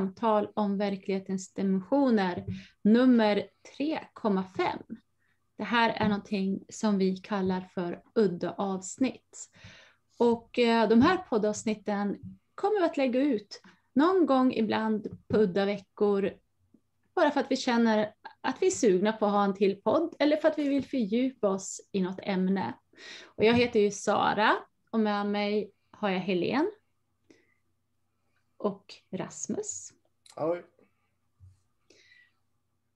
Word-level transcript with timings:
samtal 0.00 0.48
om 0.54 0.78
verklighetens 0.78 1.52
dimensioner 1.52 2.44
nummer 2.84 3.46
3,5. 3.78 4.42
Det 5.58 5.64
här 5.64 5.90
är 5.90 6.08
någonting 6.08 6.64
som 6.68 6.98
vi 6.98 7.16
kallar 7.16 7.60
för 7.74 8.02
udda 8.14 8.50
avsnitt. 8.52 9.50
Och 10.18 10.58
eh, 10.58 10.88
de 10.88 11.02
här 11.02 11.16
poddavsnitten 11.16 12.18
kommer 12.54 12.80
vi 12.80 12.86
att 12.86 12.96
lägga 12.96 13.20
ut 13.20 13.62
någon 13.94 14.26
gång 14.26 14.52
ibland 14.52 15.18
på 15.28 15.36
udda 15.38 15.64
veckor 15.64 16.32
bara 17.14 17.30
för 17.30 17.40
att 17.40 17.50
vi 17.50 17.56
känner 17.56 18.12
att 18.40 18.56
vi 18.60 18.66
är 18.66 18.70
sugna 18.70 19.12
på 19.12 19.26
att 19.26 19.32
ha 19.32 19.44
en 19.44 19.54
till 19.54 19.82
podd 19.82 20.14
eller 20.18 20.36
för 20.36 20.48
att 20.48 20.58
vi 20.58 20.68
vill 20.68 20.84
fördjupa 20.84 21.48
oss 21.48 21.80
i 21.92 22.02
något 22.02 22.20
ämne. 22.22 22.74
Och 23.24 23.44
jag 23.44 23.54
heter 23.54 23.80
ju 23.80 23.90
Sara 23.90 24.56
och 24.90 25.00
med 25.00 25.26
mig 25.26 25.70
har 25.90 26.10
jag 26.10 26.20
Helene 26.20 26.70
och 28.60 28.94
Rasmus. 29.10 29.92
Oj. 30.36 30.62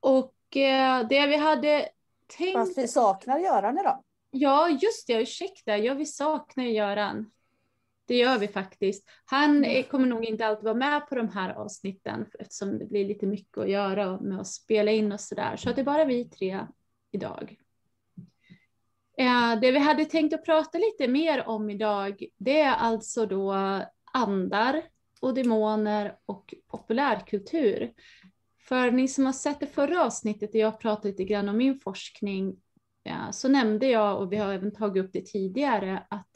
Och 0.00 0.56
eh, 0.56 1.08
det 1.08 1.26
vi 1.26 1.36
hade 1.36 1.88
tänkt... 2.26 2.52
Fast 2.52 2.78
vi 2.78 2.88
saknar 2.88 3.38
Göran 3.38 3.78
idag. 3.78 4.04
Ja, 4.30 4.68
just 4.68 5.06
det, 5.06 5.22
ursäkta. 5.22 5.76
Ja, 5.76 5.94
vi 5.94 6.06
saknar 6.06 6.64
Göran. 6.64 7.30
Det 8.06 8.16
gör 8.16 8.38
vi 8.38 8.48
faktiskt. 8.48 9.04
Han 9.24 9.64
är, 9.64 9.82
kommer 9.82 10.06
nog 10.06 10.24
inte 10.24 10.46
alltid 10.46 10.64
vara 10.64 10.74
med 10.74 11.08
på 11.08 11.14
de 11.14 11.28
här 11.28 11.50
avsnitten 11.50 12.26
eftersom 12.38 12.78
det 12.78 12.84
blir 12.84 13.04
lite 13.04 13.26
mycket 13.26 13.58
att 13.58 13.70
göra 13.70 14.20
med 14.20 14.40
att 14.40 14.46
spela 14.46 14.90
in 14.90 15.12
och 15.12 15.20
sådär. 15.20 15.56
Så 15.56 15.70
att 15.70 15.76
det 15.76 15.82
är 15.82 15.84
bara 15.86 16.04
vi 16.04 16.24
tre 16.24 16.66
idag. 17.10 17.56
Eh, 19.18 19.60
det 19.60 19.72
vi 19.72 19.78
hade 19.78 20.04
tänkt 20.04 20.34
att 20.34 20.44
prata 20.44 20.78
lite 20.78 21.08
mer 21.08 21.48
om 21.48 21.70
idag, 21.70 22.24
det 22.36 22.60
är 22.60 22.74
alltså 22.74 23.26
då 23.26 23.54
andar 24.12 24.82
och 25.24 25.34
demoner 25.34 26.16
och 26.26 26.54
populärkultur. 26.66 27.92
För 28.68 28.90
ni 28.90 29.08
som 29.08 29.26
har 29.26 29.32
sett 29.32 29.60
det 29.60 29.66
förra 29.66 30.04
avsnittet 30.04 30.52
där 30.52 30.58
jag 30.58 30.80
pratade 30.80 31.08
lite 31.08 31.24
grann 31.24 31.48
om 31.48 31.56
min 31.56 31.80
forskning, 31.80 32.56
ja, 33.02 33.32
så 33.32 33.48
nämnde 33.48 33.86
jag, 33.86 34.20
och 34.20 34.32
vi 34.32 34.36
har 34.36 34.52
även 34.52 34.72
tagit 34.72 35.04
upp 35.04 35.12
det 35.12 35.26
tidigare, 35.26 36.06
att 36.10 36.30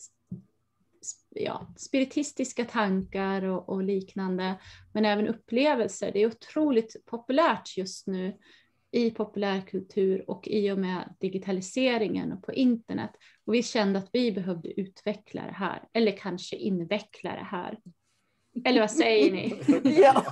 ja, 1.30 1.74
spiritistiska 1.76 2.64
tankar 2.64 3.42
och, 3.42 3.68
och, 3.68 3.82
liknande, 3.82 4.54
men 4.92 5.04
även 5.04 5.28
upplevelser, 5.28 6.12
det 6.12 6.22
är 6.22 6.26
otroligt 6.26 6.96
populärt 7.06 7.76
just 7.76 8.06
nu 8.06 8.36
i 8.90 9.10
populärkultur 9.10 10.30
och 10.30 10.48
i 10.48 10.70
och 10.70 10.78
med 10.78 11.14
digitaliseringen 11.20 12.32
och 12.32 12.42
på 12.42 12.52
internet. 12.52 13.10
Och 13.44 13.54
vi 13.54 13.62
kände 13.62 13.98
att 13.98 14.10
vi 14.12 14.32
behövde 14.32 14.80
utveckla 14.80 15.42
det 15.42 15.52
här, 15.52 15.88
eller 15.92 16.16
kanske 16.16 16.56
inveckla 16.56 17.30
det 17.30 17.48
här. 17.50 17.78
Eller 18.64 18.80
vad 18.80 18.90
säger 18.90 19.32
ni? 19.32 19.54
ja, 20.02 20.24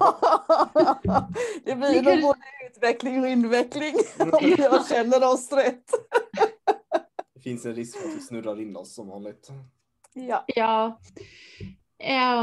det 1.65 1.75
blir 1.77 2.03
nog 2.03 2.23
både 2.23 2.41
utveckling 2.71 3.21
och 3.21 3.29
inveckling 3.29 3.95
om 4.19 4.55
jag 4.59 4.87
känner 4.87 5.33
oss 5.33 5.53
rätt. 5.53 5.91
det 7.35 7.41
finns 7.41 7.67
en 7.67 7.75
risk 7.75 7.99
för 7.99 8.09
att 8.09 8.17
vi 8.17 8.21
snurrar 8.21 8.61
in 8.61 8.77
oss 8.77 8.95
som 8.95 9.09
vanligt. 9.09 9.49
Ja. 10.13 10.45
ja. 10.47 11.01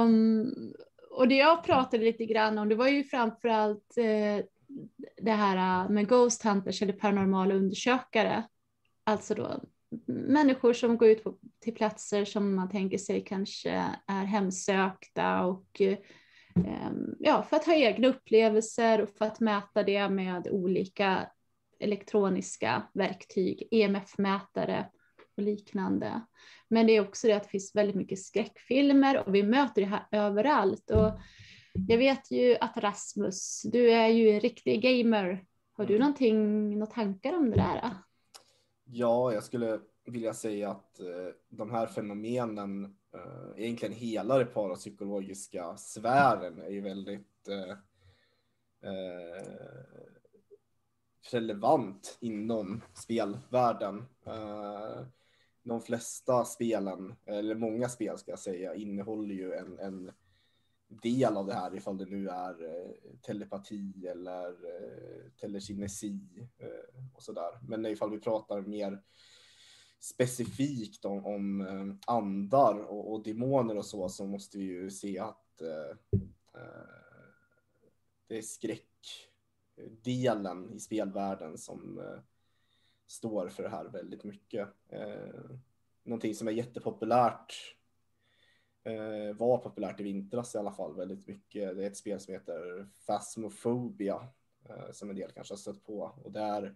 Um, 0.01 0.73
och 1.11 1.27
det 1.27 1.35
jag 1.35 1.63
pratade 1.63 2.03
lite 2.03 2.25
grann 2.25 2.57
om, 2.57 2.69
det 2.69 2.75
var 2.75 2.87
ju 2.87 3.03
framförallt 3.03 3.97
uh, 3.97 4.45
det 5.21 5.31
här 5.31 5.89
med 5.89 6.07
Ghost 6.07 6.43
Hunters 6.43 6.81
eller 6.81 6.93
paranormala 6.93 7.55
undersökare. 7.55 8.43
Alltså 9.03 9.35
då 9.35 9.61
människor 10.05 10.73
som 10.73 10.97
går 10.97 11.07
ut 11.07 11.23
på, 11.23 11.37
till 11.59 11.75
platser 11.75 12.25
som 12.25 12.55
man 12.55 12.69
tänker 12.69 12.97
sig 12.97 13.23
kanske 13.23 13.69
är 14.07 14.25
hemsökta 14.25 15.45
och 15.45 15.81
ehm, 16.55 17.15
ja, 17.19 17.43
för 17.49 17.55
att 17.55 17.65
ha 17.65 17.73
egna 17.73 18.07
upplevelser 18.07 19.01
och 19.01 19.09
för 19.09 19.25
att 19.25 19.39
mäta 19.39 19.83
det 19.83 20.09
med 20.09 20.47
olika 20.51 21.29
elektroniska 21.79 22.83
verktyg, 22.93 23.67
EMF-mätare 23.71 24.85
och 25.37 25.43
liknande. 25.43 26.21
Men 26.67 26.87
det 26.87 26.93
är 26.93 27.01
också 27.01 27.27
det 27.27 27.33
att 27.33 27.43
det 27.43 27.49
finns 27.49 27.75
väldigt 27.75 27.95
mycket 27.95 28.19
skräckfilmer 28.19 29.27
och 29.27 29.35
vi 29.35 29.43
möter 29.43 29.81
det 29.81 29.87
här 29.87 30.05
överallt. 30.11 30.89
Och 30.91 31.19
jag 31.87 31.97
vet 31.97 32.31
ju 32.31 32.57
att 32.61 32.77
Rasmus, 32.77 33.61
du 33.71 33.91
är 33.91 34.07
ju 34.07 34.29
en 34.29 34.39
riktig 34.39 34.81
gamer. 34.81 35.45
Har 35.77 35.85
du 35.85 35.99
någonting, 35.99 36.69
några 36.79 36.93
tankar 36.93 37.33
om 37.33 37.49
det 37.49 37.55
där? 37.55 37.91
Ja, 38.83 39.33
jag 39.33 39.43
skulle 39.43 39.79
vilja 40.05 40.33
säga 40.33 40.69
att 40.69 40.99
eh, 40.99 41.29
de 41.49 41.71
här 41.71 41.87
fenomenen, 41.87 42.85
eh, 43.13 43.63
egentligen 43.63 43.93
hela 43.93 44.37
det 44.37 44.45
parapsykologiska 44.45 45.77
sfären 45.77 46.61
är 46.61 46.69
ju 46.69 46.81
väldigt 46.81 47.47
eh, 47.47 47.71
eh 48.89 49.43
relevant 51.31 52.17
inom 52.21 52.81
spelvärlden. 52.93 54.05
Eh, 54.25 55.05
de 55.63 55.81
flesta 55.81 56.45
spelen, 56.45 57.15
eller 57.25 57.55
många 57.55 57.89
spel 57.89 58.17
ska 58.17 58.31
jag 58.31 58.39
säga, 58.39 58.75
innehåller 58.75 59.35
ju 59.35 59.53
en, 59.53 59.79
en 59.79 60.11
del 61.01 61.37
av 61.37 61.47
det 61.47 61.53
här 61.53 61.75
ifall 61.75 61.97
det 61.97 62.05
nu 62.05 62.29
är 62.29 62.63
eh, 62.63 62.91
telepati 63.21 64.07
eller 64.07 64.49
eh, 64.49 65.31
telekinesi 65.41 66.19
eh, 66.57 66.67
och 67.13 67.23
sådär. 67.23 67.59
Men 67.67 67.85
ifall 67.85 68.11
vi 68.11 68.19
pratar 68.19 68.61
mer 68.61 69.01
specifikt 69.99 71.05
om, 71.05 71.25
om 71.25 71.99
andar 72.07 72.79
och, 72.79 73.13
och, 73.13 73.23
demoner 73.23 73.77
och 73.77 73.85
så, 73.85 74.09
så 74.09 74.25
måste 74.25 74.57
vi 74.57 74.63
ju 74.63 74.89
se 74.89 75.19
att 75.19 75.61
eh, 75.61 75.97
det 78.27 78.37
är 78.37 78.41
skräckdelen 78.41 80.73
i 80.73 80.79
spelvärlden 80.79 81.57
som 81.57 82.01
står 83.07 83.49
för 83.49 83.63
det 83.63 83.69
här 83.69 83.85
väldigt 83.85 84.23
mycket. 84.23 84.69
någonting 86.03 86.35
som 86.35 86.47
är 86.47 86.51
jättepopulärt 86.51 87.75
eh, 88.83 89.35
var 89.35 89.57
populärt 89.57 89.99
i 89.99 90.03
vintras 90.03 90.55
i 90.55 90.57
alla 90.57 90.71
fall 90.71 90.95
väldigt 90.95 91.27
mycket. 91.27 91.77
Det 91.77 91.83
är 91.83 91.87
ett 91.87 91.97
spel 91.97 92.19
som 92.19 92.33
heter 92.33 92.87
Phasmophobia 93.07 94.27
eh, 94.69 94.91
som 94.91 95.09
en 95.09 95.15
del 95.15 95.31
kanske 95.31 95.53
har 95.53 95.57
stött 95.59 95.83
på 95.83 96.11
och 96.23 96.31
där 96.31 96.75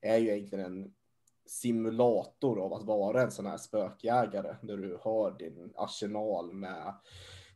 är 0.00 0.18
ju 0.18 0.28
egentligen 0.28 0.64
en 0.64 0.94
simulator 1.46 2.60
av 2.60 2.72
att 2.72 2.82
vara 2.82 3.22
en 3.22 3.30
sån 3.30 3.46
här 3.46 3.56
spökjägare 3.56 4.56
där 4.62 4.76
du 4.76 4.98
har 5.02 5.30
din 5.30 5.72
arsenal 5.76 6.52
med 6.52 6.94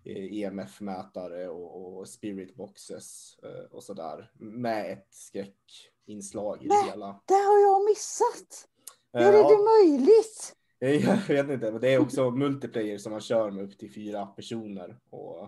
EMF-mätare 0.05 1.41
eh, 1.41 1.45
e 1.45 1.49
och, 1.49 1.99
och 1.99 2.09
spirit 2.09 2.55
boxes 2.55 3.39
eh, 3.43 3.65
och 3.71 3.85
sådär 3.85 4.33
med 4.35 4.93
ett 4.93 5.07
skräckinslag 5.11 6.65
i 6.65 6.69
det 6.69 6.91
hela. 6.91 7.21
Det 7.27 7.35
har 7.35 7.59
jag 7.59 7.85
missat! 7.85 8.69
Hur 9.13 9.23
är 9.23 9.33
ja. 9.33 9.49
det 9.49 9.89
möjligt? 9.89 10.57
Jag 11.29 11.29
vet 11.29 11.51
inte, 11.51 11.73
men 11.73 11.81
det 11.81 11.95
är 11.95 11.99
också 11.99 12.31
multiplayer 12.31 12.99
som 12.99 13.13
man 13.13 13.21
kör 13.21 13.51
med 13.51 13.65
upp 13.65 13.79
till 13.79 13.95
fyra 13.95 14.27
personer. 14.27 14.99
Och, 15.11 15.43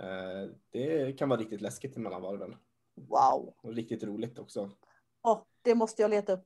eh, 0.00 0.50
det 0.70 1.18
kan 1.18 1.28
vara 1.28 1.40
riktigt 1.40 1.60
läskigt 1.60 1.96
mellan 1.96 2.22
varven. 2.22 2.56
Wow! 2.94 3.54
Och 3.62 3.74
riktigt 3.74 4.04
roligt 4.04 4.38
också. 4.38 4.70
Oh, 5.22 5.42
det 5.62 5.74
måste 5.74 6.02
jag 6.02 6.10
leta 6.10 6.32
upp. 6.32 6.44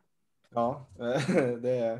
Ja, 0.50 0.86
det, 1.62 1.90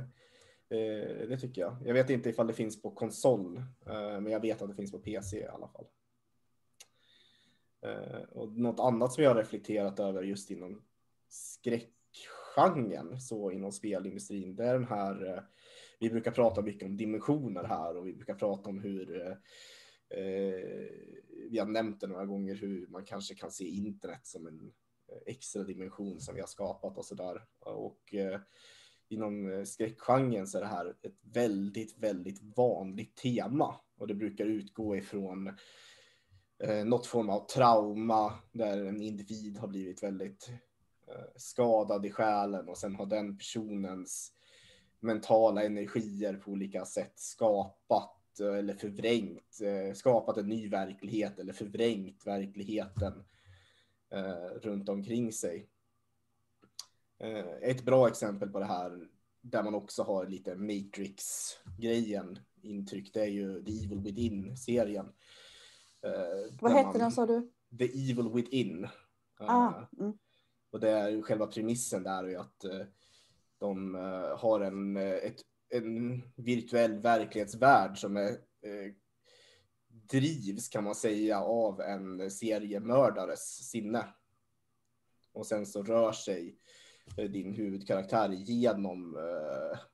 eh, 0.69 1.29
det 1.29 1.39
tycker 1.41 1.61
jag. 1.61 1.77
Jag 1.85 1.95
vet 1.95 2.11
inte 2.11 2.31
ifall 2.31 2.47
det 2.47 2.53
finns 2.53 2.83
på 2.83 2.91
konsol, 2.91 3.57
eh, 3.87 4.21
men 4.21 4.27
jag 4.27 4.41
vet 4.41 4.63
att 4.63 4.69
det 4.69 4.75
finns 4.77 4.93
på 4.93 4.99
PC 4.99 5.41
i 5.41 5.47
alla 5.47 5.69
fall. 5.69 5.87
Eh, 7.83 8.23
och 8.31 8.53
något 8.53 8.81
annat 8.81 9.13
som 9.13 9.25
jag 9.25 9.31
har 9.31 9.37
reflekterat 9.37 10.01
över 10.01 10.23
just 10.23 10.51
inom 10.51 10.83
skräckgenren 11.29 13.21
så 13.21 13.51
inom 13.51 13.73
spelindustrin, 13.73 14.57
det 14.57 14.65
är 14.65 14.75
den 14.75 14.89
här 14.89 15.47
vi 16.00 16.11
brukar 16.11 16.31
prata 16.31 16.62
mycket 16.62 16.87
om 16.87 16.97
dimensioner 16.97 17.64
här 17.64 17.97
och 17.97 18.06
vi 18.06 18.12
brukar 18.12 18.35
prata 18.35 18.70
om 18.70 18.79
hur 18.79 19.26
eh, 19.26 19.37
vi 21.50 21.58
har 21.58 21.67
nämnt 21.67 22.00
det 22.00 22.06
några 22.06 22.26
gånger 22.26 22.55
hur 22.55 22.87
man 22.87 23.05
kanske 23.05 23.35
kan 23.35 23.50
se 23.50 23.64
internet 23.64 24.26
som 24.26 24.47
en 24.47 24.73
eh, 25.08 25.19
extra 25.26 25.62
dimension 25.62 26.20
som 26.20 26.35
vi 26.35 26.41
har 26.41 26.49
skapat 26.49 26.99
och 26.99 27.05
så 27.05 27.14
där. 27.14 27.44
Och 27.58 28.14
eh, 28.14 28.41
inom 29.08 29.52
eh, 29.52 29.64
skräckgenren 29.64 30.47
så 30.47 30.58
är 30.58 30.62
det 30.62 30.69
här 30.69 30.97
ett 31.02 31.19
väldigt, 31.23 31.99
väldigt 31.99 32.56
vanligt 32.56 33.17
tema 33.17 33.81
och 33.99 34.06
det 34.06 34.14
brukar 34.14 34.44
utgå 34.44 34.97
ifrån 34.97 35.56
eh, 36.62 36.85
något 36.85 37.06
form 37.06 37.31
av 37.31 37.47
trauma 37.47 38.35
där 38.52 38.85
en 38.85 39.02
individ 39.02 39.58
har 39.58 39.69
blivit 39.69 40.02
väldigt 40.02 40.50
eh, 41.08 41.25
skadad 41.37 42.06
i 42.06 42.11
själen 42.11 42.69
och 42.69 42.79
sen 42.79 42.94
har 42.94 43.06
den 43.06 43.38
personens 43.38 44.32
mentala 45.00 45.64
energier 45.64 46.35
på 46.35 46.50
olika 46.50 46.85
sätt 46.85 47.12
skapat 47.14 48.41
eh, 48.41 48.55
eller 48.55 48.75
förvrängt, 48.75 49.61
eh, 49.62 49.94
skapat 49.94 50.37
en 50.37 50.49
ny 50.49 50.69
verklighet 50.69 51.38
eller 51.38 51.52
förvrängt 51.52 52.26
verkligheten 52.26 53.25
eh, 54.11 54.61
runt 54.62 54.88
omkring 54.88 55.32
sig. 55.32 55.69
Ett 57.62 57.85
bra 57.85 58.08
exempel 58.08 58.49
på 58.49 58.58
det 58.58 58.64
här 58.64 59.08
där 59.41 59.62
man 59.62 59.75
också 59.75 60.02
har 60.02 60.26
lite 60.26 60.56
Matrix-grejen 60.56 62.38
intryck. 62.62 63.14
Det 63.14 63.20
är 63.20 63.26
ju 63.26 63.64
The 63.64 63.85
Evil 63.85 64.00
Within-serien. 64.00 65.12
Vad 66.61 66.73
hette 66.73 66.99
den 66.99 67.12
sa 67.12 67.26
du? 67.26 67.50
The 67.79 67.85
Evil 67.85 68.29
Within. 68.29 68.88
Ah, 69.38 69.73
mm. 69.99 70.19
Och 70.70 70.81
det 70.81 70.91
är 70.91 71.23
själva 71.23 71.47
premissen 71.47 72.02
där 72.02 72.25
är 72.25 72.38
att 72.38 72.64
de 73.61 73.95
har 74.39 74.61
en, 74.61 74.97
ett, 74.97 75.41
en 75.69 76.23
virtuell 76.37 76.99
verklighetsvärld 76.99 77.99
som 77.99 78.17
är 78.17 78.37
drivs 79.91 80.69
kan 80.69 80.85
man 80.85 80.95
säga 80.95 81.41
av 81.41 81.81
en 81.81 82.31
seriemördares 82.31 83.71
sinne. 83.71 84.09
Och 85.33 85.47
sen 85.47 85.67
så 85.67 85.83
rör 85.83 86.12
sig 86.12 86.59
eh, 87.17 87.31
din 87.31 87.55
huvudkaraktär 87.55 88.29
genom 88.29 89.17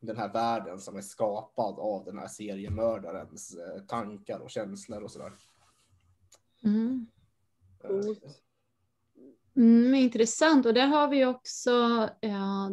den 0.00 0.16
här 0.16 0.32
världen 0.32 0.80
som 0.80 0.96
är 0.96 1.00
skapad 1.00 1.78
av 1.78 2.04
den 2.04 2.18
här 2.18 2.28
seriemördarens 2.28 3.56
tankar 3.88 4.38
och 4.38 4.50
känslor 4.50 5.02
och 5.02 5.10
sådär. 5.10 5.32
Mm. 6.64 7.06
Uh, 7.84 8.16
mm, 9.56 9.94
intressant 9.94 10.66
och 10.66 10.74
där 10.74 10.86
har 10.86 11.08
vi 11.08 11.24
också 11.24 12.08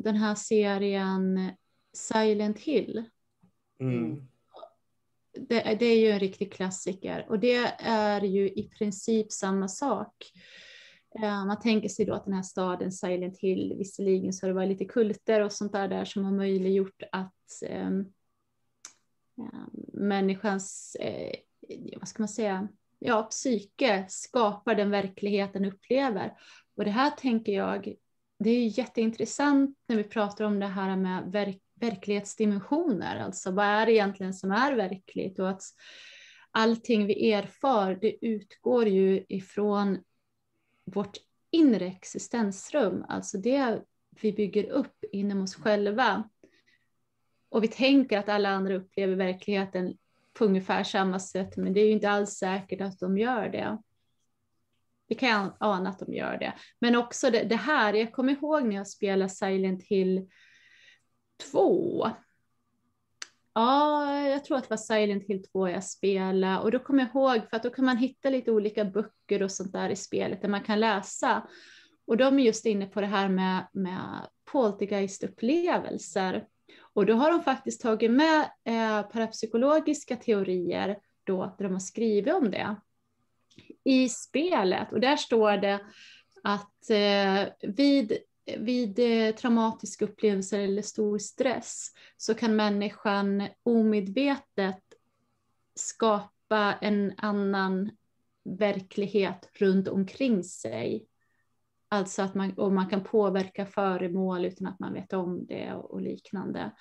den 0.03 0.15
här 0.15 0.35
serien 0.35 1.51
Silent 1.93 2.59
Hill. 2.59 3.03
Mm 3.79 4.27
det, 5.33 5.75
det, 5.79 5.85
är 5.85 5.99
ju 5.99 6.09
en 6.09 6.19
riktig 6.19 6.53
klassiker 6.53 7.25
och 7.29 7.39
det 7.39 7.75
är 7.79 8.21
ju 8.21 8.49
i 8.49 8.69
princip 8.77 9.31
samma 9.31 9.67
sak. 9.67 10.31
Eh, 11.15 11.45
man 11.45 11.59
tänker 11.59 11.89
sig 11.89 12.05
då 12.05 12.13
att 12.13 12.25
den 12.25 12.33
här 12.33 12.43
staden 12.43 12.91
Silent 12.91 13.39
Hill, 13.39 13.75
visserligen 13.77 14.33
så 14.33 14.45
har 14.45 14.47
det 14.49 14.55
varit 14.55 14.69
lite 14.69 14.85
kulter 14.85 15.41
och 15.41 15.51
sånt 15.51 15.71
där, 15.71 15.87
där 15.87 16.05
som 16.05 16.25
har 16.25 16.31
möjliggjort 16.31 17.03
att 17.11 17.63
eh, 17.65 17.89
människans, 19.93 20.97
eh, 20.99 21.35
vad 21.99 22.07
ska 22.07 22.21
man 22.23 22.29
säga, 22.29 22.67
ja, 22.99 23.23
psyke 23.23 24.05
skapar 24.09 24.75
den 24.75 24.89
verklighet 24.89 25.53
den 25.53 25.65
upplever. 25.65 26.33
Och 26.75 26.85
det 26.85 26.91
här 26.91 27.11
tänker 27.11 27.51
jag, 27.51 27.95
det 28.39 28.49
är 28.49 28.79
jätteintressant 28.79 29.77
när 29.87 29.95
vi 29.95 30.03
pratar 30.03 30.45
om 30.45 30.59
det 30.59 30.67
här 30.67 30.95
med 30.95 31.31
verk 31.31 31.59
verklighetsdimensioner, 31.75 33.19
alltså 33.19 33.51
vad 33.51 33.65
är 33.65 33.85
det 33.85 33.91
egentligen 33.91 34.33
som 34.33 34.51
är 34.51 34.75
verkligt 34.75 35.39
och 35.39 35.49
att 35.49 35.61
allting 36.51 37.05
vi 37.05 37.31
erfar, 37.31 37.97
det 38.01 38.25
utgår 38.25 38.87
ju 38.87 39.25
ifrån 39.29 40.03
vårt 40.85 41.17
inre 41.51 41.85
existensrum, 41.85 43.05
alltså 43.07 43.37
det 43.37 43.81
vi 44.21 44.33
bygger 44.33 44.69
upp 44.69 45.03
inom 45.11 45.41
oss 45.41 45.55
själva. 45.55 46.29
Och 47.49 47.63
vi 47.63 47.67
tänker 47.67 48.17
att 48.17 48.29
alla 48.29 48.49
andra 48.49 48.75
upplever 48.75 49.15
verkligheten 49.15 49.97
på 50.33 50.45
ungefär 50.45 50.83
samma 50.83 51.19
sätt, 51.19 51.57
men 51.57 51.73
det 51.73 51.81
är 51.81 51.85
ju 51.85 51.91
inte 51.91 52.09
alls 52.09 52.29
säkert 52.29 52.81
att 52.81 52.99
de 52.99 53.17
gör 53.17 53.49
det. 53.49 53.77
Det 55.07 55.15
kan 55.15 55.29
jag 55.29 55.57
ana 55.59 55.89
att 55.89 55.99
de 55.99 56.13
gör 56.13 56.37
det. 56.37 56.53
Men 56.79 56.95
också 56.95 57.29
det, 57.29 57.43
det 57.43 57.55
här, 57.55 57.93
jag 57.93 58.11
kommer 58.11 58.33
ihåg 58.33 58.63
när 58.63 58.75
jag 58.75 58.87
spelade 58.87 59.29
Silent 59.29 59.83
Hill 59.83 60.29
2. 61.51 62.09
Ja, 63.53 64.19
jag 64.19 64.43
tror 64.43 64.57
att 64.57 64.63
det 64.63 64.69
var 64.69 64.77
Silent 64.77 65.23
Hill 65.23 65.43
2 65.43 65.69
jag 65.69 65.83
spelade 65.83 66.59
och 66.59 66.71
då 66.71 66.79
kommer 66.79 67.03
jag 67.03 67.09
ihåg 67.09 67.49
för 67.49 67.57
att 67.57 67.63
då 67.63 67.69
kan 67.69 67.85
man 67.85 67.97
hitta 67.97 68.29
lite 68.29 68.51
olika 68.51 68.85
böcker 68.85 69.43
och 69.43 69.51
sånt 69.51 69.73
där 69.73 69.89
i 69.89 69.95
spelet 69.95 70.41
där 70.41 70.49
man 70.49 70.63
kan 70.63 70.79
läsa. 70.79 71.47
Och 72.07 72.17
de 72.17 72.39
är 72.39 72.43
just 72.43 72.65
inne 72.65 72.85
på 72.85 73.01
det 73.01 73.07
här 73.07 73.29
med, 73.29 73.67
med 73.73 74.27
poltergeistupplevelser. 74.51 76.47
Och 76.93 77.05
då 77.05 77.13
har 77.13 77.31
de 77.31 77.43
faktiskt 77.43 77.81
tagit 77.81 78.11
med 78.11 78.41
eh, 78.65 79.01
parapsykologiska 79.01 80.15
teorier 80.15 80.97
då, 81.23 81.55
där 81.57 81.65
de 81.65 81.73
har 81.73 81.79
skrivit 81.79 82.33
om 82.33 82.51
det 82.51 82.75
i 83.83 84.09
spelet. 84.09 84.93
Och 84.93 84.99
där 84.99 85.17
står 85.17 85.57
det 85.57 85.79
att 86.43 86.89
eh, 86.89 87.69
vid 87.69 88.17
vid 88.57 88.99
eh, 88.99 89.35
traumatiska 89.35 90.05
upplevelser 90.05 90.59
eller 90.59 90.81
stor 90.81 91.17
stress 91.17 91.91
så 92.17 92.33
kan 92.33 92.55
människan 92.55 93.47
omedvetet 93.63 94.83
skapa 95.75 96.77
en 96.81 97.13
annan 97.17 97.91
verklighet 98.43 99.49
runt 99.53 99.87
omkring 99.87 100.43
sig. 100.43 101.07
Alltså 101.89 102.21
att 102.21 102.35
man, 102.35 102.53
och 102.53 102.71
man 102.71 102.89
kan 102.89 103.03
påverka 103.03 103.65
föremål 103.65 104.45
utan 104.45 104.67
att 104.67 104.79
man 104.79 104.93
vet 104.93 105.13
om 105.13 105.45
det 105.45 105.73
och, 105.73 105.91
och 105.91 106.01
liknande. 106.01 106.71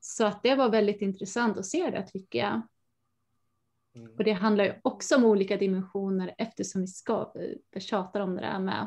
Så 0.00 0.26
att 0.26 0.42
det 0.42 0.54
var 0.54 0.70
väldigt 0.70 1.02
intressant 1.02 1.58
att 1.58 1.66
se 1.66 1.90
det 1.90 2.06
tycker 2.06 2.38
jag. 2.38 2.62
Mm. 3.94 4.12
Och 4.18 4.24
det 4.24 4.32
handlar 4.32 4.64
ju 4.64 4.74
också 4.82 5.16
om 5.16 5.24
olika 5.24 5.56
dimensioner 5.56 6.34
eftersom 6.38 6.80
vi 6.80 6.86
ska, 6.86 7.32
vi 7.70 7.80
tjatar 7.80 8.20
om 8.20 8.34
det 8.34 8.40
där 8.40 8.58
med 8.58 8.86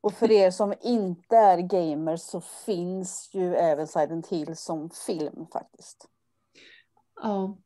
och 0.00 0.14
för 0.14 0.30
er 0.30 0.50
som 0.50 0.74
inte 0.80 1.36
är 1.36 1.58
gamers 1.58 2.20
så 2.20 2.40
finns 2.40 3.30
ju 3.32 3.54
även 3.54 3.86
Silent 3.86 4.28
Hill 4.28 4.56
som 4.56 4.90
film 4.90 5.46
faktiskt. 5.52 6.08
Ja, 7.22 7.58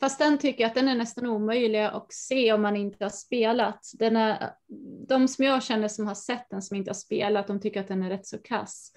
fast 0.00 0.18
den 0.18 0.38
tycker 0.38 0.62
jag 0.64 0.68
att 0.68 0.74
den 0.74 0.88
är 0.88 0.94
nästan 0.94 1.26
omöjlig 1.26 1.84
att 1.84 2.12
se 2.12 2.52
om 2.52 2.62
man 2.62 2.76
inte 2.76 3.04
har 3.04 3.10
spelat. 3.10 3.90
Den 3.94 4.16
är, 4.16 4.54
de 5.08 5.28
som 5.28 5.44
jag 5.44 5.62
känner 5.62 5.88
som 5.88 6.06
har 6.06 6.14
sett 6.14 6.50
den 6.50 6.62
som 6.62 6.76
inte 6.76 6.90
har 6.90 6.94
spelat, 6.94 7.46
de 7.46 7.60
tycker 7.60 7.80
att 7.80 7.88
den 7.88 8.02
är 8.02 8.10
rätt 8.10 8.26
så 8.26 8.38
kass. 8.38 8.92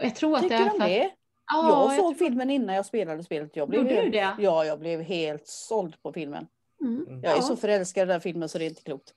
Jag 0.00 0.16
tror 0.16 0.38
tycker 0.38 0.54
att 0.54 0.60
det 0.60 0.66
är 0.66 0.70
de 0.70 0.80
för... 0.80 0.88
det? 0.88 1.10
Ja, 1.46 1.90
jag 1.90 1.98
såg 1.98 2.12
jag 2.12 2.18
filmen 2.18 2.50
innan 2.50 2.74
jag 2.74 2.86
spelade 2.86 3.24
spelet. 3.24 3.56
Jag 3.56 3.68
blev, 3.68 3.86
helt... 3.86 4.12
det? 4.12 4.36
Ja, 4.38 4.64
jag 4.64 4.78
blev 4.78 5.00
helt 5.00 5.46
såld 5.46 6.02
på 6.02 6.12
filmen. 6.12 6.46
Mm. 6.80 7.20
Jag 7.22 7.32
är 7.32 7.36
ja. 7.36 7.42
så 7.42 7.56
förälskad 7.56 8.08
i 8.08 8.12
den 8.12 8.20
filmen 8.20 8.48
så 8.48 8.58
det 8.58 8.64
är 8.64 8.68
inte 8.68 8.82
klokt. 8.82 9.14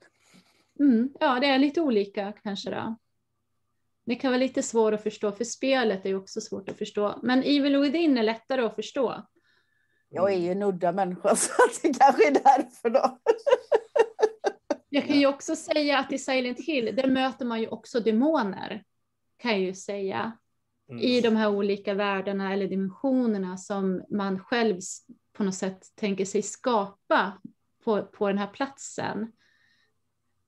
Mm, 0.80 1.14
ja, 1.20 1.40
det 1.40 1.48
är 1.48 1.60
lite 1.60 1.82
olika 1.82 2.34
kanske 2.44 2.70
då. 2.70 2.96
Det 4.06 4.16
kan 4.16 4.32
vara 4.32 4.40
lite 4.40 4.64
svårt 4.64 4.94
att 4.94 5.04
förstå, 5.04 5.32
för 5.32 5.44
spelet 5.44 6.06
är 6.06 6.10
ju 6.10 6.16
också 6.16 6.42
svårt 6.42 6.70
att 6.70 6.78
förstå. 6.78 7.20
Men 7.24 7.40
Evil 7.40 7.78
Within 7.78 8.18
är 8.18 8.24
lättare 8.24 8.62
att 8.62 8.76
förstå. 8.76 9.24
Jag 10.10 10.34
är 10.34 10.38
ju 10.38 10.52
en 10.52 10.64
udda 10.64 10.92
människa, 10.92 11.36
så 11.36 11.52
det 11.82 12.00
kanske 12.00 12.28
är 12.28 12.32
därför 12.32 12.90
då. 12.90 13.20
Jag 14.90 15.08
kan 15.08 15.20
ju 15.20 15.28
också 15.28 15.56
säga 15.56 16.00
att 16.00 16.12
i 16.12 16.18
Silent 16.18 16.60
Hill, 16.60 16.96
där 16.96 17.08
möter 17.08 17.46
man 17.46 17.62
ju 17.62 17.68
också 17.68 18.00
demoner, 18.00 18.84
kan 19.38 19.52
jag 19.52 19.60
ju 19.60 19.74
säga. 19.74 20.38
Mm. 20.90 21.02
I 21.02 21.22
de 21.22 21.36
här 21.36 21.50
olika 21.50 21.94
världarna 21.94 22.54
eller 22.54 22.68
dimensionerna 22.68 23.58
som 23.58 24.04
man 24.10 24.40
själv 24.40 24.80
på 25.34 25.44
något 25.44 25.56
sätt 25.56 25.84
tänker 25.96 26.26
sig 26.26 26.42
skapa 26.42 27.42
på, 27.84 28.04
på 28.04 28.28
den 28.28 28.38
här 28.38 28.48
platsen. 28.48 29.32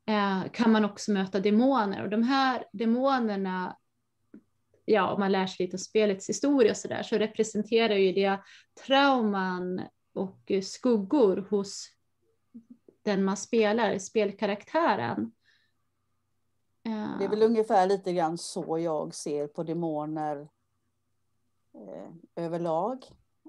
Eh, 0.07 0.51
kan 0.51 0.71
man 0.71 0.85
också 0.85 1.11
möta 1.11 1.39
demoner. 1.39 2.03
Och 2.03 2.09
de 2.09 2.23
här 2.23 2.65
demonerna, 2.73 3.77
ja, 4.85 5.11
om 5.11 5.19
man 5.19 5.31
lär 5.31 5.47
sig 5.47 5.65
lite 5.65 5.75
om 5.75 5.79
spelets 5.79 6.29
historia 6.29 6.71
och 6.71 6.77
så 6.77 6.87
där, 6.87 7.03
så 7.03 7.17
representerar 7.17 7.95
ju 7.95 8.13
det 8.13 8.39
trauman 8.85 9.81
och 10.13 10.51
skuggor 10.63 11.47
hos 11.49 11.89
den 13.01 13.23
man 13.23 13.37
spelar, 13.37 13.97
spelkaraktären. 13.97 15.31
Eh, 16.89 17.17
det 17.17 17.25
är 17.25 17.29
väl 17.29 17.43
ungefär 17.43 17.87
lite 17.87 18.13
grann 18.13 18.37
så 18.37 18.79
jag 18.79 19.15
ser 19.15 19.47
på 19.47 19.63
demoner 19.63 20.49
eh, 21.73 22.11
överlag. 22.35 23.05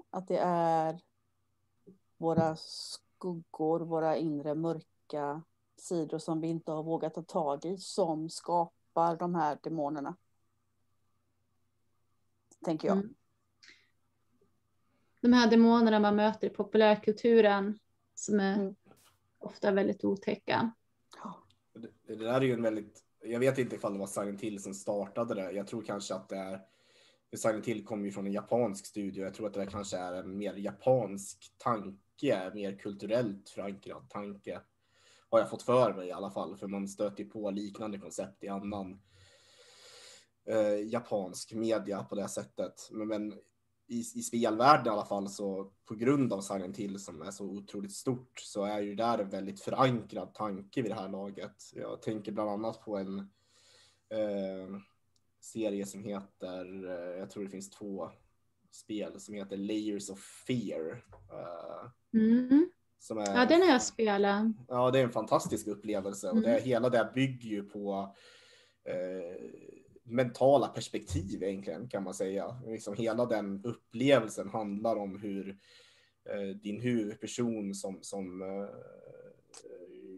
Att 0.09 0.27
det 0.27 0.37
är 0.43 1.01
våra 2.17 2.55
skuggor, 2.55 3.79
våra 3.79 4.17
inre 4.17 4.55
mörka 4.55 5.43
sidor 5.77 6.17
som 6.17 6.41
vi 6.41 6.47
inte 6.47 6.71
har 6.71 6.83
vågat 6.83 7.13
ta 7.13 7.23
tag 7.23 7.65
i 7.65 7.77
som 7.77 8.29
skapar 8.29 9.15
de 9.15 9.35
här 9.35 9.57
demonerna. 9.63 10.15
Tänker 12.65 12.87
jag. 12.87 12.97
Mm. 12.97 13.15
De 15.19 15.33
här 15.33 15.49
demonerna 15.49 15.99
man 15.99 16.15
möter 16.15 16.47
i 16.47 16.49
populärkulturen 16.49 17.79
som 18.15 18.39
är 18.39 18.55
mm. 18.55 18.75
ofta 19.37 19.71
väldigt 19.71 20.03
otäcka. 20.03 20.71
Det, 21.73 21.89
det 22.03 22.15
där 22.15 22.33
är 22.33 22.41
ju 22.41 22.53
en 22.53 22.61
väldigt, 22.61 23.03
jag 23.23 23.39
vet 23.39 23.57
inte 23.57 23.75
ifall 23.75 23.93
det 23.93 23.99
var 23.99 24.07
Silent 24.07 24.41
Hill 24.41 24.63
som 24.63 24.73
startade 24.73 25.33
det. 25.33 25.51
Jag 25.51 25.67
tror 25.67 25.81
kanske 25.81 26.13
att 26.13 26.29
det 26.29 26.35
är 26.35 26.61
Silent 27.37 27.65
Hill 27.65 27.85
kommer 27.85 28.05
ju 28.05 28.11
från 28.11 28.27
en 28.27 28.33
japansk 28.33 28.85
studio. 28.85 29.23
Jag 29.23 29.33
tror 29.33 29.47
att 29.47 29.53
det 29.53 29.59
där 29.59 29.71
kanske 29.71 29.97
är 29.97 30.13
en 30.13 30.37
mer 30.37 30.53
japansk 30.53 31.53
tanke, 31.57 32.51
mer 32.53 32.79
kulturellt 32.79 33.49
förankrad 33.49 34.09
tanke 34.09 34.61
har 35.31 35.39
jag 35.39 35.49
fått 35.49 35.63
för 35.63 35.93
mig 35.93 36.07
i 36.07 36.11
alla 36.11 36.31
fall, 36.31 36.57
för 36.57 36.67
man 36.67 36.87
stöter 36.87 37.23
ju 37.23 37.29
på 37.29 37.51
liknande 37.51 37.97
koncept 37.97 38.43
i 38.43 38.47
annan 38.47 39.01
eh, 40.45 40.87
japansk 40.87 41.53
media 41.53 42.03
på 42.03 42.15
det 42.15 42.27
sättet. 42.27 42.89
Men, 42.91 43.07
men 43.07 43.33
i, 43.91 43.99
i 43.99 44.21
spelvärlden 44.21 44.87
i 44.87 44.89
alla 44.89 45.05
fall 45.05 45.29
så 45.29 45.71
på 45.85 45.95
grund 45.95 46.33
av 46.33 46.41
Silent 46.41 46.77
Hill 46.77 46.99
som 46.99 47.21
är 47.21 47.31
så 47.31 47.45
otroligt 47.45 47.91
stort 47.91 48.39
så 48.39 48.65
är 48.65 48.81
ju 48.81 48.95
där 48.95 49.17
en 49.17 49.29
väldigt 49.29 49.61
förankrad 49.61 50.33
tanke 50.33 50.81
vid 50.81 50.91
det 50.91 50.95
här 50.95 51.09
laget. 51.09 51.71
Jag 51.73 52.01
tänker 52.01 52.31
bland 52.31 52.49
annat 52.49 52.81
på 52.81 52.97
en 52.97 53.19
eh, 54.09 54.79
serie 55.41 55.85
som 55.85 56.03
heter, 56.03 56.85
jag 57.17 57.29
tror 57.29 57.43
det 57.43 57.49
finns 57.49 57.69
två 57.69 58.11
spel 58.71 59.19
som 59.19 59.33
heter 59.33 59.57
Layers 59.57 60.09
of 60.09 60.19
Fear. 60.19 61.03
Mm. 62.13 62.69
Som 62.99 63.17
är, 63.17 63.35
ja, 63.35 63.45
den 63.45 63.61
har 63.61 63.69
jag 63.69 63.81
spelat. 63.81 64.45
Ja, 64.67 64.91
det 64.91 64.99
är 64.99 65.03
en 65.03 65.11
fantastisk 65.11 65.67
upplevelse 65.67 66.29
mm. 66.29 66.37
och 66.37 66.49
det, 66.49 66.61
hela 66.61 66.89
det 66.89 67.11
bygger 67.15 67.49
ju 67.49 67.63
på 67.63 68.15
eh, 68.83 69.51
mentala 70.03 70.67
perspektiv 70.67 71.43
egentligen 71.43 71.89
kan 71.89 72.03
man 72.03 72.13
säga. 72.13 72.61
Liksom 72.65 72.95
hela 72.95 73.25
den 73.25 73.61
upplevelsen 73.63 74.49
handlar 74.49 74.95
om 74.95 75.19
hur 75.21 75.49
eh, 76.29 76.55
din 76.55 76.81
huvudperson 76.81 77.75
som, 77.75 77.99
som 78.01 78.41
eh, 78.41 78.69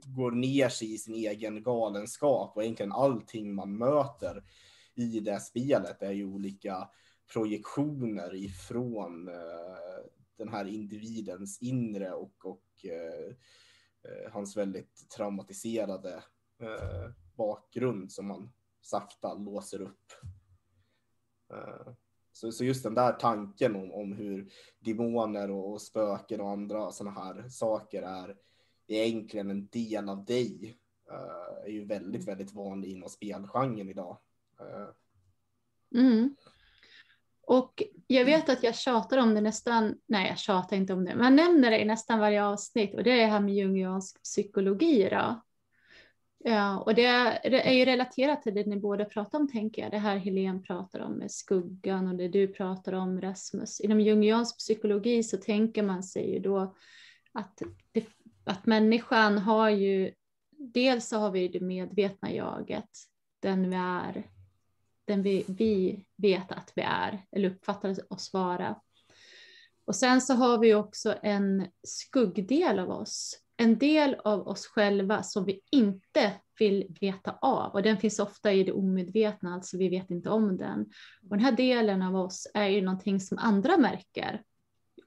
går 0.05 0.31
ner 0.31 0.69
sig 0.69 0.93
i 0.93 0.97
sin 0.97 1.15
egen 1.15 1.63
galenskap 1.63 2.55
och 2.55 2.63
egentligen 2.63 2.91
allting 2.91 3.55
man 3.55 3.77
möter 3.77 4.43
i 4.95 5.19
det 5.19 5.39
spelet 5.39 6.01
är 6.01 6.11
ju 6.11 6.25
olika 6.25 6.89
projektioner 7.33 8.35
ifrån 8.35 9.27
eh, 9.27 10.05
den 10.37 10.49
här 10.49 10.65
individens 10.65 11.61
inre 11.61 12.11
och, 12.11 12.45
och 12.45 12.85
eh, 12.85 13.35
eh 14.03 14.31
hans 14.31 14.57
väldigt 14.57 15.09
traumatiserade 15.17 16.13
eh, 16.61 17.11
bakgrund 17.35 18.11
som 18.11 18.27
man 18.27 18.51
sakta 18.83 19.33
låser 19.33 19.81
upp. 19.81 20.11
Eh, 21.53 21.93
så, 22.31 22.51
så 22.51 22.65
just 22.65 22.83
den 22.83 22.95
där 22.95 23.13
tanken 23.13 23.75
om, 23.75 23.91
om 23.91 24.13
hur 24.13 24.51
demoner 24.79 25.51
och, 25.51 25.71
och 25.71 25.81
spöken 25.81 26.41
och 26.41 26.49
andra 26.49 26.91
sådana 26.91 27.21
här 27.21 27.49
saker 27.49 28.01
är 28.01 28.35
egentligen 28.87 29.51
en 29.51 29.67
del 29.67 30.09
av 30.09 30.25
dig 30.25 30.77
eh, 31.11 31.65
är 31.65 31.71
ju 31.71 31.85
väldigt, 31.85 32.27
väldigt 32.27 32.53
vanlig 32.53 32.89
inom 32.89 33.09
spelgenren 33.09 33.89
idag. 33.89 34.17
Eh, 34.59 36.01
mm. 36.01 36.35
Och 37.41 37.83
jag 38.07 38.25
vet 38.25 38.49
att 38.49 38.63
jag 38.63 38.75
tjatar 38.75 39.17
om 39.17 39.35
det 39.35 39.41
nästan, 39.41 39.95
nej 40.05 40.29
jag 40.29 40.37
tjatar 40.37 40.77
inte 40.77 40.93
om 40.93 41.05
det, 41.05 41.15
men 41.15 41.23
jag 41.23 41.33
nämner 41.33 41.71
det 41.71 41.81
i 41.81 41.85
nästan 41.85 42.19
varje 42.19 42.45
avsnitt 42.45 42.95
och 42.95 43.03
det 43.03 43.11
är 43.11 43.17
det 43.17 43.25
här 43.25 43.39
med 43.39 43.55
jungiansk 43.55 44.23
psykologi 44.23 45.09
då. 45.11 45.41
Ja, 46.45 46.79
och 46.79 46.95
det, 46.95 47.05
är 47.05 47.71
ju 47.71 47.85
relaterat 47.85 48.41
till 48.41 48.53
det 48.53 48.65
ni 48.65 48.77
båda 48.77 49.05
pratar 49.05 49.39
om 49.39 49.47
tänker 49.47 49.81
jag, 49.81 49.91
det 49.91 49.97
här 49.97 50.17
Helene 50.17 50.59
pratar 50.59 50.99
om 50.99 51.13
med 51.13 51.31
skuggan 51.31 52.07
och 52.07 52.15
det 52.15 52.27
du 52.27 52.47
pratar 52.47 52.93
om 52.93 53.21
Rasmus. 53.21 53.79
Inom 53.79 53.99
jungiansk 53.99 54.57
psykologi 54.57 55.23
så 55.23 55.37
tänker 55.37 55.83
man 55.83 56.03
sig 56.03 56.33
ju 56.33 56.39
då 56.39 56.75
att, 57.33 57.61
det, 57.91 58.05
att 58.43 58.65
människan 58.65 59.37
har 59.37 59.69
ju, 59.69 60.13
dels 60.57 61.07
så 61.07 61.17
har 61.17 61.31
vi 61.31 61.47
det 61.47 61.59
medvetna 61.59 62.31
jaget, 62.31 62.89
den 63.39 63.69
vi 63.69 63.75
är, 63.75 64.27
den 65.05 65.23
vi, 65.23 65.45
vi 65.47 66.05
vet 66.15 66.51
att 66.51 66.71
vi 66.75 66.81
är 66.81 67.25
eller 67.31 67.49
uppfattar 67.49 68.13
oss 68.13 68.33
vara. 68.33 68.75
Och 69.85 69.95
sen 69.95 70.21
så 70.21 70.33
har 70.33 70.57
vi 70.57 70.73
också 70.73 71.15
en 71.21 71.67
skuggdel 71.83 72.79
av 72.79 72.89
oss, 72.89 73.42
en 73.63 73.77
del 73.77 74.15
av 74.23 74.47
oss 74.47 74.67
själva 74.67 75.23
som 75.23 75.45
vi 75.45 75.61
inte 75.71 76.33
vill 76.59 76.97
veta 77.01 77.37
av 77.41 77.71
och 77.71 77.83
den 77.83 77.97
finns 77.97 78.19
ofta 78.19 78.53
i 78.53 78.63
det 78.63 78.71
omedvetna, 78.71 79.53
alltså 79.53 79.77
vi 79.77 79.89
vet 79.89 80.11
inte 80.11 80.29
om 80.29 80.57
den. 80.57 80.79
Och 81.21 81.29
den 81.29 81.39
här 81.39 81.51
delen 81.51 82.01
av 82.01 82.15
oss 82.15 82.47
är 82.53 82.67
ju 82.67 82.81
någonting 82.81 83.19
som 83.19 83.37
andra 83.37 83.77
märker 83.77 84.43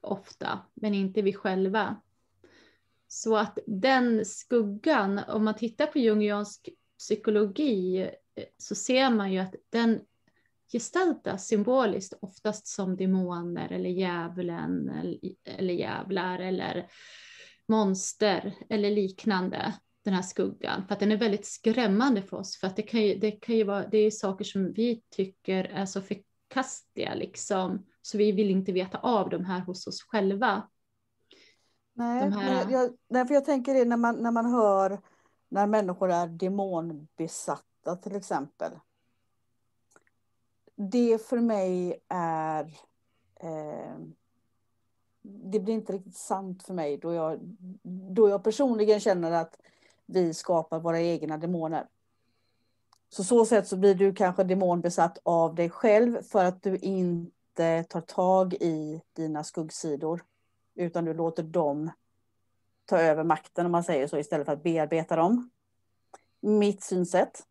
ofta, 0.01 0.59
men 0.73 0.93
inte 0.93 1.21
vi 1.21 1.33
själva. 1.33 2.01
Så 3.07 3.37
att 3.37 3.59
den 3.67 4.25
skuggan, 4.25 5.19
om 5.27 5.45
man 5.45 5.55
tittar 5.55 5.87
på 5.87 5.99
jungiansk 5.99 6.69
psykologi 6.97 8.09
så 8.57 8.75
ser 8.75 9.09
man 9.09 9.31
ju 9.33 9.39
att 9.39 9.55
den 9.69 10.01
gestaltas 10.71 11.47
symboliskt 11.47 12.13
oftast 12.21 12.67
som 12.67 12.97
demoner 12.97 13.71
eller 13.71 13.89
djävulen 13.89 14.89
eller, 14.89 15.17
eller 15.43 15.73
djävlar 15.73 16.39
eller 16.39 16.89
monster 17.67 18.55
eller 18.69 18.91
liknande, 18.91 19.73
den 20.03 20.13
här 20.13 20.21
skuggan. 20.21 20.87
För 20.87 20.93
att 20.93 20.99
den 20.99 21.11
är 21.11 21.17
väldigt 21.17 21.45
skrämmande 21.45 22.21
för 22.21 22.37
oss. 22.37 22.57
För 22.59 22.67
att 22.67 22.75
det 22.75 22.81
kan 22.81 23.01
ju, 23.01 23.15
det 23.15 23.31
kan 23.31 23.55
ju 23.55 23.63
vara, 23.63 23.87
det 23.87 23.97
är 23.97 24.11
saker 24.11 24.45
som 24.45 24.73
vi 24.73 25.03
tycker 25.09 25.63
är 25.63 25.85
så 25.85 26.01
förkastliga 26.01 27.13
liksom. 27.15 27.85
Så 28.01 28.17
vi 28.17 28.31
vill 28.31 28.49
inte 28.49 28.71
veta 28.71 28.97
av 28.97 29.29
de 29.29 29.45
här 29.45 29.59
hos 29.59 29.87
oss 29.87 30.01
själva. 30.01 30.69
Nej, 31.93 32.31
här... 32.31 32.71
jag, 32.71 32.97
nej 33.09 33.27
för 33.27 33.33
jag 33.33 33.45
tänker 33.45 33.73
det 33.73 33.85
när 33.85 33.97
man, 33.97 34.15
när 34.15 34.31
man 34.31 34.45
hör 34.45 35.01
när 35.49 35.67
människor 35.67 36.11
är 36.11 36.27
demonbesatta 36.27 37.95
till 37.95 38.15
exempel. 38.15 38.71
Det 40.75 41.21
för 41.21 41.39
mig 41.39 42.03
är 42.09 42.63
eh, 43.39 43.97
det 45.27 45.59
blir 45.59 45.73
inte 45.73 45.93
riktigt 45.93 46.17
sant 46.17 46.63
för 46.63 46.73
mig 46.73 46.97
då 46.97 47.13
jag, 47.13 47.39
då 48.15 48.29
jag 48.29 48.43
personligen 48.43 48.99
känner 48.99 49.31
att 49.31 49.59
vi 50.05 50.33
skapar 50.33 50.79
våra 50.79 51.01
egna 51.01 51.37
demoner. 51.37 51.87
Så 53.09 53.23
så 53.23 53.45
sätt 53.45 53.67
så 53.67 53.77
blir 53.77 53.95
du 53.95 54.13
kanske 54.13 54.43
demonbesatt 54.43 55.17
av 55.23 55.55
dig 55.55 55.69
själv 55.69 56.21
för 56.21 56.45
att 56.45 56.63
du 56.63 56.77
inte 56.77 57.83
tar 57.83 58.01
tag 58.01 58.53
i 58.53 59.01
dina 59.13 59.43
skuggsidor. 59.43 60.23
Utan 60.75 61.05
du 61.05 61.13
låter 61.13 61.43
dem 61.43 61.91
ta 62.85 62.97
över 62.97 63.23
makten 63.23 63.65
om 63.65 63.71
man 63.71 63.83
säger 63.83 64.07
så 64.07 64.17
istället 64.17 64.45
för 64.45 64.53
att 64.53 64.63
bearbeta 64.63 65.15
dem. 65.15 65.49
Mitt 66.39 66.83
synsätt. 66.83 67.43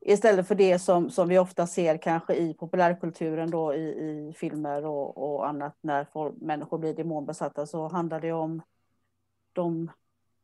Istället 0.00 0.48
för 0.48 0.54
det 0.54 0.78
som, 0.78 1.10
som 1.10 1.28
vi 1.28 1.38
ofta 1.38 1.66
ser 1.66 1.96
kanske 1.96 2.34
i 2.34 2.54
populärkulturen 2.54 3.50
då 3.50 3.74
i, 3.74 3.88
i 3.88 4.34
filmer 4.36 4.84
och, 4.84 5.18
och 5.18 5.48
annat 5.48 5.78
när 5.80 6.04
folk, 6.04 6.34
människor 6.40 6.78
blir 6.78 6.94
demonbesatta 6.94 7.66
så 7.66 7.88
handlar 7.88 8.20
det 8.20 8.32
om 8.32 8.62
de 9.52 9.90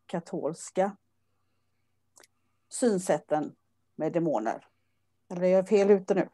katolska 0.06 0.96
synsätten 2.68 3.54
med 3.94 4.12
demoner. 4.12 4.66
Eller 5.30 5.42
är 5.42 5.48
jag 5.48 5.68
fel 5.68 5.90
ute 5.90 6.14
nu? 6.14 6.28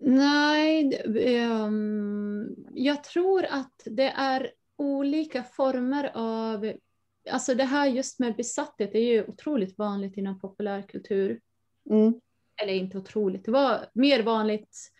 Nej, 0.00 1.02
um, 1.42 2.56
jag 2.70 3.04
tror 3.04 3.44
att 3.44 3.82
det 3.84 4.10
är 4.10 4.52
olika 4.76 5.42
former 5.42 6.10
av 6.14 6.72
alltså 7.30 7.54
det 7.54 7.64
här 7.64 7.86
just 7.86 8.18
med 8.18 8.36
besatthet 8.36 8.94
är 8.94 8.98
ju 8.98 9.24
otroligt 9.24 9.78
vanligt 9.78 10.16
inom 10.16 10.40
populärkultur. 10.40 11.40
Mm. 11.90 12.20
Eller 12.62 12.72
inte 12.72 12.98
otroligt, 12.98 13.44
det 13.44 13.50
var 13.50 13.86
mer 13.92 14.22
vanligt 14.22 14.92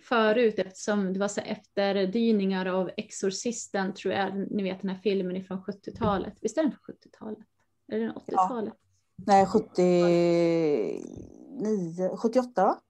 förut 0.00 0.58
eftersom 0.58 1.12
det 1.12 1.20
var 1.20 1.28
så 1.28 1.40
efterdyningar 1.40 2.66
av 2.66 2.90
Exorcisten 2.96 3.94
tror 3.94 4.14
jag, 4.14 4.50
ni 4.50 4.62
vet 4.62 4.80
den 4.80 4.90
här 4.90 4.98
filmen 4.98 5.44
från 5.44 5.62
70-talet. 5.62 6.34
Visst 6.40 6.58
är 6.58 6.62
den 6.62 6.72
från 6.72 6.94
70-talet? 6.94 7.46
Eller 7.92 8.06
den 8.06 8.14
80-talet? 8.14 8.74
Ja. 8.76 8.82
Nej, 9.26 9.46
79, 9.46 12.16
78 12.16 12.64
va? 12.64 12.80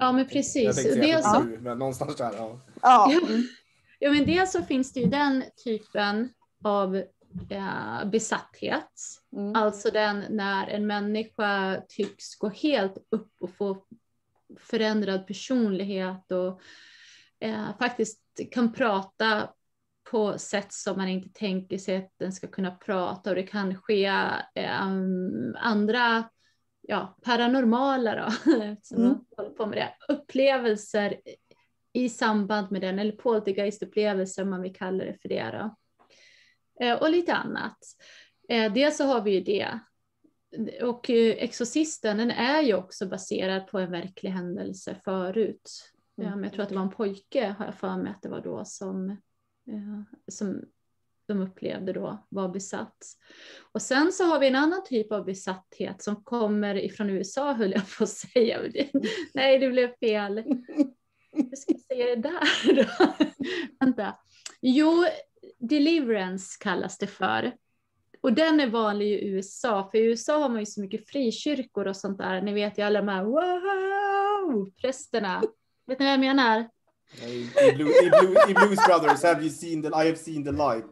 Ja, 0.00 0.12
men 0.12 0.28
precis. 0.28 0.64
Jag 0.64 0.74
tänkte 0.74 0.92
säga 0.92 1.22
77, 1.22 1.58
men 1.60 1.78
någonstans 1.78 2.16
där. 2.16 2.32
Ja. 2.36 2.60
Ja. 2.82 3.12
ja, 3.98 4.10
men 4.10 4.26
dels 4.26 4.52
så 4.52 4.62
finns 4.62 4.92
det 4.92 5.00
ju 5.00 5.06
den 5.06 5.44
typen 5.64 6.28
av 6.64 7.02
eh, 7.50 8.04
besatthet. 8.04 8.92
Mm. 9.36 9.56
Alltså 9.56 9.90
den 9.90 10.24
när 10.30 10.66
en 10.66 10.86
människa 10.86 11.82
tycks 11.88 12.34
gå 12.34 12.48
helt 12.48 12.98
upp 13.10 13.32
och 13.40 13.50
få 13.50 13.84
förändrad 14.58 15.26
personlighet 15.26 16.32
och 16.32 16.60
eh, 17.40 17.78
faktiskt 17.78 18.20
kan 18.52 18.72
prata 18.72 19.50
på 20.10 20.38
sätt 20.38 20.72
som 20.72 20.96
man 20.96 21.08
inte 21.08 21.28
tänker 21.28 21.78
sig 21.78 21.96
att 21.96 22.12
den 22.16 22.32
ska 22.32 22.46
kunna 22.46 22.70
prata 22.70 23.30
och 23.30 23.36
det 23.36 23.42
kan 23.42 23.76
ske 23.76 24.04
eh, 24.54 24.82
andra 25.56 26.24
ja, 26.80 27.16
paranormala 27.22 28.16
då, 28.16 28.52
som 28.82 29.04
mm. 29.04 29.18
håller 29.36 29.50
på 29.50 29.66
med 29.66 29.78
det, 29.78 30.14
upplevelser 30.14 31.20
i 31.92 32.08
samband 32.08 32.70
med 32.70 32.80
den, 32.80 32.98
eller 32.98 33.12
poltergeistupplevelser 33.12 34.42
om 34.42 34.50
man 34.50 34.62
vill 34.62 34.76
kalla 34.76 35.04
det 35.04 35.16
för 35.22 35.28
det. 35.28 35.50
Då. 35.52 35.76
Eh, 36.80 37.02
och 37.02 37.10
lite 37.10 37.34
annat. 37.34 37.78
Eh, 38.48 38.72
dels 38.72 38.96
så 38.96 39.04
har 39.04 39.20
vi 39.22 39.30
ju 39.30 39.40
det. 39.40 39.78
Och 40.82 41.10
eh, 41.10 41.36
Exorcisten 41.38 42.18
den 42.18 42.30
är 42.30 42.62
ju 42.62 42.74
också 42.74 43.06
baserad 43.06 43.66
på 43.66 43.78
en 43.78 43.90
verklig 43.90 44.30
händelse 44.30 44.96
förut. 45.04 45.90
Mm. 46.22 46.44
Jag 46.44 46.52
tror 46.52 46.62
att 46.62 46.68
det 46.68 46.74
var 46.74 46.82
en 46.82 46.90
pojke, 46.90 47.54
har 47.58 47.64
jag 47.64 47.74
för 47.74 47.96
mig 47.96 48.10
att 48.10 48.22
det 48.22 48.28
var 48.28 48.40
då, 48.40 48.64
som, 48.64 49.16
som 50.28 50.64
de 51.26 51.40
upplevde 51.40 51.92
då 51.92 52.26
var 52.28 52.48
besatt. 52.48 52.96
Och 53.72 53.82
sen 53.82 54.12
så 54.12 54.24
har 54.24 54.40
vi 54.40 54.46
en 54.46 54.54
annan 54.54 54.84
typ 54.84 55.12
av 55.12 55.24
besatthet 55.24 56.02
som 56.02 56.24
kommer 56.24 56.74
ifrån 56.74 57.10
USA 57.10 57.52
höll 57.52 57.72
jag 57.72 57.90
på 57.98 58.04
att 58.04 58.10
säga. 58.10 58.60
Nej, 59.34 59.58
det 59.58 59.68
blev 59.68 59.96
fel. 59.96 60.38
Hur 61.32 61.56
ska 61.56 61.72
jag 61.72 61.80
säga 61.80 62.16
det 62.16 62.22
där 62.22 62.74
då? 62.74 63.14
Vänta. 63.80 64.16
Jo, 64.60 65.04
deliverance 65.68 66.56
kallas 66.60 66.98
det 66.98 67.06
för. 67.06 67.52
Och 68.20 68.32
den 68.32 68.60
är 68.60 68.66
vanlig 68.66 69.06
i 69.06 69.28
USA, 69.28 69.88
för 69.90 69.98
i 69.98 70.04
USA 70.04 70.38
har 70.38 70.48
man 70.48 70.58
ju 70.60 70.66
så 70.66 70.80
mycket 70.80 71.08
frikyrkor 71.08 71.86
och 71.86 71.96
sånt 71.96 72.18
där. 72.18 72.42
Ni 72.42 72.52
vet 72.52 72.78
ju 72.78 72.82
alla 72.82 73.00
de 73.02 73.08
här 73.08 73.24
wow, 73.24 74.70
prästerna. 74.80 75.42
Vet 75.86 75.98
ni 75.98 76.04
vad 76.04 76.12
jag 76.12 76.20
menar? 76.20 76.68
I, 77.22 77.72
Blue, 77.74 77.88
i, 77.88 78.10
Blue, 78.10 78.50
I 78.50 78.54
Blues 78.54 78.86
Brothers, 78.86 79.22
have 79.22 79.40
you 79.42 79.50
seen 79.50 79.82
the, 79.82 79.88
I 79.88 80.06
have 80.06 80.16
seen 80.16 80.44
the 80.44 80.52
light. 80.52 80.90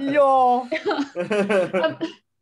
ja. 0.14 0.68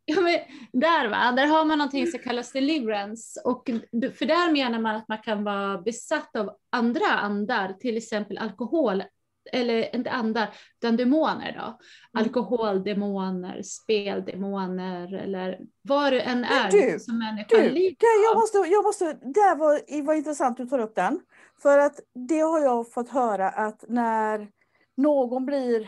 Ja, 0.05 0.21
men 0.21 0.39
där, 0.73 1.09
va? 1.09 1.33
där 1.37 1.47
har 1.47 1.65
man 1.65 1.79
någonting 1.79 2.07
som 2.07 2.21
kallas 2.21 2.53
deliverance. 2.53 3.41
Och 3.45 3.71
för 4.19 4.27
där 4.27 4.53
menar 4.53 4.79
man 4.79 4.97
att 4.97 5.09
man 5.09 5.19
kan 5.19 5.45
vara 5.45 5.79
besatt 5.79 6.37
av 6.37 6.51
andra 6.71 7.07
andar, 7.07 7.73
till 7.73 7.97
exempel 7.97 8.39
alkohol, 8.39 9.03
eller 9.53 9.97
inte 9.97 10.11
andar, 10.11 10.55
utan 10.81 10.97
demoner 10.97 11.53
då. 11.53 11.65
Mm. 11.65 11.79
Alkoholdemoner, 12.13 13.63
speldemoner 13.63 15.15
eller 15.15 15.61
vad 15.83 16.13
det 16.13 16.21
än 16.21 16.45
är 16.45 16.71
du, 16.71 16.99
som 16.99 17.19
människan 17.19 17.61
du, 17.61 17.71
lider 17.71 18.25
jag 18.25 18.37
måste, 18.37 18.59
jag 18.59 18.85
måste, 18.85 19.05
Det 19.13 19.55
var, 19.59 20.03
var 20.03 20.15
intressant 20.15 20.57
du 20.57 20.67
tar 20.67 20.79
upp 20.79 20.95
den. 20.95 21.21
För 21.63 21.79
att 21.79 22.01
det 22.29 22.41
har 22.41 22.61
jag 22.61 22.93
fått 22.93 23.09
höra 23.09 23.49
att 23.49 23.85
när 23.89 24.49
någon 24.97 25.47
blir 25.47 25.81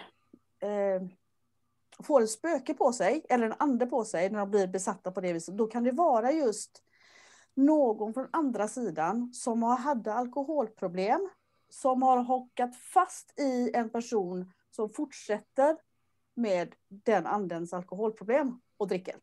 eh, 0.62 1.02
får 2.02 2.22
ett 2.22 2.30
spöke 2.30 2.74
på 2.74 2.92
sig 2.92 3.26
eller 3.28 3.46
en 3.46 3.54
ande 3.58 3.86
på 3.86 4.04
sig 4.04 4.30
när 4.30 4.38
de 4.38 4.50
blir 4.50 4.66
besatta 4.66 5.10
på 5.10 5.20
det 5.20 5.32
viset, 5.32 5.56
då 5.56 5.66
kan 5.66 5.84
det 5.84 5.92
vara 5.92 6.32
just 6.32 6.82
någon 7.54 8.14
från 8.14 8.28
andra 8.30 8.68
sidan 8.68 9.32
som 9.32 9.62
har 9.62 9.76
hade 9.76 10.14
alkoholproblem, 10.14 11.28
som 11.72 12.02
har 12.02 12.22
hockat 12.22 12.76
fast 12.76 13.40
i 13.40 13.70
en 13.74 13.90
person 13.90 14.52
som 14.70 14.90
fortsätter 14.90 15.76
med 16.36 16.74
den 16.88 17.26
andens 17.26 17.72
alkoholproblem 17.72 18.60
och 18.76 18.88
dricker. 18.88 19.14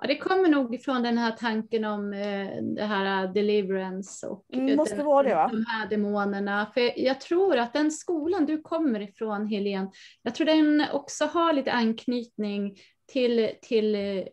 Ja, 0.00 0.06
det 0.06 0.18
kommer 0.18 0.48
nog 0.48 0.74
ifrån 0.74 1.02
den 1.02 1.18
här 1.18 1.32
tanken 1.32 1.84
om 1.84 2.12
eh, 2.12 2.62
det 2.62 2.84
här 2.84 3.26
uh, 3.26 3.32
deliverance 3.32 4.26
och 4.26 4.44
mm, 4.52 4.76
måste 4.76 4.96
den, 4.96 5.06
vara 5.06 5.28
det, 5.28 5.34
va? 5.34 5.48
de 5.52 5.64
här 5.66 5.88
demonerna. 5.88 6.70
För 6.74 7.00
jag 7.00 7.20
tror 7.20 7.56
att 7.56 7.72
den 7.72 7.90
skolan 7.90 8.46
du 8.46 8.62
kommer 8.62 9.00
ifrån, 9.00 9.46
Helene, 9.46 9.90
jag 10.22 10.34
tror 10.34 10.46
den 10.46 10.84
också 10.92 11.24
har 11.24 11.52
lite 11.52 11.72
anknytning 11.72 12.76
till, 13.06 13.50
till 13.62 13.94
eh, 13.94 14.24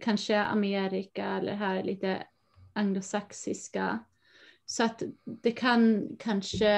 kanske 0.00 0.38
Amerika 0.38 1.24
eller 1.24 1.52
här 1.52 1.82
lite 1.82 2.22
anglosaxiska. 2.72 4.04
Så 4.66 4.84
att 4.84 5.02
det 5.42 5.52
kan 5.52 6.08
kanske, 6.18 6.68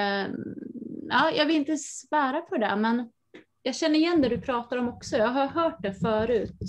ja, 1.09 1.31
jag 1.31 1.45
vill 1.45 1.55
inte 1.55 1.77
svära 1.77 2.41
på 2.41 2.57
det, 2.57 2.75
men 2.75 3.11
jag 3.63 3.75
känner 3.75 3.95
igen 3.95 4.21
det 4.21 4.29
du 4.29 4.41
pratar 4.41 4.77
om 4.77 4.89
också. 4.89 5.17
Jag 5.17 5.27
har 5.27 5.47
hört 5.47 5.81
det 5.81 5.93
förut 5.93 6.59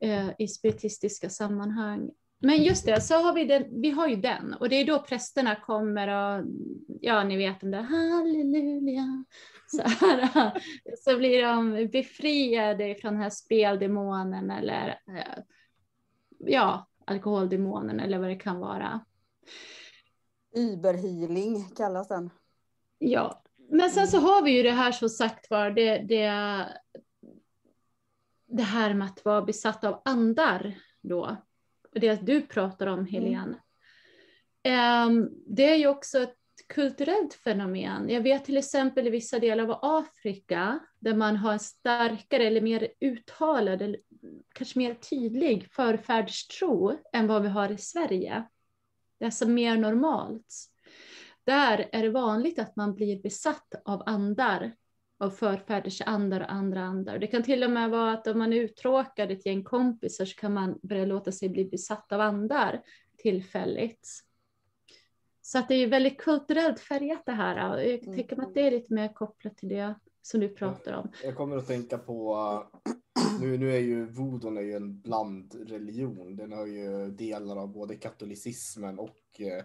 eh, 0.00 0.30
i 0.38 0.48
spiritistiska 0.48 1.30
sammanhang. 1.30 2.10
Men 2.40 2.62
just 2.62 2.86
det, 2.86 3.00
så 3.00 3.14
har 3.14 3.34
vi, 3.34 3.44
den, 3.44 3.80
vi 3.80 3.90
har 3.90 4.08
ju 4.08 4.16
den 4.16 4.54
och 4.54 4.68
det 4.68 4.76
är 4.76 4.86
då 4.86 4.98
prästerna 4.98 5.56
kommer 5.56 6.08
och, 6.08 6.44
ja 7.00 7.24
ni 7.24 7.36
vet 7.36 7.60
den 7.60 7.70
där 7.70 7.82
halleluja, 7.82 9.24
så, 9.66 9.82
här, 9.82 10.52
så 10.98 11.16
blir 11.16 11.42
de 11.42 11.88
befriade 11.92 12.94
från 12.94 13.12
den 13.12 13.22
här 13.22 13.30
speldemonen 13.30 14.50
eller 14.50 14.88
eh, 14.88 15.42
ja, 16.38 16.88
alkoholdemonen 17.04 18.00
eller 18.00 18.18
vad 18.18 18.28
det 18.28 18.36
kan 18.36 18.58
vara. 18.58 19.00
Überhealing 20.56 21.74
kallas 21.76 22.08
den. 22.08 22.30
Ja, 22.98 23.42
men 23.70 23.90
sen 23.90 24.08
så 24.08 24.18
har 24.18 24.42
vi 24.42 24.50
ju 24.50 24.62
det 24.62 24.70
här 24.70 24.92
som 24.92 25.08
sagt 25.08 25.50
var, 25.50 25.70
det, 25.70 25.98
det, 25.98 26.32
det 28.46 28.62
här 28.62 28.94
med 28.94 29.06
att 29.06 29.24
vara 29.24 29.42
besatt 29.42 29.84
av 29.84 30.02
andar 30.04 30.74
då. 31.00 31.36
Och 31.94 32.00
det 32.00 32.26
du 32.26 32.42
pratar 32.42 32.86
om 32.86 33.06
Helene. 33.06 33.54
Mm. 34.62 35.30
Det 35.46 35.64
är 35.64 35.76
ju 35.76 35.86
också 35.86 36.18
ett 36.18 36.34
kulturellt 36.66 37.34
fenomen. 37.34 38.08
Jag 38.08 38.20
vet 38.20 38.44
till 38.44 38.56
exempel 38.56 39.06
i 39.06 39.10
vissa 39.10 39.38
delar 39.38 39.64
av 39.64 39.78
Afrika 39.82 40.78
där 40.98 41.14
man 41.14 41.36
har 41.36 41.52
en 41.52 41.58
starkare 41.58 42.44
eller 42.44 42.60
mer 42.60 42.88
uttalad, 43.00 43.82
eller 43.82 44.00
kanske 44.54 44.78
mer 44.78 44.94
tydlig 44.94 45.68
förfärdstro 45.72 46.98
än 47.12 47.26
vad 47.26 47.42
vi 47.42 47.48
har 47.48 47.72
i 47.72 47.78
Sverige. 47.78 48.44
Det 49.18 49.24
är 49.24 49.26
alltså 49.26 49.48
mer 49.48 49.76
normalt. 49.76 50.54
Där 51.44 51.88
är 51.92 52.02
det 52.02 52.10
vanligt 52.10 52.58
att 52.58 52.76
man 52.76 52.94
blir 52.94 53.22
besatt 53.22 53.74
av 53.84 54.02
andar 54.06 54.72
av 55.18 55.30
förfäders 55.30 56.02
andar 56.06 56.40
och 56.40 56.52
andra 56.52 56.80
andar. 56.80 57.18
Det 57.18 57.26
kan 57.26 57.42
till 57.42 57.64
och 57.64 57.70
med 57.70 57.90
vara 57.90 58.12
att 58.12 58.26
om 58.26 58.38
man 58.38 58.52
är 58.52 58.56
uttråkad 58.56 59.30
ett 59.30 59.46
gäng 59.46 59.64
kompisar 59.64 60.24
så 60.24 60.36
kan 60.36 60.54
man 60.54 60.78
börja 60.82 61.04
låta 61.04 61.32
sig 61.32 61.48
bli 61.48 61.64
besatt 61.64 62.12
av 62.12 62.20
andar 62.20 62.82
tillfälligt. 63.16 64.08
Så 65.42 65.58
att 65.58 65.68
det 65.68 65.74
är 65.74 65.86
väldigt 65.86 66.18
kulturellt 66.18 66.80
färgat 66.80 67.22
det 67.26 67.32
här. 67.32 67.74
Och 67.74 67.84
jag 67.84 68.02
tänker 68.02 68.36
mig 68.36 68.46
att 68.46 68.54
det 68.54 68.66
är 68.66 68.70
lite 68.70 68.94
mer 68.94 69.12
kopplat 69.12 69.56
till 69.56 69.68
det 69.68 69.94
som 70.22 70.40
du 70.40 70.48
pratar 70.48 70.92
om. 70.92 71.12
Jag 71.24 71.36
kommer 71.36 71.56
att 71.56 71.66
tänka 71.66 71.98
på, 71.98 72.36
nu, 73.40 73.58
nu 73.58 73.76
är 73.76 73.80
ju 73.80 74.06
voodoon 74.06 74.56
är 74.56 74.62
ju 74.62 74.76
en 74.76 75.00
blandreligion. 75.00 76.36
Den 76.36 76.52
har 76.52 76.66
ju 76.66 77.10
delar 77.10 77.56
av 77.56 77.68
både 77.68 77.96
katolicismen 77.96 78.98
och 78.98 79.40
eh, 79.40 79.64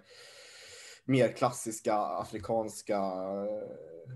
mer 1.05 1.27
klassiska 1.27 1.95
afrikanska 1.95 2.97
eh, 2.97 4.13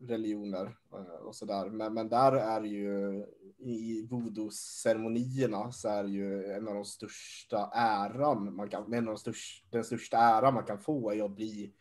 religioner 0.00 0.76
eh, 0.92 1.26
och 1.26 1.36
sådär. 1.36 1.70
Men, 1.70 1.94
men 1.94 2.08
där 2.08 2.32
är 2.32 2.62
ju 2.62 3.24
i 3.58 4.06
voodoo-ceremonierna 4.10 5.72
så 5.72 5.88
är 5.88 6.04
ju 6.04 6.52
en 6.52 6.68
av 6.68 6.74
de 6.74 6.84
största 6.84 7.70
äran 7.74 8.56
man 8.56 8.68
kan, 8.68 8.92
en 8.92 9.08
av 9.08 9.14
de 9.14 9.18
största, 9.18 9.66
den 9.70 9.84
största 9.84 10.16
äran 10.16 10.54
man 10.54 10.64
kan 10.64 10.78
få 10.78 11.12
är 11.12 11.24
att 11.24 11.36
bli 11.36 11.72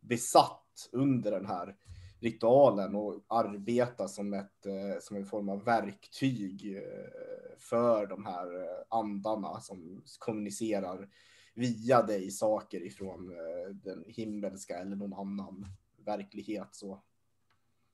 besatt 0.00 0.88
under 0.92 1.30
den 1.30 1.46
här 1.46 1.76
ritualen 2.22 2.94
och 2.94 3.24
arbeta 3.28 4.08
som, 4.08 4.34
ett, 4.34 4.66
eh, 4.66 5.00
som 5.00 5.16
en 5.16 5.26
form 5.26 5.48
av 5.48 5.64
verktyg 5.64 6.76
eh, 6.76 7.56
för 7.58 8.06
de 8.06 8.24
här 8.26 8.46
andarna 8.88 9.60
som 9.60 10.02
kommunicerar 10.18 11.08
via 11.54 12.02
dig 12.02 12.30
saker 12.30 12.86
ifrån 12.86 13.32
den 13.72 14.04
himmelska 14.06 14.78
eller 14.78 14.96
någon 14.96 15.14
annan 15.14 15.66
verklighet. 16.04 16.68
Så. 16.72 17.02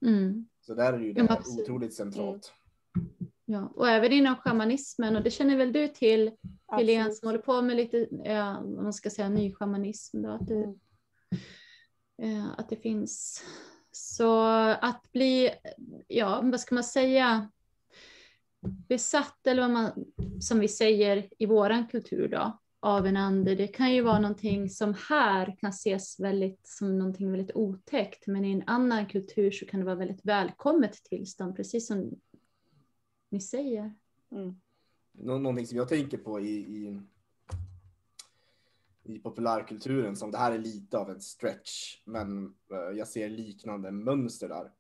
Mm. 0.07 0.49
Så 0.61 0.75
där 0.75 0.93
är 0.93 0.99
ju 0.99 1.13
det 1.13 1.27
ja, 1.29 1.43
otroligt 1.63 1.95
centralt. 1.95 2.53
Ja, 3.45 3.73
och 3.75 3.89
även 3.89 4.13
inom 4.13 4.37
shamanismen, 4.37 5.17
och 5.17 5.23
det 5.23 5.31
känner 5.31 5.57
väl 5.57 5.73
du 5.73 5.89
till, 5.89 6.31
Helene, 6.73 7.13
som 7.13 7.29
håller 7.29 7.39
på 7.39 7.63
med 7.63 7.77
lite, 7.77 8.09
ja, 8.25 8.63
man 8.63 8.93
ska 8.93 9.11
säga 9.11 9.29
ny 9.29 9.55
shamanism, 9.55 10.23
då, 10.23 10.31
att, 10.31 10.47
det, 10.47 10.55
mm. 10.55 10.77
eh, 12.23 12.51
att 12.59 12.69
det 12.69 12.77
finns. 12.77 13.45
Så 14.01 14.39
att 14.81 15.13
bli, 15.13 15.51
ja, 16.09 16.41
vad 16.45 16.61
ska 16.61 16.75
man 16.75 16.85
säga, 16.85 17.51
besatt, 18.61 19.47
eller 19.47 19.63
vad 19.63 19.71
man, 19.71 20.05
som 20.41 20.61
vi 20.61 20.69
säger 20.69 21.29
i 21.39 21.47
våran 21.47 21.87
kultur 21.87 22.29
då, 22.29 22.59
av 22.81 23.07
en 23.07 23.17
ande. 23.17 23.55
Det 23.55 23.67
kan 23.67 23.93
ju 23.93 24.03
vara 24.03 24.19
någonting 24.19 24.71
som 24.71 24.95
här 25.09 25.57
kan 25.59 25.71
ses 25.71 26.21
väldigt, 26.21 26.67
som 26.67 26.99
någonting 26.99 27.31
väldigt 27.31 27.57
otäckt, 27.57 28.27
men 28.27 28.45
i 28.45 28.53
en 28.53 28.63
annan 28.67 29.07
kultur 29.07 29.51
så 29.51 29.67
kan 29.67 29.81
det 29.81 29.87
vara 29.87 29.97
väldigt 29.97 30.25
välkommet 30.25 30.93
tillstånd, 31.05 31.57
precis 31.57 31.87
som 31.87 32.11
ni 33.29 33.41
säger. 33.41 33.95
Mm. 34.31 34.61
Någonting 35.13 35.67
som 35.67 35.79
jag 35.79 35.89
tänker 35.89 36.19
på 36.19 36.41
i, 36.41 36.51
i, 36.51 37.01
i 39.09 39.19
populärkulturen, 39.19 40.17
som 40.17 40.31
det 40.31 40.39
här 40.39 40.53
är 40.53 40.59
lite 40.59 40.99
av 40.99 41.11
en 41.11 41.21
stretch, 41.21 42.03
men 42.05 42.55
eh, 42.73 42.99
jag 42.99 43.09
ser 43.09 43.29
liknande 43.29 43.91
mönster 43.91 44.49
där. 44.49 44.73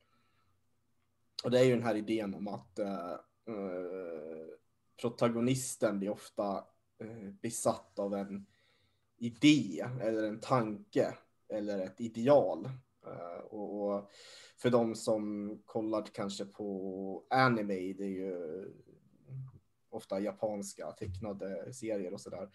Och 1.45 1.51
det 1.51 1.61
är 1.61 1.65
ju 1.65 1.75
den 1.75 1.85
här 1.85 1.95
idén 1.95 2.35
om 2.35 2.49
att 2.49 2.79
eh, 2.79 3.13
eh, 3.47 4.49
protagonisten 5.01 5.99
blir 5.99 6.11
ofta 6.11 6.65
Eh, 7.01 7.31
besatt 7.43 7.99
av 7.99 8.15
en 8.15 8.47
idé 9.17 9.87
eller 10.01 10.23
en 10.23 10.41
tanke 10.41 11.15
eller 11.49 11.79
ett 11.79 12.01
ideal. 12.01 12.69
Eh, 13.07 13.45
och, 13.45 14.11
för 14.57 14.71
de 14.71 14.95
som 14.95 15.59
kollar 15.65 16.03
kanske 16.03 16.45
på 16.45 17.27
anime, 17.31 17.93
det 17.93 18.05
är 18.05 18.09
ju 18.09 18.65
ofta 19.91 20.21
japanska 20.21 20.93
tecknade 20.93 21.73
serier 21.73 22.15
och 22.15 22.21
sådär. 22.21 22.49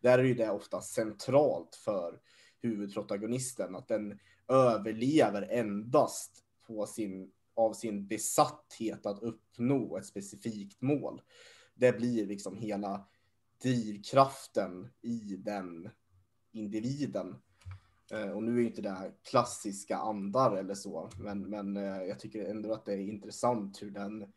Där 0.00 0.18
är 0.18 0.24
ju 0.24 0.34
det 0.34 0.50
ofta 0.50 0.80
centralt 0.80 1.76
för 1.76 2.20
huvudprotagonisten 2.62 3.76
att 3.76 3.88
den 3.88 4.18
överlever 4.48 5.42
endast 5.50 6.44
på 6.66 6.86
sin, 6.86 7.30
av 7.54 7.72
sin 7.72 8.06
besatthet 8.06 9.06
att 9.06 9.22
uppnå 9.22 9.96
ett 9.96 10.06
specifikt 10.06 10.80
mål. 10.80 11.22
Det 11.74 11.92
blir 11.92 12.26
liksom 12.26 12.56
hela 12.56 13.06
drivkraften 13.62 14.88
i 15.02 15.36
den 15.36 15.90
individen. 16.52 17.36
Eh, 18.12 18.30
och 18.30 18.42
nu 18.42 18.60
är 18.60 18.66
inte 18.66 18.82
det 18.82 18.90
här 18.90 19.14
klassiska 19.22 19.96
andar 19.96 20.56
eller 20.56 20.74
så, 20.74 21.10
men, 21.18 21.50
men 21.50 21.76
eh, 21.76 22.02
jag 22.02 22.18
tycker 22.18 22.44
ändå 22.44 22.72
att 22.72 22.84
det 22.84 22.92
är 22.92 22.98
intressant 22.98 23.82
hur 23.82 23.90
den 23.90 24.32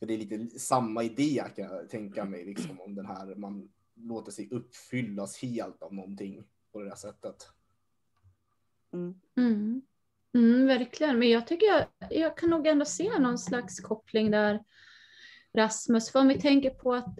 för 0.00 0.06
det 0.06 0.14
är 0.14 0.18
lite 0.18 0.58
samma 0.58 1.02
idé 1.02 1.44
kan 1.56 1.64
jag 1.64 1.88
tänka 1.88 2.24
mig, 2.24 2.44
liksom, 2.44 2.80
om 2.80 2.94
den 2.94 3.06
här, 3.06 3.34
man 3.34 3.68
låter 3.94 4.32
sig 4.32 4.48
uppfyllas 4.50 5.42
helt 5.42 5.82
av 5.82 5.94
någonting 5.94 6.44
på 6.72 6.80
det 6.80 6.88
där 6.88 6.96
sättet. 6.96 7.48
Mm. 8.92 9.20
Mm. 9.36 9.82
Mm, 10.34 10.66
verkligen, 10.66 11.18
men 11.18 11.30
jag 11.30 11.46
tycker 11.46 11.66
jag, 11.66 11.86
jag 12.10 12.36
kan 12.36 12.50
nog 12.50 12.66
ändå 12.66 12.84
se 12.84 13.18
någon 13.18 13.38
slags 13.38 13.80
koppling 13.80 14.30
där 14.30 14.64
Rasmus, 15.52 16.10
för 16.10 16.20
om 16.20 16.28
vi 16.28 16.40
tänker 16.40 16.70
på 16.70 16.94
att 16.94 17.18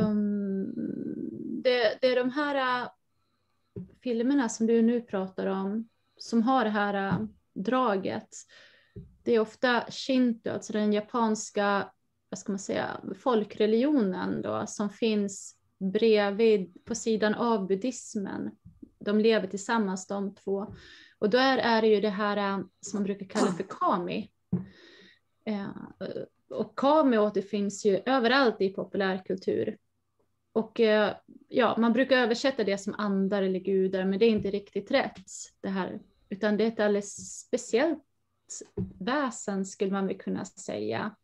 um, 0.00 0.72
det, 1.62 1.98
det, 2.00 2.06
är 2.06 2.16
de 2.16 2.30
här 2.30 2.82
uh, 2.82 2.88
filmerna 4.02 4.48
som 4.48 4.66
du 4.66 4.82
nu 4.82 5.00
pratar 5.00 5.46
om 5.46 5.88
som 6.16 6.42
har 6.42 6.64
det 6.64 6.70
här 6.70 7.12
uh, 7.12 7.26
draget. 7.54 8.28
Det 9.22 9.32
är 9.34 9.40
ofta 9.40 9.84
shinto, 9.90 10.50
alltså 10.50 10.72
den 10.72 10.92
japanska 10.92 11.92
vad 12.32 12.38
ska 12.38 12.52
man 12.52 12.58
säga, 12.58 13.00
folkreligionen 13.18 14.42
då, 14.42 14.64
som 14.66 14.90
finns 14.90 15.56
bredvid, 15.78 16.84
på 16.84 16.94
sidan 16.94 17.34
av 17.34 17.66
buddhismen. 17.66 18.50
De 18.98 19.18
lever 19.18 19.46
tillsammans 19.46 20.06
de 20.06 20.34
två. 20.34 20.74
Och 21.18 21.30
då 21.30 21.38
är, 21.38 21.82
det 21.82 21.88
ju 21.88 22.00
det 22.00 22.08
här 22.08 22.36
eh, 22.36 22.64
som 22.80 22.96
man 22.96 23.04
brukar 23.04 23.26
kalla 23.26 23.52
för 23.52 23.64
kami. 23.68 24.30
Eh, 25.44 25.68
och 26.50 26.78
kami 26.78 27.18
återfinns 27.18 27.84
ju 27.84 28.02
överallt 28.06 28.60
i 28.60 28.68
populärkultur. 28.68 29.78
Och 30.52 30.80
eh, 30.80 31.14
ja, 31.48 31.76
man 31.78 31.92
brukar 31.92 32.18
översätta 32.18 32.64
det 32.64 32.78
som 32.78 32.94
andar 32.98 33.42
eller 33.42 33.60
gudar, 33.60 34.04
men 34.04 34.18
det 34.18 34.26
är 34.26 34.30
inte 34.30 34.50
riktigt 34.50 34.90
rätt. 34.90 35.26
Det 35.60 35.68
här, 35.68 36.00
utan 36.28 36.56
det 36.56 36.64
är 36.64 36.68
ett 36.68 36.80
alldeles 36.80 37.40
speciellt 37.40 38.04
väsen 38.98 39.66
skulle 39.66 39.92
man 39.92 40.06
väl 40.06 40.18
kunna 40.18 40.44
säga. 40.44 41.16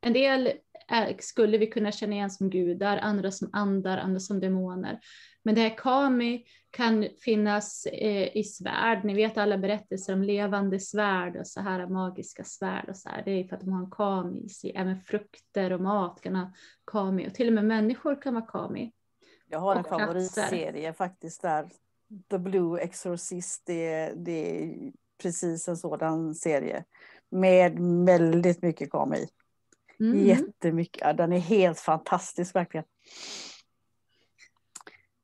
En 0.00 0.12
del 0.12 0.52
är, 0.88 1.16
skulle 1.18 1.58
vi 1.58 1.66
kunna 1.66 1.92
känna 1.92 2.12
igen 2.12 2.30
som 2.30 2.50
gudar, 2.50 2.96
andra 2.96 3.30
som 3.30 3.50
andar, 3.52 3.98
andra 3.98 4.20
som 4.20 4.40
demoner. 4.40 5.00
Men 5.42 5.54
det 5.54 5.60
här 5.60 5.76
kami 5.76 6.44
kan 6.70 7.08
finnas 7.20 7.86
eh, 7.86 8.36
i 8.36 8.44
svärd. 8.44 9.04
Ni 9.04 9.14
vet 9.14 9.38
alla 9.38 9.58
berättelser 9.58 10.12
om 10.12 10.22
levande 10.22 10.80
svärd 10.80 11.36
och 11.36 11.46
så 11.46 11.60
här 11.60 11.86
magiska 11.86 12.44
svärd 12.44 12.88
och 12.88 12.96
så 12.96 13.08
här. 13.08 13.22
Det 13.24 13.30
är 13.30 13.44
för 13.44 13.56
att 13.56 13.62
de 13.62 13.72
har 13.72 13.84
en 13.84 13.90
kami 13.90 14.44
i 14.44 14.48
sig. 14.48 14.72
Även 14.76 15.00
frukter 15.00 15.72
och 15.72 15.80
mat 15.80 16.20
kan 16.20 16.36
ha 16.36 16.52
kami 16.84 17.28
och 17.28 17.34
till 17.34 17.48
och 17.48 17.54
med 17.54 17.64
människor 17.64 18.22
kan 18.22 18.34
vara 18.34 18.46
kami. 18.46 18.92
Jag 19.48 19.58
har 19.58 19.76
en 19.76 19.84
favoritserie 19.84 20.92
faktiskt 20.92 21.42
där. 21.42 21.68
The 22.30 22.38
Blue 22.38 22.80
Exorcist. 22.80 23.62
Det, 23.66 24.12
det 24.16 24.64
är 24.64 24.92
precis 25.22 25.68
en 25.68 25.76
sådan 25.76 26.34
serie 26.34 26.84
med 27.30 27.78
väldigt 28.06 28.62
mycket 28.62 28.90
kami. 28.90 29.26
Mm. 30.00 30.26
Jättemycket. 30.26 31.16
Den 31.16 31.32
är 31.32 31.38
helt 31.38 31.80
fantastisk 31.80 32.54
verkligen. 32.54 32.84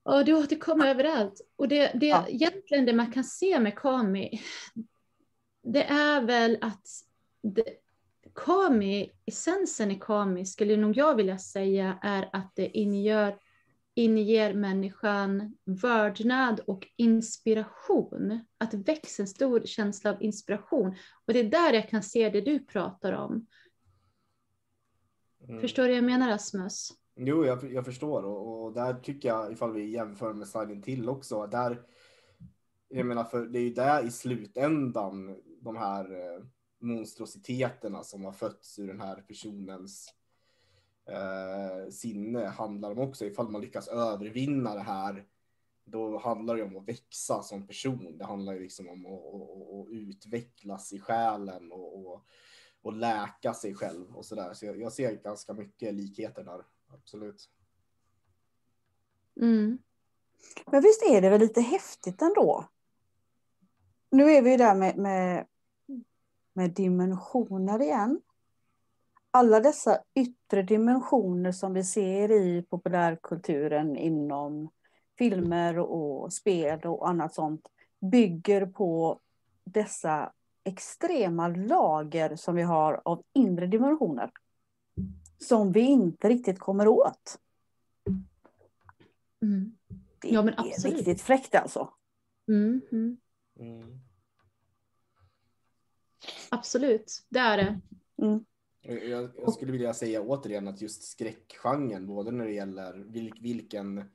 Och 0.02 0.24
det 0.24 0.34
återkommer 0.34 0.86
överallt. 0.86 1.40
Och 1.56 1.68
det, 1.68 1.92
det 1.94 2.06
ja. 2.06 2.26
egentligen 2.28 2.86
det 2.86 2.92
man 2.92 3.12
kan 3.12 3.24
se 3.24 3.60
med 3.60 3.78
Kami, 3.78 4.40
det 5.62 5.84
är 5.84 6.20
väl 6.20 6.58
att 6.60 6.88
det, 7.42 7.64
Kami, 8.34 9.10
essensen 9.26 9.90
i 9.90 9.98
Kami 10.00 10.46
skulle 10.46 10.76
nog 10.76 10.96
jag 10.96 11.14
vilja 11.14 11.38
säga 11.38 11.98
är 12.02 12.30
att 12.32 12.52
det 12.54 12.78
inger, 12.78 13.36
inger 13.94 14.54
människan 14.54 15.56
vördnad 15.64 16.60
och 16.66 16.86
inspiration. 16.96 18.44
Att 18.58 18.70
det 18.70 18.76
växer 18.76 19.22
en 19.22 19.28
stor 19.28 19.62
känsla 19.64 20.10
av 20.10 20.22
inspiration. 20.22 20.96
Och 21.26 21.32
det 21.32 21.38
är 21.38 21.44
där 21.44 21.72
jag 21.72 21.88
kan 21.88 22.02
se 22.02 22.30
det 22.30 22.40
du 22.40 22.58
pratar 22.58 23.12
om. 23.12 23.46
Mm. 25.48 25.60
Förstår 25.60 25.82
du 25.82 25.88
vad 25.88 25.96
jag 25.96 26.04
menar 26.04 26.28
Rasmus? 26.28 26.90
Jo, 27.16 27.44
jag, 27.44 27.72
jag 27.72 27.84
förstår 27.84 28.24
och, 28.24 28.64
och, 28.64 28.72
där 28.72 28.94
tycker 28.94 29.28
jag 29.28 29.52
ifall 29.52 29.72
vi 29.72 29.90
jämför 29.90 30.32
med 30.32 30.48
Silent 30.48 30.84
till 30.84 31.08
också, 31.08 31.46
där 31.46 31.82
jag 32.88 33.06
menar, 33.06 33.24
för 33.24 33.46
det 33.46 33.58
är 33.58 33.62
ju 33.62 33.74
där 33.74 34.06
i 34.06 34.10
slutändan 34.10 35.36
de 35.60 35.76
här 35.76 36.04
eh, 36.04 36.44
monstrositeterna 36.78 38.02
som 38.02 38.24
har 38.24 38.32
fötts 38.32 38.78
ur 38.78 38.86
den 38.86 39.00
här 39.00 39.16
personens 39.16 40.14
eh, 41.08 41.90
sinne 41.90 42.46
handlar 42.46 42.90
om 42.90 42.98
också. 42.98 43.24
Ifall 43.24 43.50
man 43.50 43.60
lyckas 43.60 43.88
övervinna 43.88 44.74
det 44.74 44.80
här, 44.80 45.26
då 45.84 46.18
handlar 46.18 46.56
det 46.56 46.62
om 46.62 46.76
att 46.76 46.88
växa 46.88 47.42
som 47.42 47.66
person. 47.66 48.18
Det 48.18 48.24
handlar 48.24 48.52
ju 48.52 48.60
liksom 48.60 48.88
om 48.88 49.06
att, 49.06 49.34
att, 49.34 49.80
att 49.80 49.92
utvecklas 49.92 50.92
i 50.92 51.00
själen 51.00 51.72
och, 51.72 52.06
och 52.06 52.26
och 52.84 52.92
läka 52.92 53.54
sig 53.54 53.74
själv 53.74 54.16
och 54.16 54.24
sådär. 54.24 54.54
Så 54.54 54.66
jag, 54.66 54.80
jag, 54.80 54.92
ser 54.92 55.12
ganska 55.12 55.52
mycket 55.52 55.94
likheter 55.94 56.44
där, 56.44 56.64
absolut. 56.88 57.50
Mm. 59.40 59.78
Men 60.66 60.82
visst 60.82 61.02
är 61.02 61.20
det 61.20 61.30
väl 61.30 61.40
lite 61.40 61.60
häftigt 61.60 62.22
ändå? 62.22 62.68
Nu 64.10 64.30
är 64.30 64.42
vi 64.42 64.50
ju 64.50 64.56
där 64.56 64.74
med, 64.74 64.96
med, 64.96 65.46
med 66.52 66.70
dimensioner 66.70 67.82
igen. 67.82 68.20
Alla 69.30 69.60
dessa 69.60 70.02
yttre 70.14 70.62
dimensioner 70.62 71.52
som 71.52 71.74
vi 71.74 71.84
ser 71.84 72.32
i 72.32 72.62
populärkulturen 72.62 73.96
inom 73.96 74.70
filmer 75.18 75.78
och 75.78 76.32
spel 76.32 76.80
och 76.84 77.08
annat 77.08 77.34
sånt 77.34 77.68
bygger 78.00 78.66
på 78.66 79.20
dessa 79.64 80.32
extrema 80.64 81.48
lager 81.48 82.36
som 82.36 82.54
vi 82.54 82.62
har 82.62 83.02
av 83.04 83.22
inre 83.32 83.66
dimensioner. 83.66 84.30
Som 85.38 85.72
vi 85.72 85.80
inte 85.80 86.28
riktigt 86.28 86.58
kommer 86.58 86.88
åt. 86.88 87.38
Mm. 89.42 89.76
Det 90.18 90.28
ja, 90.28 90.42
men 90.42 90.54
är 90.54 90.90
riktigt 90.90 91.20
fräckt 91.20 91.54
alltså. 91.54 91.90
Mm, 92.48 92.80
mm. 92.92 93.16
Mm. 93.58 94.00
Absolut, 96.50 97.26
det 97.28 97.38
är 97.38 97.56
det. 97.56 97.80
Mm. 98.22 98.44
Jag, 98.80 99.30
jag, 99.36 99.52
skulle 99.52 99.72
vilja 99.72 99.94
säga 99.94 100.22
återigen 100.22 100.68
att 100.68 100.80
just 100.80 101.02
skräckgenren, 101.02 102.06
både 102.06 102.30
när 102.30 102.44
det 102.44 102.52
gäller 102.52 102.92
vilk, 102.94 103.38
vilken, 103.40 104.10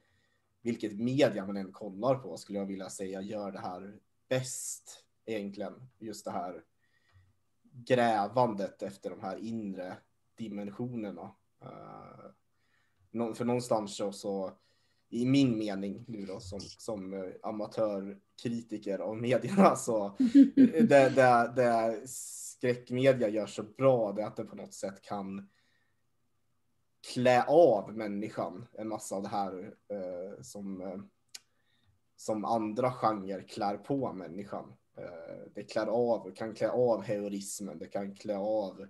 vilket 0.62 1.00
media 1.00 1.46
man 1.46 1.58
än 1.58 1.72
kollar 1.72 2.16
på, 2.16 2.38
skulle 2.38 2.60
jag 2.60 2.66
vilja 2.66 2.90
säga 2.90 3.22
gör 3.22 3.52
det 3.52 3.60
här 3.60 4.00
bäst 4.28 5.06
egentligen. 5.30 5.74
Just 6.00 6.26
det 6.26 6.32
här 6.32 6.64
grävandet 7.72 8.82
efter 8.82 9.10
de 9.10 9.22
här 9.22 9.38
inre 9.38 9.98
dimensionerna. 10.38 11.32
Uh, 11.64 13.34
för 13.34 13.46
någonstans 13.46 13.96
så, 13.96 14.12
så, 14.12 14.52
i 15.10 15.26
min 15.26 15.58
mening 15.58 16.06
nu 16.08 16.26
då 16.26 16.40
som, 16.40 16.60
som 16.60 17.14
uh, 17.14 17.34
amatörkritiker 17.44 19.00
av 19.00 19.18
medierna 19.18 19.76
så 19.76 20.16
det, 20.90 21.10
det, 21.10 21.54
det 21.56 22.02
skräckmedia 22.10 23.30
gör 23.30 23.48
så 23.48 23.64
bra 23.64 24.12
det 24.12 24.22
är 24.22 24.28
att 24.28 24.36
det 24.36 24.44
på 24.44 24.56
något 24.56 24.74
sätt 24.74 25.02
kan 25.02 25.50
klä 27.14 27.44
av 27.44 27.98
människan 27.98 28.68
en 28.72 28.88
massa 28.88 29.16
av 29.16 29.24
det 29.24 29.30
här 29.30 29.76
uh, 29.94 30.42
som, 30.42 31.10
som 32.16 32.46
andra 32.46 32.92
genrer 32.92 33.48
klär 33.48 33.78
på 33.78 34.14
människan. 34.14 34.74
Eh, 35.00 35.52
det 35.56 35.64
klär 35.64 35.88
av, 35.88 36.32
kan 36.32 36.56
klä 36.56 36.70
av 36.70 37.02
heroismen, 37.02 37.80
det 37.80 37.88
kan 37.88 38.16
klä 38.16 38.38
av 38.38 38.88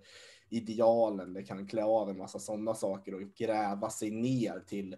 idealen, 0.48 1.32
det 1.32 1.42
kan 1.42 1.66
klä 1.66 1.84
av 1.84 2.10
en 2.10 2.18
massa 2.18 2.38
sådana 2.38 2.74
saker 2.74 3.14
och 3.14 3.34
gräva 3.34 3.90
sig 3.90 4.10
ner 4.10 4.60
till 4.60 4.96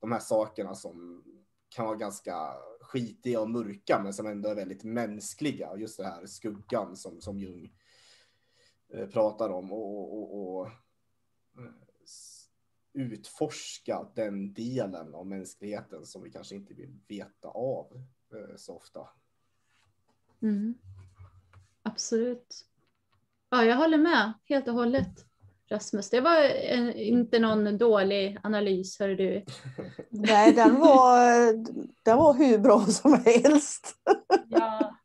de 0.00 0.12
här 0.12 0.20
sakerna 0.20 0.74
som 0.74 1.24
kan 1.68 1.86
vara 1.86 1.96
ganska 1.96 2.52
skitiga 2.80 3.40
och 3.40 3.50
mörka 3.50 4.00
men 4.02 4.14
som 4.14 4.26
ändå 4.26 4.48
är 4.48 4.54
väldigt 4.54 4.84
mänskliga. 4.84 5.76
Just 5.76 5.96
det 5.96 6.04
här 6.04 6.26
skuggan 6.26 6.96
som, 6.96 7.20
som 7.20 7.38
Jung 7.38 7.72
eh, 8.94 9.06
pratar 9.06 9.50
om 9.50 9.72
och, 9.72 10.18
och, 10.18 10.58
och 10.58 10.66
eh, 10.66 10.72
utforska 12.92 14.10
den 14.14 14.54
delen 14.54 15.14
av 15.14 15.26
mänskligheten 15.26 16.06
som 16.06 16.22
vi 16.22 16.30
kanske 16.30 16.54
inte 16.54 16.74
vill 16.74 17.00
veta 17.08 17.48
av 17.48 18.02
så 18.56 18.76
ofta. 18.76 19.08
Mm. 20.42 20.74
Absolut. 21.82 22.64
Ja, 23.50 23.64
jag 23.64 23.76
håller 23.76 23.98
med 23.98 24.32
helt 24.44 24.68
och 24.68 24.74
hållet. 24.74 25.26
Rasmus, 25.70 26.10
det 26.10 26.20
var 26.20 26.40
en, 26.42 26.92
inte 26.92 27.38
någon 27.38 27.78
dålig 27.78 28.38
analys, 28.42 28.98
hör 28.98 29.08
du. 29.08 29.44
Nej, 30.10 30.52
den 30.52 30.80
var, 30.80 31.52
den 32.02 32.16
var 32.16 32.34
hur 32.34 32.58
bra 32.58 32.80
som 32.86 33.12
helst. 33.24 33.96
ja. 34.48 34.96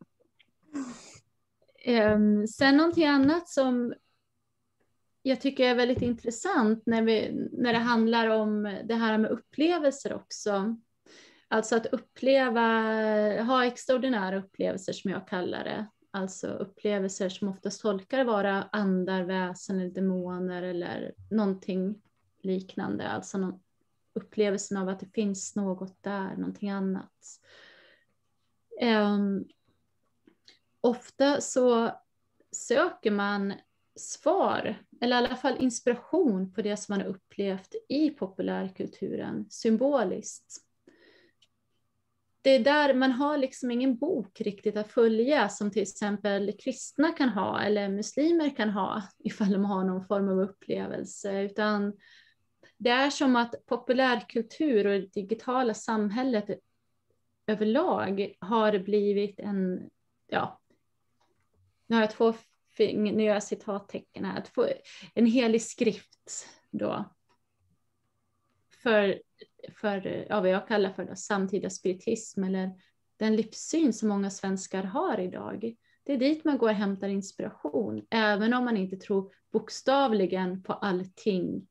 Um, 1.87 2.47
sen 2.47 2.77
någonting 2.77 3.05
annat 3.05 3.49
som 3.49 3.93
jag 5.21 5.41
tycker 5.41 5.69
är 5.69 5.75
väldigt 5.75 6.01
intressant 6.01 6.83
när, 6.85 7.01
vi, 7.01 7.31
när 7.51 7.73
det 7.73 7.79
handlar 7.79 8.29
om 8.29 8.63
det 8.83 8.95
här 8.95 9.17
med 9.17 9.31
upplevelser 9.31 10.13
också. 10.13 10.77
Alltså 11.51 11.75
att 11.75 11.85
uppleva, 11.85 12.61
ha 13.43 13.65
extraordinära 13.65 14.37
upplevelser 14.37 14.93
som 14.93 15.11
jag 15.11 15.27
kallar 15.27 15.63
det. 15.63 15.87
alltså 16.11 16.47
upplevelser 16.47 17.29
som 17.29 17.47
oftast 17.47 17.81
tolkar 17.81 18.23
vara 18.23 18.63
andar, 18.71 19.23
väsen 19.23 19.79
eller 19.79 19.91
demoner 19.91 20.63
eller 20.63 21.13
någonting 21.29 22.01
liknande, 22.41 23.07
alltså 23.07 23.37
någon 23.37 23.59
upplevelsen 24.13 24.77
av 24.77 24.89
att 24.89 24.99
det 24.99 25.13
finns 25.13 25.55
något 25.55 26.03
där, 26.03 26.35
någonting 26.35 26.69
annat. 26.69 27.39
Um, 28.81 29.47
ofta 30.81 31.41
så 31.41 31.91
söker 32.51 33.11
man 33.11 33.53
svar, 33.95 34.75
eller 35.01 35.15
i 35.15 35.17
alla 35.17 35.35
fall 35.35 35.57
inspiration 35.59 36.53
på 36.53 36.61
det 36.61 36.77
som 36.77 36.93
man 36.93 37.01
har 37.01 37.07
upplevt 37.07 37.75
i 37.89 38.09
populärkulturen 38.09 39.45
symboliskt. 39.49 40.68
Det 42.41 42.49
är 42.49 42.59
där 42.59 42.93
man 42.93 43.11
har 43.11 43.37
liksom 43.37 43.71
ingen 43.71 43.97
bok 43.97 44.41
riktigt 44.41 44.77
att 44.77 44.91
följa 44.91 45.49
som 45.49 45.71
till 45.71 45.81
exempel 45.81 46.53
kristna 46.59 47.11
kan 47.11 47.29
ha 47.29 47.61
eller 47.61 47.89
muslimer 47.89 48.55
kan 48.55 48.69
ha 48.69 49.03
ifall 49.19 49.51
de 49.51 49.65
har 49.65 49.83
någon 49.83 50.05
form 50.05 50.29
av 50.29 50.39
upplevelse, 50.39 51.41
utan 51.41 51.93
det 52.77 52.89
är 52.89 53.09
som 53.09 53.35
att 53.35 53.65
populärkultur 53.65 54.87
och 54.87 54.91
det 54.91 55.13
digitala 55.13 55.73
samhället 55.73 56.45
överlag 57.47 58.33
har 58.39 58.79
blivit 58.79 59.39
en, 59.39 59.89
ja, 60.27 60.59
nu 61.87 61.95
har 61.95 62.03
jag 62.03 62.11
två 62.11 62.33
nu 62.79 63.23
gör 63.23 63.33
jag 63.33 63.43
citattecken 63.43 64.25
här, 64.25 64.43
en 65.13 65.25
helig 65.25 65.61
skrift 65.61 66.47
då. 66.71 67.15
För, 68.83 69.21
för 69.75 70.25
ja, 70.29 70.41
vad 70.41 70.49
jag 70.49 70.67
kallar 70.67 70.89
för 70.89 71.05
då, 71.05 71.15
samtida 71.15 71.69
spiritism 71.69 72.43
eller 72.43 72.71
den 73.17 73.35
livssyn 73.35 73.93
som 73.93 74.09
många 74.09 74.29
svenskar 74.29 74.83
har 74.83 75.19
idag. 75.19 75.75
Det 76.03 76.13
är 76.13 76.17
dit 76.17 76.45
man 76.45 76.57
går 76.57 76.69
och 76.69 76.75
hämtar 76.75 77.07
inspiration, 77.07 78.05
även 78.09 78.53
om 78.53 78.65
man 78.65 78.77
inte 78.77 78.97
tror 78.97 79.31
bokstavligen 79.51 80.63
på 80.63 80.73
allting. 80.73 81.67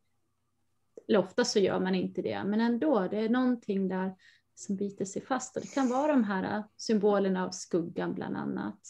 Eller 1.08 1.18
ofta 1.18 1.44
så 1.44 1.58
gör 1.58 1.80
man 1.80 1.94
inte 1.94 2.22
det, 2.22 2.44
men 2.44 2.60
ändå, 2.60 3.08
det 3.10 3.18
är 3.18 3.28
någonting 3.28 3.88
där 3.88 4.14
som 4.54 4.76
biter 4.76 5.04
sig 5.04 5.22
fast. 5.22 5.56
Och 5.56 5.62
det 5.62 5.74
kan 5.74 5.88
vara 5.88 6.12
de 6.12 6.24
här 6.24 6.56
äh, 6.56 6.64
symbolerna 6.76 7.46
av 7.46 7.50
skuggan 7.50 8.14
bland 8.14 8.36
annat. 8.36 8.80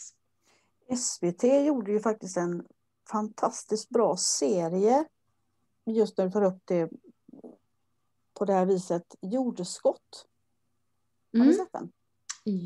SVT 0.97 1.45
gjorde 1.67 1.93
ju 1.93 2.01
faktiskt 2.01 2.37
en 2.37 2.67
fantastiskt 3.11 3.89
bra 3.89 4.17
serie 4.17 5.05
just 5.87 6.19
när 6.19 6.25
du 6.25 6.31
tar 6.33 6.45
upp 6.45 6.63
det 6.65 6.91
på 8.39 8.45
det 8.45 8.53
här 8.53 8.67
viset, 8.67 9.15
Jordskott. 9.21 10.27
Har 11.33 11.39
mm. 11.39 11.49
ni 11.49 11.55
sett 11.55 11.73
den? 11.73 11.93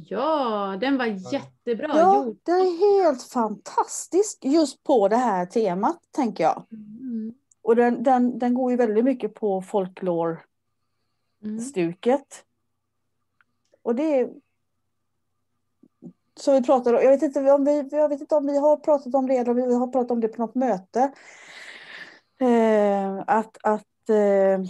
Ja, 0.09 0.77
den 0.81 0.99
var 0.99 1.07
jättebra. 1.07 1.99
Ja, 1.99 2.35
den 2.43 2.61
är 2.61 3.03
helt 3.03 3.23
fantastisk 3.23 4.45
just 4.45 4.83
på 4.83 5.09
det 5.09 5.17
här 5.17 5.47
temat, 5.47 5.99
tänker 6.11 6.45
jag. 6.45 6.65
Mm. 6.73 7.35
Och 7.63 7.77
den, 7.77 8.03
den, 8.03 8.39
den 8.39 8.55
går 8.55 8.71
ju 8.71 8.77
väldigt 8.77 9.05
mycket 9.05 9.35
på 9.35 9.63
folklore-stuket. 9.63 12.11
Mm. 12.11 12.23
Och 13.83 13.95
det 13.95 14.21
är 14.21 14.31
som 16.35 16.55
vi 16.55 16.63
pratade 16.63 16.97
om, 16.97 17.05
jag 17.05 17.11
vet, 17.11 17.23
inte 17.23 17.53
om 17.53 17.65
vi, 17.65 17.89
jag 17.91 18.09
vet 18.09 18.21
inte 18.21 18.35
om 18.35 18.47
vi 18.47 18.59
har 18.59 18.77
pratat 18.77 19.15
om 19.15 19.27
det 19.27 19.37
eller 19.37 19.51
om 19.51 19.57
vi 19.57 19.75
har 19.75 19.87
pratat 19.87 20.11
om 20.11 20.21
det 20.21 20.29
på 20.29 20.43
något 20.43 20.55
möte. 20.55 21.13
Eh, 22.41 23.23
att 23.27 23.59
att 23.63 24.09
eh, 24.09 24.61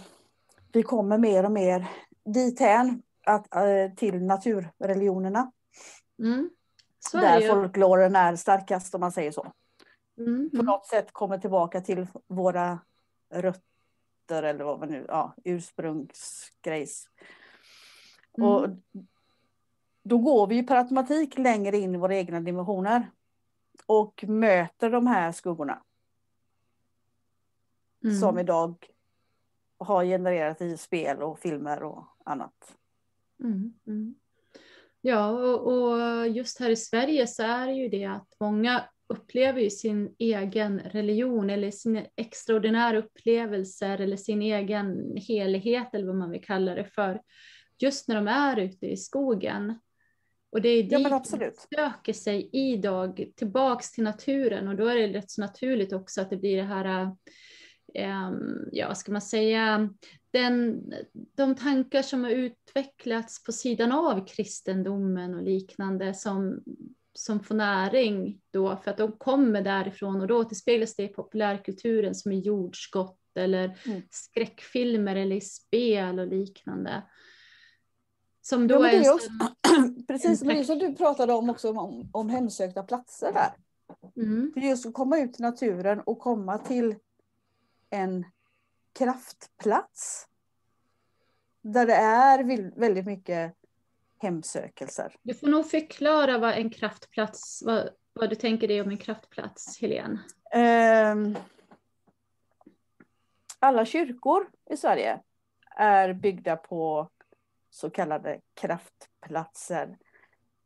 vi 0.73 0.83
kommer 0.83 1.19
mer 1.19 1.45
och 1.45 1.53
mer 1.53 1.89
dithän 2.25 3.03
att, 3.27 3.55
eh, 3.55 3.95
till 3.97 4.23
naturreligionerna. 4.23 5.53
Mm. 6.19 6.51
Där 7.13 7.49
folkloren 7.49 8.17
är 8.17 8.37
starkast 8.37 8.95
om 8.95 9.01
man 9.01 9.13
säger 9.13 9.31
så. 9.33 9.53
Mm. 10.19 10.51
På 10.51 10.63
något 10.63 10.87
sätt 10.87 11.13
kommer 11.13 11.39
tillbaka 11.39 11.81
till 11.81 12.07
våra 12.27 12.79
rötter 13.35 14.43
eller 14.43 14.65
vad 14.65 14.79
man 14.79 14.89
nu, 14.89 15.05
ja, 15.09 15.35
ursprungsgrejs. 15.45 17.07
Mm. 18.39 18.49
Och 18.49 18.69
då 20.03 20.19
går 20.19 20.47
vi 20.47 20.63
per 20.63 20.77
automatik 20.77 21.39
längre 21.39 21.77
in 21.77 21.95
i 21.95 21.99
våra 21.99 22.17
egna 22.17 22.41
dimensioner. 22.41 23.11
Och 23.87 24.25
möter 24.29 24.91
de 24.91 25.07
här 25.07 25.33
skuggorna. 25.33 25.83
Mm. 28.05 28.17
Som 28.17 28.39
idag 28.39 28.92
har 29.85 30.05
genererat 30.05 30.61
i 30.61 30.77
spel 30.77 31.23
och 31.23 31.39
filmer 31.39 31.83
och 31.83 32.05
annat. 32.25 32.77
Mm, 33.45 33.73
mm. 33.87 34.15
Ja, 35.01 35.31
och, 35.31 35.73
och, 35.73 36.29
just 36.29 36.61
här 36.61 36.71
i 36.71 36.77
Sverige 36.77 37.27
så 37.27 37.43
är 37.43 37.67
det 37.67 37.73
ju 37.73 37.89
det 37.89 38.05
att 38.05 38.37
många 38.41 38.85
upplever 39.07 39.61
ju 39.61 39.71
sin 39.71 40.15
egen 40.19 40.79
religion 40.79 41.51
eller 41.51 41.71
sina 41.71 42.03
extraordinära 42.17 42.99
upplevelser 42.99 44.01
eller 44.01 44.17
sin 44.17 44.43
egen 44.43 45.17
helighet 45.17 45.95
eller 45.95 46.07
vad 46.07 46.17
man 46.17 46.31
vill 46.31 46.45
kalla 46.45 46.75
det 46.75 46.85
för. 46.85 47.23
Just 47.79 48.09
när 48.09 48.15
de 48.15 48.29
är 48.29 48.57
ute 48.57 48.87
i 48.87 48.97
skogen. 48.97 49.79
Och 50.53 50.63
det 50.63 50.69
är 50.69 50.83
dit 50.83 50.93
ja, 50.93 51.09
man 51.09 51.25
söker 51.25 52.13
sig 52.13 52.51
idag 52.53 53.25
tillbaks 53.37 53.93
till 53.93 54.05
naturen 54.05 54.69
och 54.69 54.77
då 54.77 54.87
är 54.87 54.95
det 54.95 55.19
rätt 55.19 55.31
så 55.31 55.41
naturligt 55.41 55.93
också 55.93 56.21
att 56.21 56.31
det 56.31 56.37
blir 56.37 56.57
det 56.57 56.63
här, 56.63 57.03
um, 57.03 57.17
ja 58.73 58.89
vad 58.89 58.99
ska 58.99 59.13
man 59.13 59.21
säga, 59.21 59.89
den, 60.31 60.83
de 61.13 61.55
tankar 61.55 62.03
som 62.03 62.25
har 62.25 62.31
utvecklats 62.31 63.45
på 63.45 63.53
sidan 63.53 63.93
av 63.93 64.27
kristendomen 64.27 65.35
och 65.35 65.43
liknande 65.43 66.15
som, 66.15 66.63
som 67.15 67.41
får 67.41 67.55
näring 67.55 68.41
då 68.51 68.77
för 68.77 68.91
att 68.91 68.97
de 68.97 69.13
kommer 69.13 69.63
därifrån 69.63 70.21
och 70.21 70.27
då 70.27 70.41
återspeglas 70.41 70.97
det 70.97 71.03
i 71.03 71.09
populärkulturen 71.09 72.15
som 72.15 72.33
i 72.33 72.41
jordskott 72.41 73.19
eller 73.35 73.79
mm. 73.87 74.03
skräckfilmer 74.11 75.17
eller 75.17 75.37
i 75.37 75.41
spel 75.41 76.19
och 76.19 76.27
liknande. 76.27 77.03
Som 78.41 78.67
då 78.67 78.75
ja, 78.75 78.89
är, 78.89 79.05
är 79.05 79.15
också, 79.15 79.31
precis, 80.09 80.43
men 80.43 80.55
det 80.57 80.61
är 80.61 80.65
som 80.65 80.79
du 80.79 80.95
pratade 80.95 81.33
om 81.33 81.51
också 81.51 81.71
om, 81.71 82.11
om 82.13 82.29
hemsökta 82.29 82.83
platser 82.83 83.33
där. 83.33 83.53
Mm. 84.17 84.51
För 84.55 84.61
just 84.61 84.87
att 84.87 84.95
komma 84.95 85.19
ut 85.19 85.41
i 85.41 85.43
naturen 85.43 86.01
och 86.01 86.19
komma 86.19 86.59
till 86.59 86.95
en 87.93 88.25
kraftplats. 88.93 90.29
Där 91.63 91.87
det 91.87 91.95
är 91.95 92.45
väldigt 92.81 93.07
mycket 93.07 93.55
hemsökelser. 94.19 95.17
Du 95.23 95.35
får 95.35 95.47
nog 95.47 95.71
förklara 95.71 96.39
vad 96.39 96.53
en 96.53 96.71
kraftplats, 96.71 97.63
vad, 97.67 97.89
vad 98.13 98.31
du 98.31 98.37
tänker 98.37 98.69
dig 98.69 98.81
om 98.81 98.91
en 98.91 98.99
kraftplats, 98.99 99.81
Helene. 99.81 100.19
Um, 101.13 101.37
alla 103.59 103.85
kyrkor 103.85 104.51
i 104.71 104.77
Sverige 104.77 105.21
är 105.77 106.13
byggda 106.13 106.57
på 106.57 107.11
så 107.71 107.91
kallade 107.91 108.41
kraftplatser. 108.55 109.99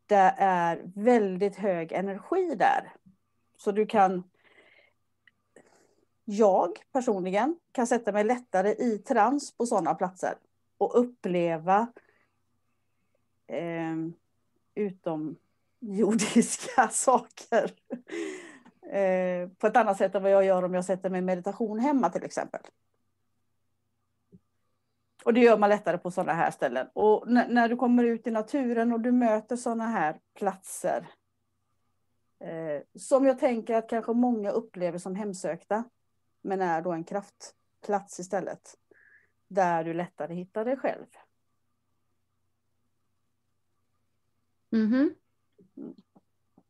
Det 0.07 0.35
är 0.39 0.83
väldigt 0.95 1.57
hög 1.57 1.93
energi 1.93 2.55
där. 2.55 2.93
Så 3.57 3.73
du 3.73 3.87
kan... 3.87 4.31
Jag 6.29 6.79
personligen 6.93 7.57
kan 7.73 7.87
sätta 7.87 8.13
mig 8.13 8.25
lättare 8.25 8.71
i 8.71 8.99
trans 8.99 9.57
på 9.57 9.67
sådana 9.67 9.95
platser 9.95 10.35
och 10.79 11.01
uppleva 11.01 11.87
eh, 13.47 13.97
utomjordiska 14.75 16.89
saker. 16.93 17.71
Eh, 18.93 19.49
på 19.49 19.67
ett 19.67 19.77
annat 19.77 19.99
sätt 19.99 20.15
än 20.15 20.23
vad 20.23 20.33
jag 20.33 20.45
gör 20.45 20.63
om 20.63 20.75
jag 20.75 20.85
sätter 20.85 21.11
mig 21.11 21.19
i 21.19 21.23
meditation 21.23 21.79
hemma 21.79 22.11
till 22.11 22.25
exempel. 22.25 22.61
Och 25.25 25.35
det 25.35 25.41
gör 25.41 25.59
man 25.59 25.71
lättare 25.71 25.99
på 25.99 26.11
sådana 26.11 26.33
här 26.33 26.51
ställen. 26.51 26.89
Och 26.93 27.29
när 27.29 27.69
du 27.69 27.77
kommer 27.77 28.05
ut 28.05 28.27
i 28.27 28.31
naturen 28.31 28.93
och 28.93 29.01
du 29.01 29.13
möter 29.13 29.57
sådana 29.57 29.87
här 29.87 30.21
platser. 30.35 31.07
Eh, 32.41 32.83
som 32.99 33.27
jag 33.27 33.39
tänker 33.39 33.75
att 33.75 33.89
kanske 33.89 34.13
många 34.13 34.51
upplever 34.51 34.99
som 34.99 35.15
hemsökta. 35.15 35.85
Men 36.47 36.61
är 36.61 36.83
då 36.83 36.93
en 36.93 37.05
kraftplats 37.05 38.21
istället. 38.21 38.75
Där 39.49 39.85
du 39.85 39.95
lättare 39.95 40.35
hittar 40.35 40.65
dig 40.65 40.77
själv. 40.77 41.07
Mm. 44.73 45.15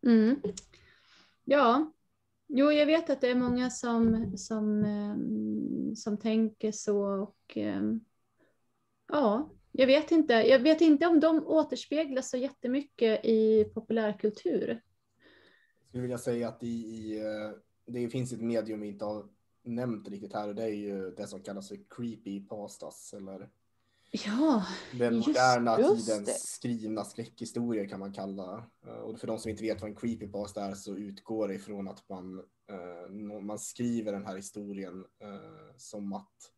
Mm. 0.06 0.42
Ja, 1.44 1.92
jo 2.46 2.72
jag 2.72 2.86
vet 2.86 3.10
att 3.10 3.20
det 3.20 3.30
är 3.30 3.34
många 3.34 3.70
som, 3.70 4.32
som, 4.36 4.84
eh, 4.84 5.16
som 5.94 6.18
tänker 6.18 6.72
så 6.72 7.22
och 7.22 7.56
eh, 7.56 7.82
Ja, 9.08 9.50
jag 9.72 9.86
vet 9.86 10.10
inte. 10.10 10.32
Jag 10.32 10.58
vet 10.58 10.80
inte 10.80 11.06
om 11.06 11.20
de 11.20 11.46
återspeglas 11.46 12.30
så 12.30 12.36
jättemycket 12.36 13.24
i 13.24 13.64
populärkultur. 13.64 14.68
Jag 14.68 15.88
skulle 15.88 16.02
vilja 16.02 16.18
säga 16.18 16.48
att 16.48 16.62
i, 16.62 16.66
i, 16.66 17.18
eh, 17.18 17.50
det 17.86 18.08
finns 18.08 18.32
ett 18.32 18.40
medium 18.40 18.80
vi 18.80 18.88
inte 18.88 19.04
har 19.04 19.28
nämnt 19.66 20.08
riktigt 20.08 20.32
här 20.32 20.48
och 20.48 20.54
det 20.54 20.62
är 20.64 20.68
ju 20.74 21.10
det 21.10 21.26
som 21.26 21.40
kallas 21.42 21.68
för 21.68 21.78
creepy 21.90 22.40
pastas 22.40 23.14
eller 23.14 23.50
Ja, 24.10 24.66
Den 24.98 25.14
just- 25.14 25.26
moderna 25.28 25.80
just 25.80 26.06
tidens 26.06 26.26
det. 26.26 26.32
skrivna 26.32 27.04
skräckhistorier 27.04 27.88
kan 27.88 28.00
man 28.00 28.12
kalla. 28.12 28.64
eh, 28.86 28.92
Och 28.92 29.20
för 29.20 29.26
de 29.26 29.38
som 29.38 29.50
inte 29.50 29.62
vet 29.62 29.80
vad 29.80 29.90
en 29.90 29.96
creepypasta 29.96 30.64
är 30.64 30.74
så 30.74 30.96
utgår 30.96 31.48
det 31.48 31.54
ifrån 31.54 31.88
att 31.88 32.08
man, 32.08 32.38
eh, 32.70 33.40
man 33.40 33.58
skriver 33.58 34.12
den 34.12 34.26
här 34.26 34.36
historien 34.36 35.04
eh, 35.18 35.76
som 35.76 36.12
att 36.12 36.52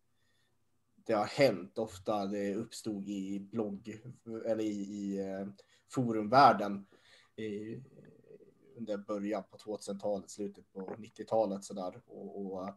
det 0.95 1.13
har 1.13 1.25
hänt. 1.25 1.79
Ofta 1.79 2.27
det 2.27 2.55
uppstod 2.55 3.09
i 3.09 3.41
blogg 3.41 4.01
eller 4.47 4.65
i, 4.65 4.69
i 4.81 5.19
forumvärlden 5.91 6.87
i, 7.37 7.81
under 8.79 8.97
början 8.97 9.43
på 9.51 9.57
2000-talet, 9.57 10.31
slutet 10.31 10.73
på 10.73 10.81
90-talet 10.81 11.65
sådär. 11.65 12.01
Och, 12.07 12.47
och 12.47 12.69
eh, 12.69 12.75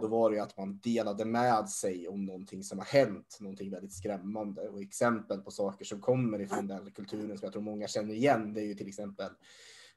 då 0.00 0.08
var 0.08 0.30
det 0.30 0.36
ju 0.36 0.42
att 0.42 0.56
man 0.56 0.78
delade 0.78 1.24
med 1.24 1.68
sig 1.68 2.08
om 2.08 2.24
någonting 2.24 2.64
som 2.64 2.78
har 2.78 2.86
hänt, 2.86 3.38
någonting 3.40 3.70
väldigt 3.70 3.94
skrämmande. 3.94 4.68
Och 4.68 4.82
exempel 4.82 5.40
på 5.40 5.50
saker 5.50 5.84
som 5.84 6.00
kommer 6.00 6.40
ifrån 6.40 6.66
den 6.66 6.90
kulturen 6.90 7.38
som 7.38 7.46
jag 7.46 7.52
tror 7.52 7.62
många 7.62 7.88
känner 7.88 8.14
igen, 8.14 8.52
det 8.54 8.60
är 8.60 8.66
ju 8.66 8.74
till 8.74 8.88
exempel 8.88 9.30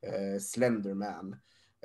eh, 0.01 0.39
Slenderman. 0.39 1.35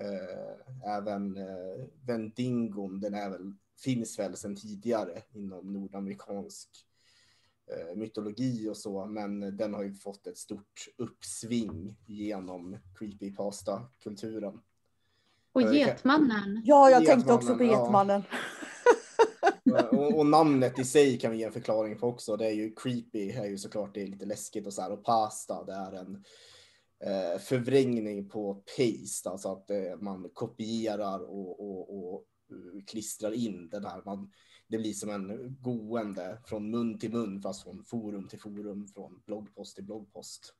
Eh, 0.00 0.90
även 0.96 1.36
eh, 1.36 1.86
Vendingon, 2.06 3.00
den 3.00 3.14
är 3.14 3.30
väl, 3.30 3.52
finns 3.84 4.18
väl 4.18 4.36
sedan 4.36 4.56
tidigare 4.56 5.22
inom 5.32 5.72
nordamerikansk 5.72 6.86
mytologi 7.96 8.68
och 8.68 8.76
så, 8.76 9.06
men 9.06 9.56
den 9.56 9.74
har 9.74 9.82
ju 9.82 9.94
fått 9.94 10.26
ett 10.26 10.38
stort 10.38 10.88
uppsving 10.98 11.96
genom 12.06 12.78
creepypasta-kulturen. 12.98 14.60
och 15.52 15.62
det 15.62 15.78
Getmannen. 15.78 16.62
Ja, 16.64 16.90
jag 16.90 17.06
tänkte 17.06 17.32
också 17.32 17.56
på 17.56 17.64
Getmannen, 17.64 18.22
ja. 18.30 18.38
Getmannen. 19.64 19.98
och, 19.98 20.18
och 20.18 20.26
namnet 20.26 20.78
i 20.78 20.84
sig 20.84 21.18
kan 21.18 21.30
vi 21.30 21.38
ge 21.38 21.44
en 21.44 21.52
förklaring 21.52 21.98
på 21.98 22.08
också. 22.08 22.36
Det 22.36 22.46
är 22.46 22.52
ju 22.52 22.74
creepy, 22.74 23.30
är 23.30 23.46
ju 23.46 23.58
såklart 23.58 23.94
det 23.94 24.02
är 24.02 24.06
lite 24.06 24.26
läskigt 24.26 24.66
och 24.66 24.72
så 24.72 24.82
här. 24.82 24.92
Och 24.92 25.04
pasta, 25.04 25.64
det 25.64 25.72
är 25.72 25.92
en 25.92 26.24
eh, 27.04 27.38
förvrängning 27.38 28.28
på 28.28 28.54
paste, 28.54 29.30
alltså 29.30 29.52
att 29.52 29.70
eh, 29.70 29.96
man 30.00 30.30
kopierar 30.34 31.20
och, 31.20 31.60
och, 31.60 32.14
och 32.14 32.24
eh, 32.50 32.84
klistrar 32.86 33.32
in 33.32 33.68
den 33.68 33.84
här. 33.84 34.02
Man, 34.04 34.30
det 34.70 34.78
blir 34.78 34.92
som 34.92 35.10
en 35.10 35.56
gående 35.60 36.38
från 36.44 36.70
mun 36.70 36.98
till 36.98 37.12
mun, 37.12 37.42
fast 37.42 37.62
från 37.62 37.84
forum 37.84 38.28
till 38.28 38.40
forum, 38.40 38.86
från 38.86 39.22
bloggpost 39.26 39.74
till 39.74 39.84
bloggpost. 39.84 40.54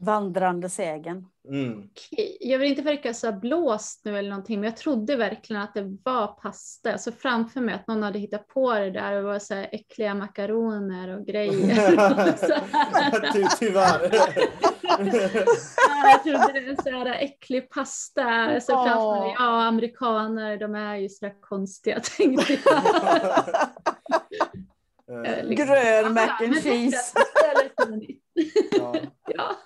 Vandrande 0.00 0.68
sägen. 0.68 1.26
Mm. 1.48 1.78
Okej, 1.90 2.36
Jag 2.40 2.58
vill 2.58 2.68
inte 2.68 2.82
verka 2.82 3.14
så 3.14 3.32
blåst 3.32 4.00
nu 4.04 4.18
eller 4.18 4.30
någonting, 4.30 4.60
men 4.60 4.68
jag 4.70 4.76
trodde 4.76 5.16
verkligen 5.16 5.62
att 5.62 5.74
det 5.74 5.98
var 6.04 6.26
pasta. 6.26 6.98
Såg 6.98 7.14
framför 7.14 7.60
mig 7.60 7.74
att 7.74 7.88
någon 7.88 8.02
hade 8.02 8.18
hittat 8.18 8.48
på 8.48 8.72
det 8.74 8.90
där 8.90 9.12
och 9.12 9.22
det 9.22 9.28
var 9.28 9.38
så 9.38 9.54
här 9.54 9.68
äckliga 9.72 10.14
makaroner 10.14 11.18
och 11.18 11.26
grejer. 11.26 12.36
Så. 12.36 12.54
Ty, 13.32 13.46
tyvärr. 13.58 14.10
Ja, 14.98 16.08
jag 16.10 16.22
trodde 16.22 16.60
det 16.60 16.66
var 16.66 16.82
så 16.82 16.90
här 16.90 17.06
äcklig 17.06 17.70
pasta. 17.70 18.60
Såg 18.60 18.84
framför 18.86 19.20
mig, 19.20 19.28
Åh. 19.28 19.34
ja 19.38 19.64
amerikaner 19.64 20.56
de 20.56 20.74
är 20.74 20.96
ju 20.96 21.08
så 21.08 21.24
där 21.24 21.40
konstiga 21.40 22.00
tänkte 22.16 22.58
jag. 22.64 22.76
Eh, 25.26 25.44
liksom. 25.44 25.66
Grön 25.66 26.14
mac 26.14 26.26
Ja, 26.40 26.46
and 26.46 26.62
cheese. 26.62 27.14
ja. 29.26 29.56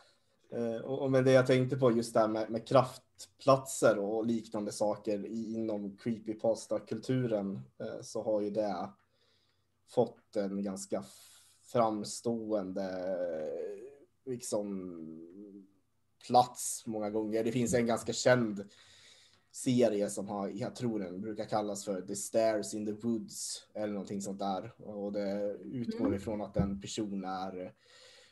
Eh, 0.58 0.80
Och, 0.84 1.10
med 1.10 1.24
det 1.24 1.32
jag 1.32 1.46
tänkte 1.46 1.76
på 1.76 1.92
just 1.92 2.14
det 2.14 2.20
här 2.20 2.28
med, 2.28 2.50
med 2.50 2.66
kraftplatser 2.68 3.98
och 3.98 4.26
liknande 4.26 4.72
saker 4.72 5.26
inom 5.26 5.96
creepypasta-kulturen 5.96 7.60
eh, 7.80 8.00
så 8.02 8.22
har 8.22 8.40
ju 8.40 8.50
det 8.50 8.90
fått 9.88 10.36
en 10.36 10.62
ganska 10.62 11.04
framstående 11.62 12.88
liksom 14.24 14.94
plats 16.26 16.82
många 16.86 17.10
gånger. 17.10 17.44
Det 17.44 17.52
finns 17.52 17.74
en 17.74 17.86
ganska 17.86 18.12
känd 18.12 18.68
serie 19.50 20.10
som 20.10 20.28
har, 20.28 20.48
jag 20.48 20.76
tror 20.76 20.98
den 20.98 21.20
brukar 21.20 21.44
kallas 21.44 21.84
för 21.84 22.02
The 22.02 22.16
Stairs 22.16 22.74
in 22.74 22.86
the 22.86 22.92
Woods 22.92 23.66
eller 23.74 23.92
någonting 23.92 24.22
sånt 24.22 24.38
där. 24.38 24.72
Och 24.78 25.12
det 25.12 25.56
utgår 25.64 26.06
Mm. 26.06 26.14
ifrån 26.14 26.42
att 26.42 26.56
en 26.56 26.80
person 26.80 27.24
är 27.24 27.72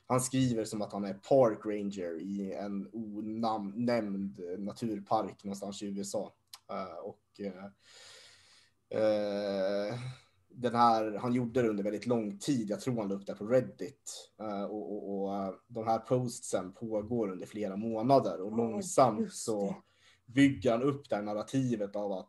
han 0.07 0.21
skriver 0.21 0.65
som 0.65 0.83
att 0.83 0.93
han 0.93 1.05
är 1.05 1.15
park 1.15 1.59
ranger 1.65 2.21
i 2.21 2.53
en 2.53 2.89
onämnd 2.93 4.41
naturpark 4.59 5.45
någonstans 5.45 5.83
i 5.83 5.87
USA. 5.87 6.35
Eh, 6.71 6.99
och 6.99 7.41
eh, 7.41 7.65
den 10.49 10.75
här, 10.75 11.19
han 11.19 11.35
gjorde 11.35 11.63
det 11.63 11.69
under 11.69 11.85
väldigt 11.85 12.07
lång 12.07 12.39
tid. 12.39 12.71
Jag 12.71 12.81
tror 12.81 12.97
han 12.97 13.09
la 13.09 13.15
upp 13.15 13.27
det 13.27 13.35
på 13.35 13.47
Reddit. 13.47 14.31
Eh, 14.41 14.65
och, 14.65 14.93
och, 14.93 15.25
och 15.25 15.55
de 15.69 15.87
här 15.87 15.99
postsen 15.99 16.73
pågår 16.73 17.31
under 17.31 17.47
flera 17.47 17.77
månader 17.77 18.41
och 18.41 18.53
Ja, 18.53 18.57
långsamt 18.57 19.33
så 19.33 19.77
bygger 20.27 20.71
han 20.71 20.83
upp 20.83 21.09
det 21.09 21.17
här 21.17 21.23
narrativet 21.23 21.97
av 21.97 22.13
att 22.13 22.29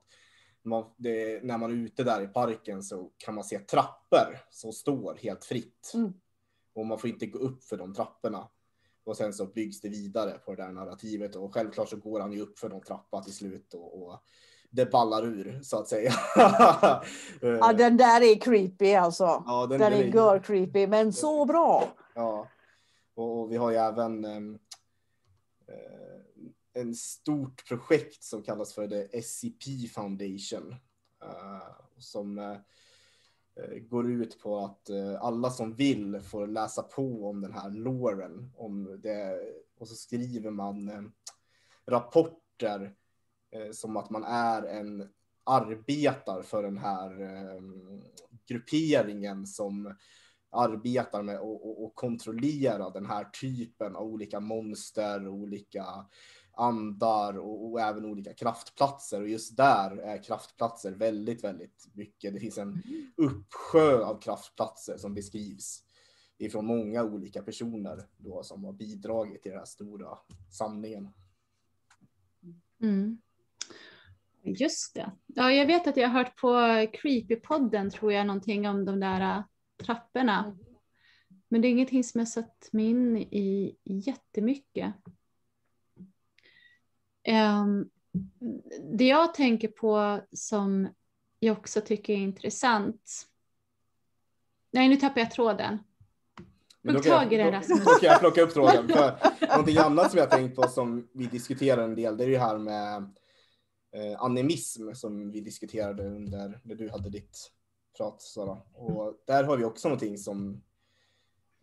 man, 0.63 0.93
det, 0.97 1.43
när 1.43 1.57
man 1.57 1.71
är 1.71 1.75
ute 1.75 2.03
där 2.03 2.21
i 2.21 2.27
parken 2.27 2.83
så 2.83 3.11
kan 3.17 3.35
man 3.35 3.43
se 3.43 3.59
trappor 3.59 4.39
som 4.49 4.73
står 4.73 5.15
helt 5.15 5.45
fritt. 5.45 5.91
Mm. 5.93 6.13
Och 6.77 6.85
man 6.85 6.99
får 6.99 7.09
inte 7.09 7.25
gå 7.25 7.39
upp 7.39 7.63
för 7.63 7.77
de 7.77 7.93
trapporna. 7.93 8.49
Och 9.03 9.17
sen 9.17 9.33
så 9.33 9.45
byggs 9.45 9.81
det 9.81 9.89
vidare 9.89 10.31
på 10.31 10.55
det 10.55 10.63
där 10.63 10.71
narrativet 10.71 11.35
och 11.35 11.53
självklart 11.53 11.89
så 11.89 11.97
går 11.97 12.19
han 12.19 12.33
ju 12.33 12.41
upp 12.41 12.59
för 12.59 12.69
någon 12.69 12.81
trappa 12.81 13.23
till 13.23 13.33
slut 13.33 13.73
och, 13.73 14.03
och 14.03 14.23
det 14.69 14.91
ballar 14.91 15.25
ur 15.25 15.59
så 15.63 15.79
att 15.79 15.87
säga. 15.87 16.11
Ja, 17.41 17.73
den 17.73 17.97
där 17.97 18.21
är 18.21 18.39
creepy 18.39 18.93
alltså. 18.93 19.43
Ja, 19.45 19.67
Den, 19.69 19.81
är 19.81 20.03
gör 20.03 20.39
creepy, 20.39 20.87
men 20.87 21.13
så 21.13 21.45
bra. 21.45 21.95
Ja, 22.15 22.47
och, 23.15 23.39
och 23.39 23.51
vi 23.51 23.57
har 23.57 23.71
ju 23.71 23.77
även 23.77 24.25
eh, 24.25 24.41
en 26.73 26.95
stort 26.95 27.67
projekt 27.67 28.23
som 28.23 28.43
kallas 28.43 28.73
för 28.73 28.87
The 28.87 29.17
SCP 29.21 29.87
Foundation. 29.93 30.71
eh, 31.23 31.67
som 31.97 32.39
eh, 32.39 32.57
Eh, 33.59 33.79
går 33.79 34.11
ut 34.11 34.39
på 34.39 34.57
att 34.57 34.89
eh, 34.89 35.21
alla 35.21 35.49
som 35.49 35.73
vill 35.73 36.19
får 36.21 36.47
läsa 36.47 36.83
på 36.83 37.29
om 37.29 37.41
den 37.41 37.53
här 37.53 37.69
loren. 37.69 38.51
Om 38.55 38.99
det, 39.03 39.39
och 39.79 39.87
så 39.87 39.95
skriver 39.95 40.51
man 40.51 40.89
eh, 40.89 41.01
rapporter 41.85 42.93
som 43.71 43.97
att 43.97 44.09
man 44.09 44.23
är 44.23 44.63
en 44.63 45.09
arbetar 45.43 46.41
för 46.41 46.63
den 46.63 46.77
här 46.77 47.11
grupperingen 48.47 49.47
som 49.47 49.95
arbetar 50.49 51.23
med 51.23 51.35
att 51.35 51.95
kontrollera 51.95 52.89
den 52.89 53.05
här 53.05 53.23
typen 53.41 53.95
av 53.95 54.03
olika 54.03 54.39
monster, 54.39 55.27
olika 55.27 55.85
andar 56.57 57.37
och, 57.37 57.71
och 57.71 57.81
även 57.81 58.05
olika 58.05 58.33
kraftplatser. 58.33 59.21
Och 59.21 59.29
just 59.29 59.57
där 59.57 59.97
är 59.97 60.23
kraftplatser 60.23 60.91
väldigt, 60.91 61.43
väldigt 61.43 61.87
mycket. 61.93 62.33
Det 62.33 62.39
finns 62.39 62.57
en 62.57 62.83
uppsjö 63.17 64.03
av 64.03 64.21
kraftplatser 64.21 64.97
som 64.97 65.13
beskrivs 65.13 65.83
ifrån 66.37 66.65
många 66.65 67.03
olika 67.03 67.41
personer 67.41 68.07
då 68.17 68.43
som 68.43 68.65
har 68.65 68.73
bidragit 68.73 69.41
till 69.41 69.51
den 69.51 69.59
här 69.59 69.65
stora 69.65 70.17
samlingen. 70.51 71.09
Mm. 72.81 73.21
Just 74.43 74.95
det. 74.95 75.11
Ja, 75.25 75.51
jag 75.51 75.65
vet 75.65 75.87
att 75.87 75.97
jag 75.97 76.07
har 76.07 76.23
hört 76.23 76.35
på 76.35 76.85
Creepypodden 76.93 77.89
tror 77.89 78.13
jag 78.13 78.27
någonting 78.27 78.67
om 78.67 78.85
de 78.85 78.99
där 78.99 79.21
äh, 79.21 79.43
trapporna. 79.85 80.57
Men 81.49 81.61
det 81.61 81.67
är 81.67 81.69
ingenting 81.69 82.03
som 82.03 82.19
jag 82.19 82.27
satt 82.27 82.69
mig 82.71 82.85
in 82.85 83.17
i 83.17 83.77
jättemycket. 83.83 84.93
Ehm, 87.27 87.89
det 88.97 89.07
jag 89.07 89.33
tänker 89.33 89.67
på 89.67 90.21
som 90.31 90.87
jag 91.39 91.57
också 91.57 91.81
tycker 91.81 92.13
är 92.13 92.17
intressant. 92.17 93.27
Nej, 94.71 94.87
nu 94.87 94.95
tappar 94.95 95.21
jag 95.21 95.31
tråden. 95.31 95.77
Hugg 96.83 97.03
tag 97.03 97.33
i 97.33 97.35
jag, 97.35 97.45
den, 97.45 97.53
då, 97.53 97.59
Rasmus. 97.59 97.85
då 97.85 97.91
kan 97.91 98.09
jag 98.09 98.19
plocka 98.19 98.41
upp 98.41 98.53
tråden. 98.53 98.87
För 98.87 99.17
någonting 99.49 99.77
annat 99.77 100.11
som 100.11 100.19
jag 100.19 100.31
tänkt 100.31 100.55
på 100.55 100.67
som 100.67 101.07
vi 101.13 101.25
diskuterar 101.25 101.83
en 101.83 101.95
del, 101.95 102.17
det 102.17 102.23
är 102.23 102.29
det 102.29 102.37
här 102.37 102.57
med 102.57 102.95
eh, 103.95 104.21
animism 104.21 104.93
som 104.93 105.31
vi 105.31 105.41
diskuterade 105.41 106.07
under 106.07 106.59
när 106.63 106.75
du 106.75 106.89
hade 106.89 107.09
ditt 107.09 107.51
prat 107.97 108.21
Sara. 108.21 108.57
Och 108.73 109.23
där 109.27 109.43
har 109.43 109.57
vi 109.57 109.63
också 109.63 109.87
någonting 109.87 110.17
som 110.17 110.61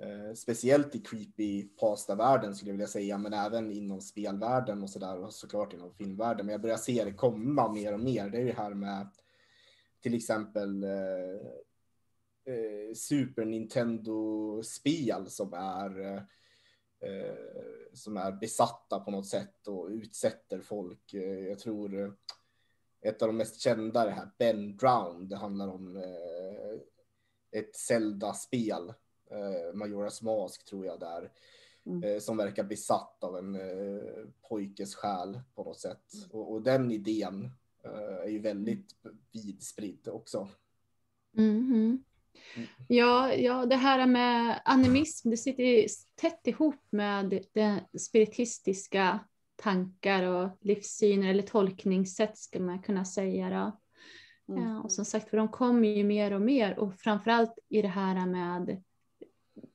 eh, 0.04 0.34
speciellt 0.34 0.94
i 0.94 1.00
creepy 1.00 1.68
pasta-världen 1.68 2.54
skulle 2.54 2.70
jag 2.70 2.76
vilja 2.76 2.86
säga, 2.86 3.18
men 3.18 3.32
även 3.32 3.72
inom 3.72 4.00
spelvärlden 4.00 4.82
och 4.82 4.90
sådär 4.90 5.24
och 5.24 5.32
såklart 5.32 5.72
inom 5.72 5.94
filmvärlden. 5.94 6.46
Men 6.46 6.52
jag 6.52 6.62
börjar 6.62 6.76
se 6.76 7.04
det 7.04 7.12
komma 7.12 7.72
mer 7.72 7.92
och 7.92 8.00
mer. 8.00 8.28
Det 8.28 8.38
är 8.38 8.44
det 8.44 8.52
här 8.52 8.74
med 8.74 9.08
till 10.00 10.14
exempel 10.14 10.84
eh, 10.84 10.90
eh 12.54 12.94
Super 12.94 13.44
Nintendo-spel 13.44 15.30
som 15.30 15.52
är 15.52 16.16
eh, 17.00 17.34
som 17.92 18.16
är 18.16 18.32
besatta 18.32 19.00
på 19.00 19.10
något 19.10 19.28
sätt 19.28 19.66
och 19.68 19.88
utsätter 19.88 20.60
folk. 20.60 21.14
Eh, 21.14 21.38
jag 21.48 21.58
tror 21.58 22.16
ett 23.00 23.22
av 23.22 23.28
de 23.28 23.36
mest 23.36 23.60
kända 23.60 24.02
är 24.02 24.06
det 24.06 24.12
här 24.12 24.30
Ben 24.38 24.76
Drown. 24.76 25.28
Det 25.28 25.36
handlar 25.36 25.68
om 25.68 25.96
ett 27.50 27.76
Zelda-spel, 27.76 28.92
eh, 29.30 29.74
Majoras 29.74 30.22
Mask 30.22 30.64
tror 30.64 30.86
jag 30.86 31.00
där, 31.00 31.30
mm. 31.86 32.02
eh, 32.02 32.18
som 32.18 32.36
verkar 32.36 32.64
besatt 32.64 33.24
av 33.24 33.38
en 33.38 33.54
eh, 33.54 34.26
pojkes 34.48 34.94
själ 34.94 35.40
på 35.54 35.64
något 35.64 35.80
sätt. 35.80 36.14
Mm. 36.14 36.30
Och, 36.30 36.52
och 36.52 36.62
den 36.62 36.90
idén 36.90 37.50
eh, 37.84 38.24
är 38.24 38.28
ju 38.28 38.38
väldigt 38.38 38.96
vidspridd 39.32 40.08
också. 40.08 40.48
Mm-hmm. 41.32 41.98
Mm. 42.56 42.68
Ja, 42.88 43.34
ja, 43.34 43.66
det 43.66 43.76
här 43.76 44.06
med 44.06 44.60
animism, 44.64 45.30
det 45.30 45.36
sitter 45.36 45.86
tätt 46.14 46.46
ihop 46.46 46.86
med 46.90 47.44
det 47.52 47.80
spiritistiska 47.98 49.20
tankar 49.56 50.22
och 50.22 50.48
livssyner 50.60 51.30
eller 51.30 51.42
tolkningssätt 51.42 52.38
ska 52.38 52.60
man 52.60 52.82
kunna 52.82 53.04
säga. 53.04 53.50
Då. 53.50 53.80
Mm. 54.54 54.68
Ja, 54.68 54.80
och 54.80 54.92
som 54.92 55.04
sagt, 55.04 55.30
för 55.30 55.36
de 55.36 55.48
kommer 55.48 55.88
ju 55.88 56.04
mer 56.04 56.32
och 56.32 56.42
mer 56.42 56.78
och 56.78 56.94
framförallt 56.94 57.58
i 57.68 57.82
det 57.82 57.88
här 57.88 58.26
med 58.26 58.82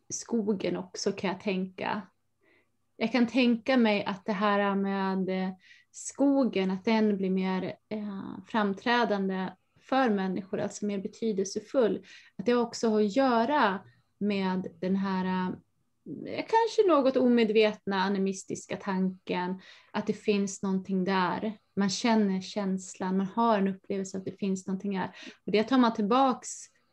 skogen 0.09 0.77
också 0.77 1.11
kan 1.11 1.29
jag 1.29 1.39
tänka. 1.39 2.01
Jag 2.97 3.11
kan 3.11 3.27
tänka 3.27 3.77
mig 3.77 4.05
att 4.05 4.25
det 4.25 4.33
här 4.33 4.75
med 4.75 5.55
skogen, 5.91 6.71
att 6.71 6.85
den 6.85 7.17
blir 7.17 7.29
mer 7.29 7.75
eh, 7.89 8.37
framträdande 8.47 9.49
för 9.79 10.09
människor, 10.09 10.59
alltså 10.59 10.85
mer 10.85 10.97
betydelsefull. 10.99 12.05
Att 12.37 12.45
det 12.45 12.55
också 12.55 12.89
har 12.89 13.01
att 13.01 13.15
göra 13.15 13.79
med 14.19 14.67
den 14.81 14.95
här 14.95 15.49
eh, 16.27 16.37
kanske 16.37 16.87
något 16.87 17.17
omedvetna 17.17 18.03
animistiska 18.03 18.77
tanken 18.77 19.61
att 19.91 20.07
det 20.07 20.13
finns 20.13 20.63
någonting 20.63 21.03
där. 21.03 21.57
Man 21.75 21.89
känner 21.89 22.41
känslan, 22.41 23.17
man 23.17 23.27
har 23.27 23.57
en 23.57 23.67
upplevelse 23.67 24.17
att 24.17 24.25
det 24.25 24.39
finns 24.39 24.67
någonting 24.67 24.93
där. 24.93 25.15
Och 25.45 25.51
det 25.51 25.63
tar 25.63 25.77
man 25.77 25.93
tillbaks 25.93 26.49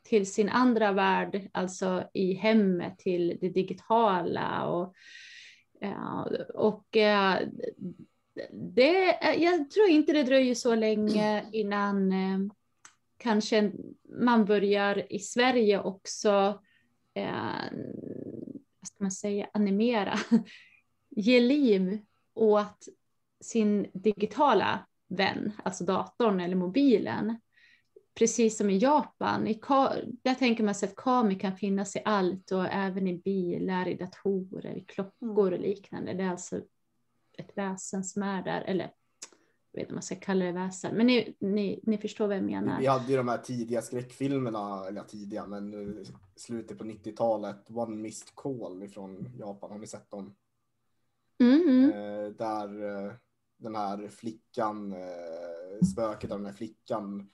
till 0.09 0.33
sin 0.33 0.49
andra 0.49 0.93
värld, 0.93 1.49
alltså 1.53 2.09
i 2.13 2.33
hemmet, 2.35 2.99
till 2.99 3.39
det 3.41 3.49
digitala. 3.49 4.67
Och, 4.67 4.95
och 6.55 6.97
eh, 6.97 7.39
det, 8.53 9.19
jag 9.39 9.71
tror 9.71 9.89
inte 9.89 10.13
det 10.13 10.23
dröjer 10.23 10.55
så 10.55 10.75
länge 10.75 11.45
innan 11.53 12.13
eh, 12.13 12.39
kanske 13.17 13.73
man 14.09 14.45
börjar 14.45 15.13
i 15.13 15.19
Sverige 15.19 15.81
också 15.81 16.63
eh, 17.15 17.71
vad 18.81 18.89
ska 18.89 18.97
man 18.99 19.11
säga, 19.11 19.47
animera, 19.53 20.19
ge 21.11 21.41
liv 21.41 21.99
åt 22.35 22.89
sin 23.41 23.91
digitala 23.95 24.87
vän, 25.09 25.53
alltså 25.65 25.85
datorn 25.85 26.41
eller 26.41 26.57
mobilen. 26.57 27.41
Precis 28.19 28.57
som 28.57 28.71
i 28.71 28.79
Japan, 28.79 29.47
i 29.47 29.61
där 30.23 30.35
tänker 30.35 30.65
man 30.65 30.75
sig 30.75 30.89
att 30.89 30.97
kami 30.97 31.35
kan 31.35 31.57
finnas 31.57 31.97
i 31.97 32.03
allt 32.05 32.53
och 32.53 32.67
även 32.67 33.07
i 33.07 33.15
bilar, 33.15 33.89
i 33.89 33.95
datorer, 33.95 34.77
i 34.77 34.81
klockor 34.81 35.53
och 35.53 35.61
liknande. 35.61 36.15
Det 36.15 36.23
är 36.23 36.31
alltså 36.31 36.61
ett 37.39 37.51
väsen 37.55 38.05
som 38.05 38.23
är 38.23 38.43
där, 38.43 38.61
eller 38.61 38.93
jag 39.73 39.81
vet 39.81 39.83
inte 39.83 39.93
om 39.93 39.95
man 39.95 40.03
ska 40.03 40.15
kalla 40.15 40.45
det 40.45 40.53
väsen, 40.53 40.97
men 40.97 41.07
ni, 41.07 41.37
ni, 41.39 41.81
ni 41.83 41.99
förstår 41.99 42.27
vad 42.27 42.37
jag 42.37 42.45
menar. 42.45 42.81
Vi 42.81 42.87
hade 42.87 43.11
ju 43.11 43.17
de 43.17 43.29
här 43.29 43.39
tidiga 43.39 43.83
skräckfilmerna, 43.83 44.87
eller 44.89 45.03
tidiga, 45.03 45.47
men 45.47 46.05
slutet 46.37 46.79
på 46.79 46.85
90-talet, 46.85 47.71
One 47.71 47.97
Missed 47.97 48.35
Call 48.35 48.89
från 48.89 49.29
Japan, 49.39 49.71
har 49.71 49.79
ni 49.79 49.87
sett 49.87 50.11
dem? 50.11 50.35
Mm. 51.39 51.91
Eh, 51.91 52.31
där 52.31 53.05
eh, 53.07 53.13
den 53.57 53.75
här 53.75 54.09
flickan, 54.09 54.93
eh, 54.93 55.87
spöket 55.93 56.33
av 56.33 56.39
den 56.39 56.47
här 56.47 56.53
flickan, 56.53 57.31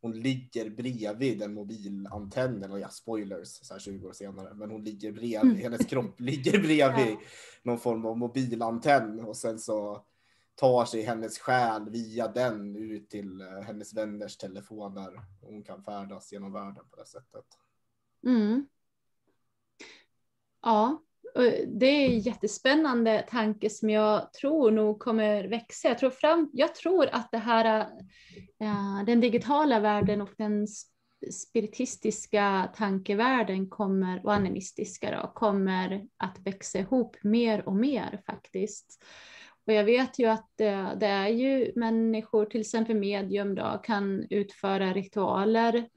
hon 0.00 0.20
ligger 0.20 0.70
bredvid 0.70 1.42
en 1.42 1.54
mobilantenn, 1.54 2.62
eller 2.62 2.78
ja, 2.78 2.88
spoilers 2.88 3.48
så 3.48 3.74
här 3.74 3.80
20 3.80 4.08
år 4.08 4.12
senare, 4.12 4.54
men 4.54 4.70
hon 4.70 4.84
ligger 4.84 5.12
bredvid, 5.12 5.50
mm. 5.50 5.56
hennes 5.56 5.86
kropp 5.86 6.20
ligger 6.20 6.52
bredvid 6.52 7.12
ja. 7.12 7.20
någon 7.62 7.78
form 7.78 8.06
av 8.06 8.18
mobilantenn 8.18 9.20
och 9.20 9.36
sen 9.36 9.58
så 9.58 10.04
tar 10.54 10.84
sig 10.84 11.02
hennes 11.02 11.38
själ 11.38 11.90
via 11.90 12.28
den 12.28 12.76
ut 12.76 13.10
till 13.10 13.40
eh, 13.40 13.60
hennes 13.60 13.94
vänners 13.94 14.36
telefoner. 14.36 15.20
Hon 15.40 15.62
kan 15.62 15.82
färdas 15.82 16.32
genom 16.32 16.52
världen 16.52 16.84
på 16.90 16.96
det 16.96 17.06
sättet. 17.06 17.44
Mm. 18.24 18.66
Ja, 20.62 21.02
det 21.66 21.86
är 21.86 22.08
en 22.08 22.18
jättespännande 22.18 23.24
tanke 23.28 23.70
som 23.70 23.90
jag 23.90 24.32
tror 24.32 24.70
nog 24.70 24.98
kommer 24.98 25.44
växa. 25.44 25.88
Jag 25.88 25.98
tror, 25.98 26.10
fram, 26.10 26.50
jag 26.52 26.74
tror 26.74 27.06
att 27.12 27.30
det 27.30 27.38
här, 27.38 27.80
eh, 28.60 29.04
den 29.06 29.20
digitala 29.20 29.80
världen 29.80 30.20
och 30.20 30.30
den 30.36 30.66
spiritistiska 31.32 32.68
tankevärlden 32.76 33.68
kommer, 33.68 34.26
och 34.26 34.34
animistiska 34.34 35.20
då, 35.20 35.32
kommer 35.34 36.06
att 36.16 36.38
växa 36.44 36.78
ihop 36.78 37.16
mer 37.22 37.68
och 37.68 37.76
mer 37.76 38.22
faktiskt. 38.26 39.04
Och 39.66 39.72
jag 39.72 39.84
vet 39.84 40.18
ju 40.18 40.26
att 40.26 40.50
det, 40.56 40.96
det 41.00 41.06
är 41.06 41.28
ju 41.28 41.72
människor, 41.76 42.44
till 42.44 42.60
exempel 42.60 42.96
medium 42.96 43.54
då, 43.54 43.80
kan 43.84 44.26
utföra 44.30 44.92
ritualer 44.92 45.88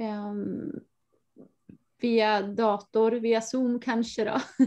um, 0.00 0.80
via 2.00 2.42
dator, 2.42 3.12
via 3.12 3.40
Zoom 3.40 3.80
kanske 3.80 4.24
då. 4.24 4.40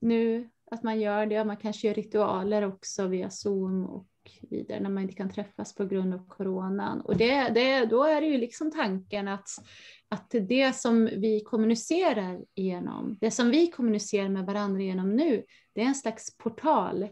nu 0.00 0.50
att 0.70 0.82
man 0.82 1.00
gör 1.00 1.26
det, 1.26 1.44
man 1.44 1.56
kanske 1.56 1.86
gör 1.86 1.94
ritualer 1.94 2.66
också 2.66 3.06
via 3.06 3.30
Zoom 3.30 3.84
och 3.84 4.06
vidare 4.50 4.80
när 4.80 4.90
man 4.90 5.02
inte 5.02 5.14
kan 5.14 5.30
träffas 5.30 5.74
på 5.74 5.84
grund 5.84 6.14
av 6.14 6.28
coronan. 6.28 7.00
Och 7.00 7.16
det, 7.16 7.48
det, 7.48 7.84
då 7.84 8.04
är 8.04 8.20
det 8.20 8.26
ju 8.26 8.38
liksom 8.38 8.70
tanken 8.70 9.28
att, 9.28 9.48
att 10.08 10.34
det 10.48 10.76
som 10.76 11.04
vi 11.04 11.40
kommunicerar 11.40 12.44
igenom, 12.54 13.16
det 13.20 13.30
som 13.30 13.50
vi 13.50 13.66
kommunicerar 13.66 14.28
med 14.28 14.46
varandra 14.46 14.80
genom 14.80 15.16
nu, 15.16 15.44
det 15.72 15.80
är 15.80 15.86
en 15.86 15.94
slags 15.94 16.36
portal 16.36 17.08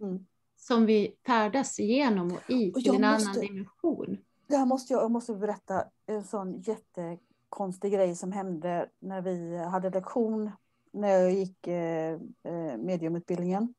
mm. 0.00 0.26
som 0.56 0.86
vi 0.86 1.16
färdas 1.26 1.80
igenom 1.80 2.32
och 2.32 2.50
i 2.50 2.72
till 2.72 2.94
en 2.94 3.00
måste, 3.00 3.06
annan 3.06 3.40
dimension. 3.40 4.18
Det 4.46 4.56
här 4.56 4.66
måste 4.66 4.92
jag, 4.92 5.02
jag 5.02 5.10
måste 5.10 5.34
berätta 5.34 5.84
en 6.06 6.24
sån 6.24 6.62
konstig 7.52 7.92
grej 7.92 8.16
som 8.16 8.32
hände 8.32 8.88
när 8.98 9.22
vi 9.22 9.56
hade 9.56 9.90
lektion 9.90 10.50
när 10.92 11.08
jag 11.08 11.32
gick 11.32 11.66
eh, 11.66 12.12
eh, 12.42 12.76
mediumutbildningen. 12.78 13.74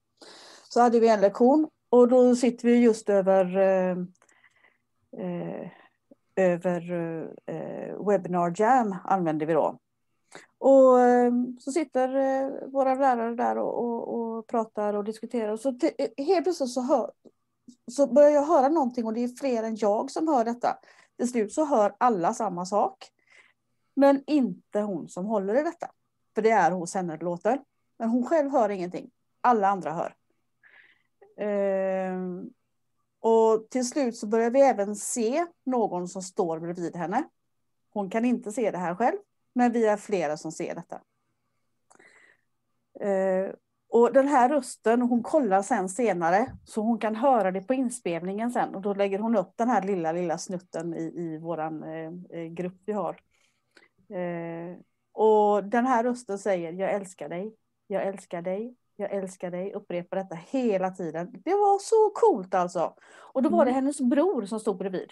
Så 0.70 0.82
hade 0.82 1.00
vi 1.00 1.08
en 1.08 1.22
lektion 1.22 1.70
och 1.90 2.08
då 2.08 2.36
sitter 2.36 2.68
vi 2.68 2.78
just 2.78 3.10
över 3.10 3.58
eh, 3.58 3.98
eh 5.18 5.70
över 6.36 6.92
eh, 7.46 8.06
Webinar 8.08 8.54
Jam 8.56 8.96
använder 9.04 9.46
vi 9.46 9.54
då. 9.54 9.80
Och 10.58 11.00
eh, 11.00 11.32
så 11.60 11.72
sitter 11.72 12.68
våra 12.72 12.96
lärare 12.96 13.36
där 13.36 13.58
och, 13.58 13.84
och, 13.84 14.14
och 14.14 14.48
pratar 14.48 14.94
och 14.94 15.04
diskuterar. 15.04 15.52
Och 15.52 15.60
så 15.60 15.70
helt 16.18 16.44
plötsligt 16.44 16.70
så, 16.70 16.82
hör, 16.82 17.12
så 17.92 18.08
börjar 18.08 18.30
jag 18.30 18.46
höra 18.46 18.70
någonting 18.70 19.06
och 19.06 19.14
det 19.14 19.24
är 19.24 19.28
fler 19.28 19.64
än 19.64 19.76
jag 19.76 20.12
som 20.12 20.28
hör 20.28 20.46
detta. 20.46 20.78
Till 21.18 21.30
slut 21.30 21.54
så 21.54 21.66
hör 21.66 21.96
alla 21.98 22.34
samma 22.34 22.66
sak. 22.66 23.14
Men 23.94 24.24
inte 24.28 24.80
hon 24.80 25.10
som 25.10 25.26
håller 25.26 25.60
i 25.60 25.64
detta. 25.64 25.92
För 26.36 26.42
det 26.42 26.52
är 26.52 26.72
hos 26.72 26.94
henne 26.94 27.18
det 27.18 27.26
låter. 27.26 27.62
Men 27.98 28.10
hon 28.10 28.26
själv 28.26 28.52
hör 28.52 28.70
ingenting. 28.70 29.12
Alla 29.42 29.68
andra 29.68 29.92
hör. 29.92 30.16
Ehm, 31.38 32.50
och 33.20 33.70
till 33.70 33.88
slut 33.88 34.18
så 34.18 34.28
börjar 34.28 34.50
vi 34.50 34.62
även 34.62 34.96
se 34.96 35.46
någon 35.64 36.08
som 36.08 36.22
står 36.22 36.60
bredvid 36.60 36.96
henne. 36.96 37.24
Hon 37.90 38.10
kan 38.10 38.26
inte 38.26 38.52
se 38.52 38.72
det 38.72 38.78
här 38.78 38.96
själv. 38.96 39.18
Men 39.54 39.72
vi 39.72 39.86
är 39.86 39.98
flera 39.98 40.38
som 40.38 40.52
ser 40.52 40.76
detta. 40.76 41.02
Ehm, 43.00 43.56
och 43.94 44.14
den 44.14 44.28
här 44.28 44.50
rösten, 44.50 45.02
hon 45.02 45.24
kollar 45.24 45.62
sen 45.62 45.90
senare 45.90 46.52
så 46.64 46.82
hon 46.82 47.00
kan 47.00 47.16
höra 47.16 47.52
det 47.52 47.62
på 47.62 47.74
inspelningen 47.74 48.52
sen 48.52 48.76
och 48.76 48.82
då 48.82 48.94
lägger 48.94 49.20
hon 49.20 49.38
upp 49.38 49.54
den 49.56 49.70
här 49.70 49.82
lilla, 49.82 50.12
lilla 50.12 50.38
snutten 50.38 50.94
i, 50.94 51.04
i 51.04 51.38
vår 51.38 51.60
eh, 51.60 52.12
eh, 52.30 52.46
grupp 52.46 52.82
vi 52.86 52.94
har. 52.94 53.20
Eh, 54.10 54.78
och 55.14 55.64
den 55.64 55.86
här 55.86 56.04
rösten 56.04 56.40
säger 56.40 56.74
jag 56.74 56.94
älskar 56.94 57.30
dig, 57.30 57.56
jag 57.88 58.04
älskar 58.04 58.42
dig, 58.42 58.76
jag 58.96 59.12
älskar 59.12 59.52
dig, 59.52 59.74
upprepar 59.74 60.18
detta 60.18 60.36
hela 60.36 60.92
tiden. 60.92 61.32
Det 61.46 61.54
var 61.54 61.80
så 61.80 62.12
coolt 62.14 62.54
alltså. 62.54 62.96
Och 63.34 63.44
då 63.44 63.50
var 63.50 63.66
det 63.66 63.72
mm. 63.72 63.84
hennes 63.84 64.02
bror 64.02 64.46
som 64.46 64.60
stod 64.60 64.78
bredvid. 64.78 65.12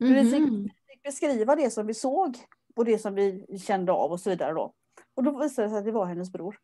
Mm. 0.00 0.24
Vi 0.24 0.70
fick 0.88 1.02
beskriva 1.02 1.56
det 1.56 1.70
som 1.70 1.86
vi 1.86 1.94
såg 1.94 2.36
och 2.76 2.84
det 2.84 2.98
som 2.98 3.14
vi 3.14 3.58
kände 3.58 3.92
av 3.92 4.12
och 4.12 4.20
så 4.20 4.30
vidare 4.30 4.52
då. 4.52 4.74
Och 5.14 5.22
då 5.22 5.38
visade 5.38 5.66
det 5.66 5.70
sig 5.70 5.78
att 5.78 5.84
det 5.84 5.92
var 5.92 6.06
hennes 6.06 6.32
bror. 6.32 6.56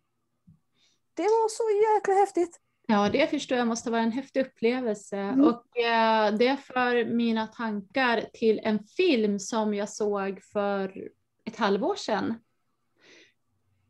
Det 1.14 1.22
var 1.22 1.48
så 1.48 1.94
jäkla 1.94 2.14
häftigt. 2.14 2.60
Ja, 2.88 3.08
det 3.08 3.26
förstår 3.30 3.58
jag 3.58 3.66
måste 3.66 3.90
vara 3.90 4.00
en 4.00 4.12
häftig 4.12 4.40
upplevelse. 4.40 5.16
Mm. 5.16 5.44
Och 5.44 5.78
eh, 5.78 6.34
det 6.34 6.56
för 6.56 7.04
mina 7.04 7.46
tankar 7.46 8.24
till 8.32 8.60
en 8.62 8.78
film 8.78 9.38
som 9.38 9.74
jag 9.74 9.88
såg 9.88 10.42
för 10.52 11.08
ett 11.46 11.56
halvår 11.56 11.94
sedan. 11.94 12.34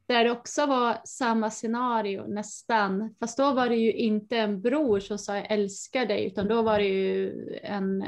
Där 0.07 0.25
det 0.25 0.31
också 0.31 0.67
var 0.67 0.99
samma 1.05 1.51
scenario 1.51 2.27
nästan. 2.27 3.15
Fast 3.21 3.39
då 3.39 3.53
var 3.53 3.69
det 3.69 3.77
ju 3.77 3.93
inte 3.93 4.37
en 4.37 4.63
bror 4.63 5.01
som 5.01 5.19
sa 5.19 5.37
jag 5.37 5.51
älskar 5.51 6.07
dig, 6.07 6.27
utan 6.27 6.49
då 6.49 6.63
var 6.63 6.79
det 6.79 6.89
ju 6.89 7.33
en 7.63 8.05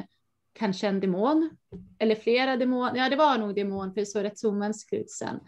kanske 0.52 0.88
en 0.88 1.00
demon 1.00 1.50
eller 1.98 2.14
flera 2.14 2.56
demoner. 2.56 2.96
Ja, 2.96 3.08
det 3.08 3.16
var 3.16 3.38
nog 3.38 3.54
demon 3.54 3.94
för 3.94 4.00
det 4.00 4.06
såg 4.06 4.24
rätt 4.24 4.38
så 4.38 4.48
omänskligt 4.48 5.02
ut 5.02 5.10
sen. 5.10 5.40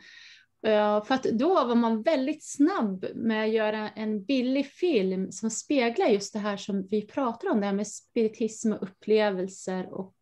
Eh, 0.67 1.05
för 1.05 1.15
att 1.15 1.23
då 1.23 1.55
var 1.55 1.75
man 1.75 2.03
väldigt 2.03 2.45
snabb 2.45 3.07
med 3.15 3.45
att 3.45 3.53
göra 3.53 3.89
en 3.91 4.25
billig 4.25 4.67
film 4.67 5.33
som 5.33 5.51
speglar 5.51 6.07
just 6.07 6.33
det 6.33 6.39
här 6.39 6.57
som 6.57 6.87
vi 6.87 7.07
pratar 7.07 7.51
om, 7.51 7.61
det 7.61 7.67
här 7.67 7.73
med 7.73 7.89
spiritism 7.89 8.73
och 8.73 8.83
upplevelser 8.83 9.95
och 9.95 10.15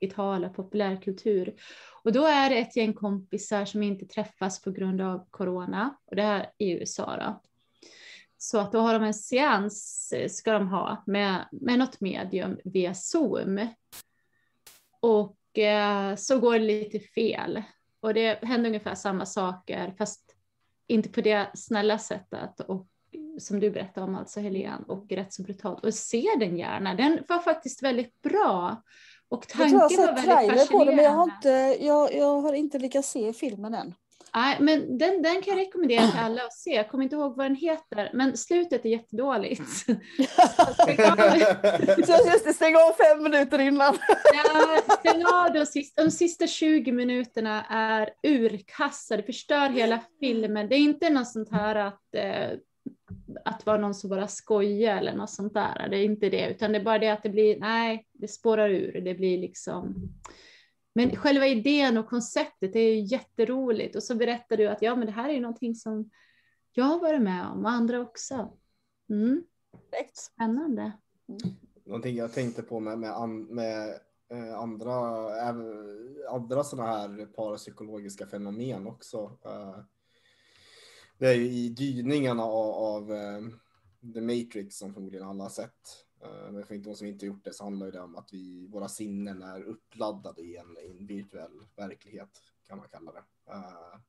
digitala 0.00 0.48
populärkultur. 0.48 1.54
Och 2.08 2.14
då 2.14 2.26
är 2.26 2.50
det 2.50 2.58
ett 2.58 2.76
gäng 2.76 2.92
kompisar 2.92 3.64
som 3.64 3.82
inte 3.82 4.06
träffas 4.06 4.62
på 4.62 4.70
grund 4.70 5.00
av 5.00 5.26
corona 5.30 5.96
och 6.04 6.16
det 6.16 6.22
här 6.22 6.50
i 6.58 6.70
USA 6.70 7.16
då. 7.16 7.40
Så 8.38 8.58
att 8.58 8.72
då 8.72 8.78
har 8.78 8.94
de 8.94 9.02
en 9.02 9.14
seans, 9.14 10.12
eh, 10.12 10.28
ska 10.28 10.52
de 10.52 10.68
ha, 10.68 11.02
med, 11.06 11.48
med 11.52 11.78
något 11.78 12.00
medium 12.00 12.58
via 12.64 12.94
Zoom. 12.94 13.68
Och 15.00 15.58
eh, 15.58 16.16
så 16.16 16.38
går 16.38 16.52
det 16.52 16.64
lite 16.64 17.00
fel. 17.00 17.62
Och 18.00 18.14
det 18.14 18.44
händer 18.44 18.70
ungefär 18.70 18.94
samma 18.94 19.26
saker, 19.26 19.94
fast 19.98 20.34
inte 20.86 21.08
på 21.08 21.20
det 21.20 21.50
snälla 21.54 21.98
sättet. 21.98 22.60
Och 22.60 22.86
som 23.38 23.60
du 23.60 23.70
berättade 23.70 24.06
om, 24.06 24.14
alltså 24.14 24.40
Helene, 24.40 24.84
och 24.86 25.12
rätt 25.12 25.32
så 25.32 25.42
brutalt. 25.42 25.84
Och 25.84 25.94
se 25.94 26.26
den 26.38 26.58
gärna, 26.58 26.94
den 26.94 27.24
var 27.28 27.38
faktiskt 27.38 27.82
väldigt 27.82 28.22
bra. 28.22 28.82
Och 29.28 29.48
tanken 29.48 29.78
jag 29.78 29.88
tror 29.88 30.00
jag 30.00 30.08
har 30.08 30.16
sett 30.16 30.24
trailer 30.24 30.66
på 30.66 30.84
den, 30.84 30.96
men 30.96 31.04
jag 31.04 31.12
har, 31.12 31.24
inte, 31.24 31.76
jag, 31.84 32.14
jag 32.14 32.40
har 32.40 32.52
inte 32.52 32.78
lyckats 32.78 33.10
se 33.10 33.32
filmen 33.32 33.74
än. 33.74 33.94
Nej, 34.34 34.56
men 34.60 34.98
den, 34.98 35.22
den 35.22 35.42
kan 35.42 35.58
jag 35.58 35.66
rekommendera 35.66 36.06
till 36.06 36.20
alla 36.20 36.42
att 36.42 36.52
se. 36.52 36.70
Jag 36.70 36.90
kommer 36.90 37.04
inte 37.04 37.16
ihåg 37.16 37.36
vad 37.36 37.46
den 37.46 37.56
heter, 37.56 38.10
men 38.14 38.36
slutet 38.36 38.84
är 38.84 38.88
jättedåligt. 38.88 39.62
Så 42.06 42.12
just 42.26 42.44
det, 42.44 42.52
stäng 42.54 42.76
av 42.76 42.92
fem 42.92 43.22
minuter 43.22 43.58
innan. 43.58 43.98
ja, 44.34 44.80
stäng 45.00 45.24
av 45.24 45.52
de 45.52 45.66
sista, 45.66 46.04
de 46.04 46.10
sista 46.10 46.46
20 46.46 46.92
minuterna 46.92 47.64
är 47.70 48.10
urkassade, 48.22 49.22
förstör 49.22 49.68
hela 49.68 50.00
filmen. 50.20 50.68
Det 50.68 50.74
är 50.74 50.80
inte 50.80 51.10
något 51.10 51.28
sånt 51.28 51.52
här 51.52 51.74
att 51.74 52.14
eh, 52.14 52.58
att 53.44 53.66
vara 53.66 53.78
någon 53.78 53.94
som 53.94 54.10
bara 54.10 54.28
skojar 54.28 54.96
eller 54.96 55.16
något 55.16 55.30
sånt 55.30 55.54
där. 55.54 55.88
Det 55.90 55.96
är 55.96 56.04
inte 56.04 56.28
det, 56.28 56.50
utan 56.50 56.72
det 56.72 56.78
är 56.78 56.84
bara 56.84 56.98
det 56.98 57.08
att 57.08 57.22
det 57.22 57.30
blir, 57.30 57.60
nej, 57.60 58.06
det 58.12 58.28
spårar 58.28 58.70
ur. 58.70 59.00
Det 59.00 59.14
blir 59.14 59.38
liksom 59.38 60.10
men 60.98 61.16
själva 61.16 61.46
idén 61.46 61.98
och 61.98 62.08
konceptet 62.08 62.76
är 62.76 62.80
ju 62.80 63.00
jätteroligt 63.00 63.96
och 63.96 64.02
så 64.02 64.14
berättar 64.14 64.56
du 64.56 64.68
att 64.68 64.82
ja, 64.82 64.96
men 64.96 65.06
det 65.06 65.12
här 65.12 65.28
är 65.28 65.32
ju 65.32 65.40
någonting 65.40 65.74
som 65.74 66.10
jag 66.72 66.84
har 66.84 67.00
varit 67.00 67.22
med 67.22 67.46
om 67.46 67.64
och 67.64 67.70
andra 67.70 68.00
också. 68.00 68.58
Mm. 69.10 69.44
Spännande. 70.14 70.92
Mm. 71.28 71.56
Någonting 71.84 72.16
jag 72.16 72.32
tänkte 72.32 72.62
på 72.62 72.80
med, 72.80 72.98
med, 72.98 73.10
an, 73.10 73.42
med 73.42 73.88
eh, 74.30 74.58
andra, 74.58 74.94
andra 76.30 76.64
sådana 76.64 76.90
här 76.90 77.26
parapsykologiska 77.26 78.26
fenomen 78.26 78.86
också. 78.86 79.38
Det 81.18 81.28
är 81.28 81.34
ju 81.34 81.44
i 81.44 81.68
dyningarna 81.68 82.42
av, 82.42 82.74
av 82.74 83.12
eh, 83.12 83.42
The 84.14 84.20
Matrix 84.20 84.78
som 84.78 84.94
förmodligen 84.94 85.28
alla 85.28 85.44
har 85.44 85.50
sett. 85.50 86.06
Eh, 86.22 86.52
men 86.52 86.64
för 86.64 86.78
de 86.78 86.94
som 86.94 87.06
inte 87.06 87.26
gjort 87.26 87.44
det 87.44 87.52
så 87.52 87.64
handlar 87.64 87.92
det 87.92 88.00
om 88.00 88.16
att 88.16 88.32
vi, 88.32 88.66
våra 88.66 88.88
sinnen 88.88 89.42
är 89.42 89.62
uppladdade 89.62 90.42
i 90.42 90.56
en, 90.56 90.76
i 90.86 90.90
en 90.90 91.06
virtuell 91.06 91.66
verklighet 91.76 92.42
kan 92.68 92.78
man 92.78 92.88
kalla 92.88 93.12
det. 93.12 93.52
Eh, 93.52 94.00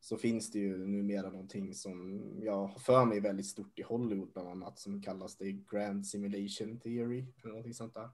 så 0.00 0.16
finns 0.16 0.50
det 0.50 0.58
ju 0.58 0.86
numera 0.86 1.30
någonting 1.30 1.74
som 1.74 2.22
jag 2.42 2.66
har 2.66 2.78
för 2.78 3.04
mig 3.04 3.20
väldigt 3.20 3.46
stort 3.46 3.78
i 3.78 3.82
Hollywood 3.82 4.32
bland 4.32 4.48
annat 4.48 4.78
som 4.78 5.02
kallas 5.02 5.36
det 5.36 5.52
Grand 5.52 6.06
Simulation 6.06 6.80
Theory 6.80 7.26
eller 7.42 7.48
någonting 7.48 7.74
sånt 7.74 7.94
där. 7.94 8.10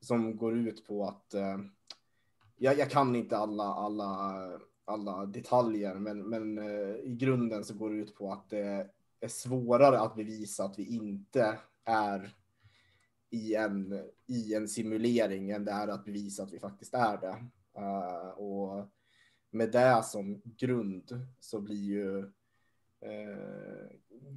Som 0.00 0.36
går 0.36 0.56
ut 0.56 0.86
på 0.86 1.04
att 1.04 1.34
jag, 2.56 2.78
jag, 2.78 2.90
kan 2.90 3.16
inte 3.16 3.36
alla, 3.36 3.64
alla, 3.64 4.34
alla 4.84 5.26
detaljer 5.26 5.94
men, 5.94 6.28
men 6.28 6.58
eh, 6.58 6.96
i 6.96 7.16
grunden 7.18 7.64
så 7.64 7.74
går 7.74 7.90
det 7.90 7.96
ut 7.96 8.14
på 8.14 8.32
att 8.32 8.50
det 8.50 8.90
är 9.20 9.28
svårare 9.28 10.00
att 10.00 10.16
bevisa 10.16 10.64
att 10.64 10.78
vi 10.78 10.96
inte 10.96 11.58
är 11.84 12.34
i 13.30 13.54
en, 13.54 14.00
i 14.26 14.54
en 14.54 14.68
simulering 14.68 15.50
än 15.50 15.64
det 15.64 15.72
är 15.72 15.88
att 15.88 16.04
bevisa 16.04 16.42
att 16.42 16.52
vi 16.52 16.58
faktiskt 16.58 16.94
är 16.94 17.18
det. 17.18 17.44
Uh, 17.80 18.28
och 18.28 18.88
med 19.50 19.72
det 19.72 20.02
som 20.04 20.42
grund 20.44 21.26
så 21.40 21.60
blir 21.60 21.84
ju 21.84 22.18
uh, 22.18 23.88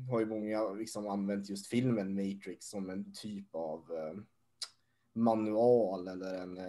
har 0.10 0.20
ju 0.20 0.26
många 0.26 0.70
liksom 0.70 1.08
använt 1.08 1.50
just 1.50 1.68
filmen 1.68 2.16
Matrix 2.16 2.70
som 2.70 2.90
en 2.90 3.14
typ 3.14 3.56
av 3.56 3.92
uh, 3.92 4.22
manual 5.14 6.08
eller 6.08 6.34
en 6.34 6.60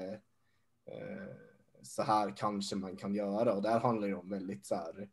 så 1.87 2.03
här 2.03 2.37
kanske 2.37 2.76
man 2.76 2.97
kan 2.97 3.14
göra 3.14 3.55
och 3.55 3.62
där 3.62 3.80
handlar 3.80 4.09
det 4.09 4.14
om 4.14 4.30
väldigt 4.30 4.66
så 4.66 4.74
här 4.74 5.09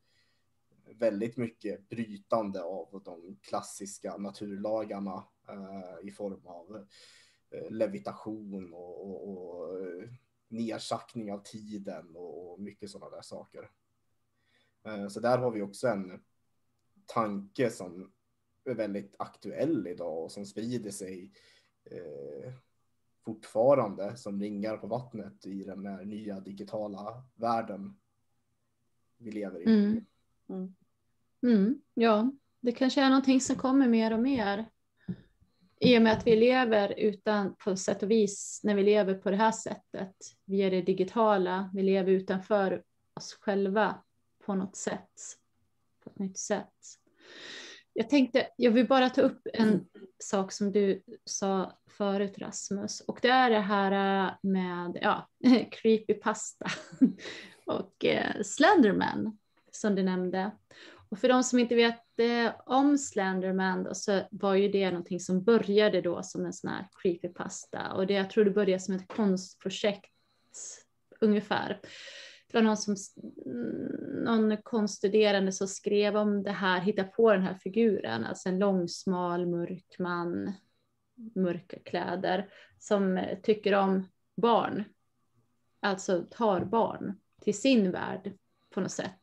väldigt 0.86 1.38
mycket 1.38 1.90
brytande 1.90 2.64
av 2.64 3.02
de 3.06 3.38
klassiska 3.42 4.18
naturlagarna 4.18 5.28
eh, 5.50 6.08
i 6.08 6.12
form 6.12 6.46
av 6.46 6.88
eh, 7.50 7.72
levitation 7.72 8.74
och, 8.74 9.10
och, 9.10 9.30
och 9.30 9.80
eh, 9.82 10.10
nedsackning 10.48 11.34
av 11.34 11.44
tiden 11.44 12.16
och, 12.16 12.52
och 12.52 12.60
mycket 12.60 12.90
sådana 12.90 13.16
där 13.16 13.22
saker. 13.22 13.72
Eh, 14.84 15.08
så 15.08 15.20
där 15.20 15.38
har 15.38 15.52
vi 15.52 15.62
också 15.62 15.88
en 15.88 16.24
tanke 17.06 17.70
som 17.70 18.12
är 18.64 18.76
väldigt 18.76 19.16
aktuell 19.20 19.88
idag 19.88 20.24
och 20.24 20.32
som 20.32 20.46
sprider 20.46 20.92
sig 20.92 21.32
eh, 21.84 22.54
fortfarande 23.26 24.18
som 24.18 24.42
ringar 24.42 24.78
på 24.78 24.88
vattnet 24.88 25.46
i 25.46 25.64
den 25.64 25.86
här 25.86 26.06
nya 26.06 26.40
digitala 26.40 27.24
världen 27.36 27.98
vi 29.18 29.32
lever 29.32 29.60
i. 29.60 29.64
Mm. 29.64 30.06
Mm. 30.50 30.76
Mm, 31.44 31.82
ja, 31.94 32.32
det 32.60 32.72
kanske 32.72 33.02
är 33.02 33.10
någonting 33.10 33.42
som 33.42 33.56
kommer 33.56 33.88
mer 33.88 34.14
och 34.14 34.20
mer. 34.20 34.70
I 35.80 35.98
och 35.98 36.02
med 36.02 36.14
att 36.14 36.28
vi 36.28 36.36
lever 36.36 36.94
utan, 37.00 37.56
på 37.56 37.76
sätt 37.76 38.04
och 38.04 38.12
vis, 38.12 38.62
när 38.64 38.76
vi 38.76 38.84
lever 38.84 39.14
på 39.14 39.32
det 39.32 39.38
här 39.38 39.52
sättet, 39.52 40.16
via 40.46 40.70
det 40.70 40.82
digitala, 40.82 41.70
vi 41.74 41.84
lever 41.84 42.12
utanför 42.12 42.84
oss 43.14 43.34
själva 43.42 44.04
på 44.46 44.56
något 44.56 44.76
sätt, 44.76 45.38
på 46.04 46.10
ett 46.10 46.20
nytt 46.20 46.38
sätt. 46.38 47.00
Jag 47.94 48.10
tänkte, 48.10 48.48
jag 48.56 48.72
vill 48.72 48.88
bara 48.88 49.10
ta 49.10 49.22
upp 49.22 49.48
en 49.54 49.86
sak 50.20 50.52
som 50.52 50.72
du 50.72 51.04
sa 51.26 51.80
förut 51.90 52.38
Rasmus, 52.38 53.02
och 53.02 53.20
det 53.22 53.30
är 53.30 53.50
det 53.50 53.60
här 53.60 54.36
med 54.42 54.98
ja, 55.02 55.30
creepypasta 55.72 56.66
och 57.66 58.06
eh, 58.06 58.42
Slenderman 58.44 59.38
som 59.72 59.96
du 59.96 60.04
nämnde. 60.04 60.52
Och 61.10 61.20
för 61.20 61.28
de 61.28 61.44
som 61.44 61.60
inte 61.60 61.76
vet 61.76 62.20
eh, 62.20 62.52
om 62.66 62.98
Slenderman 62.98 63.84
då, 63.84 63.94
så 63.94 64.22
var 64.32 64.56
ju 64.56 64.68
det 64.68 64.92
någonting 64.92 65.20
som 65.20 65.44
började 65.44 66.02
då 66.02 66.24
som 66.24 66.46
en 66.46 66.54
sån 66.54 66.70
här 66.70 66.88
creepypasta 67.02 67.94
och 67.94 68.08
det 68.08 68.14
jag 68.14 68.30
tror 68.30 68.46
det 68.46 68.52
började 68.52 68.84
som 68.84 68.96
ett 68.96 69.08
konstprojekt 69.08 70.12
ungefär. 71.20 71.80
Det 72.54 72.60
var 72.60 72.64
någon, 72.64 72.78
som, 72.78 72.96
någon 74.26 74.58
konststuderande 74.58 75.52
som 75.52 75.68
skrev 75.68 76.18
om 76.18 76.44
det 76.44 76.52
här, 76.52 76.82
hittade 76.82 77.08
på 77.08 77.34
den 77.34 77.42
här 77.42 77.54
figuren, 77.54 78.24
alltså 78.24 78.50
en 78.50 78.60
lång, 78.60 78.88
smal, 78.88 79.48
mörk 79.48 79.96
man, 80.00 80.54
mörka 81.36 81.78
kläder, 81.86 82.50
som 82.80 83.26
tycker 83.44 83.74
om 83.76 84.08
barn, 84.36 84.84
alltså 85.80 86.26
tar 86.32 86.66
barn 86.66 87.20
till 87.42 87.58
sin 87.58 87.92
värld 87.92 88.34
på 88.70 88.82
något 88.82 88.92
sätt. 88.92 89.22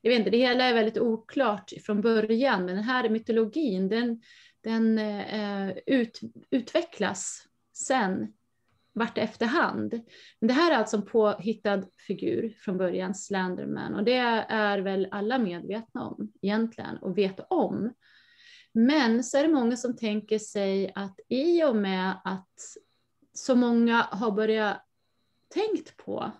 Jag 0.00 0.10
vet 0.10 0.18
inte, 0.18 0.30
det 0.30 0.38
hela 0.38 0.64
är 0.64 0.74
väldigt 0.74 0.98
oklart 0.98 1.72
från 1.86 2.00
början, 2.00 2.64
men 2.64 2.74
den 2.74 2.84
här 2.84 3.08
mytologin 3.08 3.88
den, 3.88 4.22
den 4.60 4.98
eh, 4.98 5.70
ut, 5.86 6.20
utvecklas 6.50 7.48
sen 7.72 8.32
vart 8.94 9.18
efterhand. 9.18 10.00
Men 10.40 10.48
det 10.48 10.54
här 10.54 10.72
är 10.72 10.76
alltså 10.76 10.96
en 10.96 11.04
påhittad 11.04 11.82
figur 12.06 12.54
från 12.58 12.78
början, 12.78 13.14
Slenderman, 13.14 13.94
och 13.94 14.04
det 14.04 14.16
är 14.48 14.78
väl 14.78 15.08
alla 15.10 15.38
medvetna 15.38 16.08
om 16.08 16.32
egentligen 16.42 16.96
och 16.96 17.18
vet 17.18 17.40
om. 17.50 17.92
Men 18.72 19.24
så 19.24 19.38
är 19.38 19.42
det 19.42 19.54
många 19.54 19.76
som 19.76 19.96
tänker 19.96 20.38
sig 20.38 20.92
att 20.94 21.20
i 21.28 21.64
och 21.64 21.76
med 21.76 22.20
att 22.24 22.58
så 23.32 23.54
många 23.54 24.02
har 24.02 24.30
börjat 24.30 24.76
tänkt 25.54 25.96
på 25.96 26.32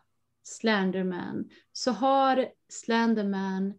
Slenderman 0.42 1.50
så 1.72 1.90
har 1.90 2.48
Slenderman 2.68 3.74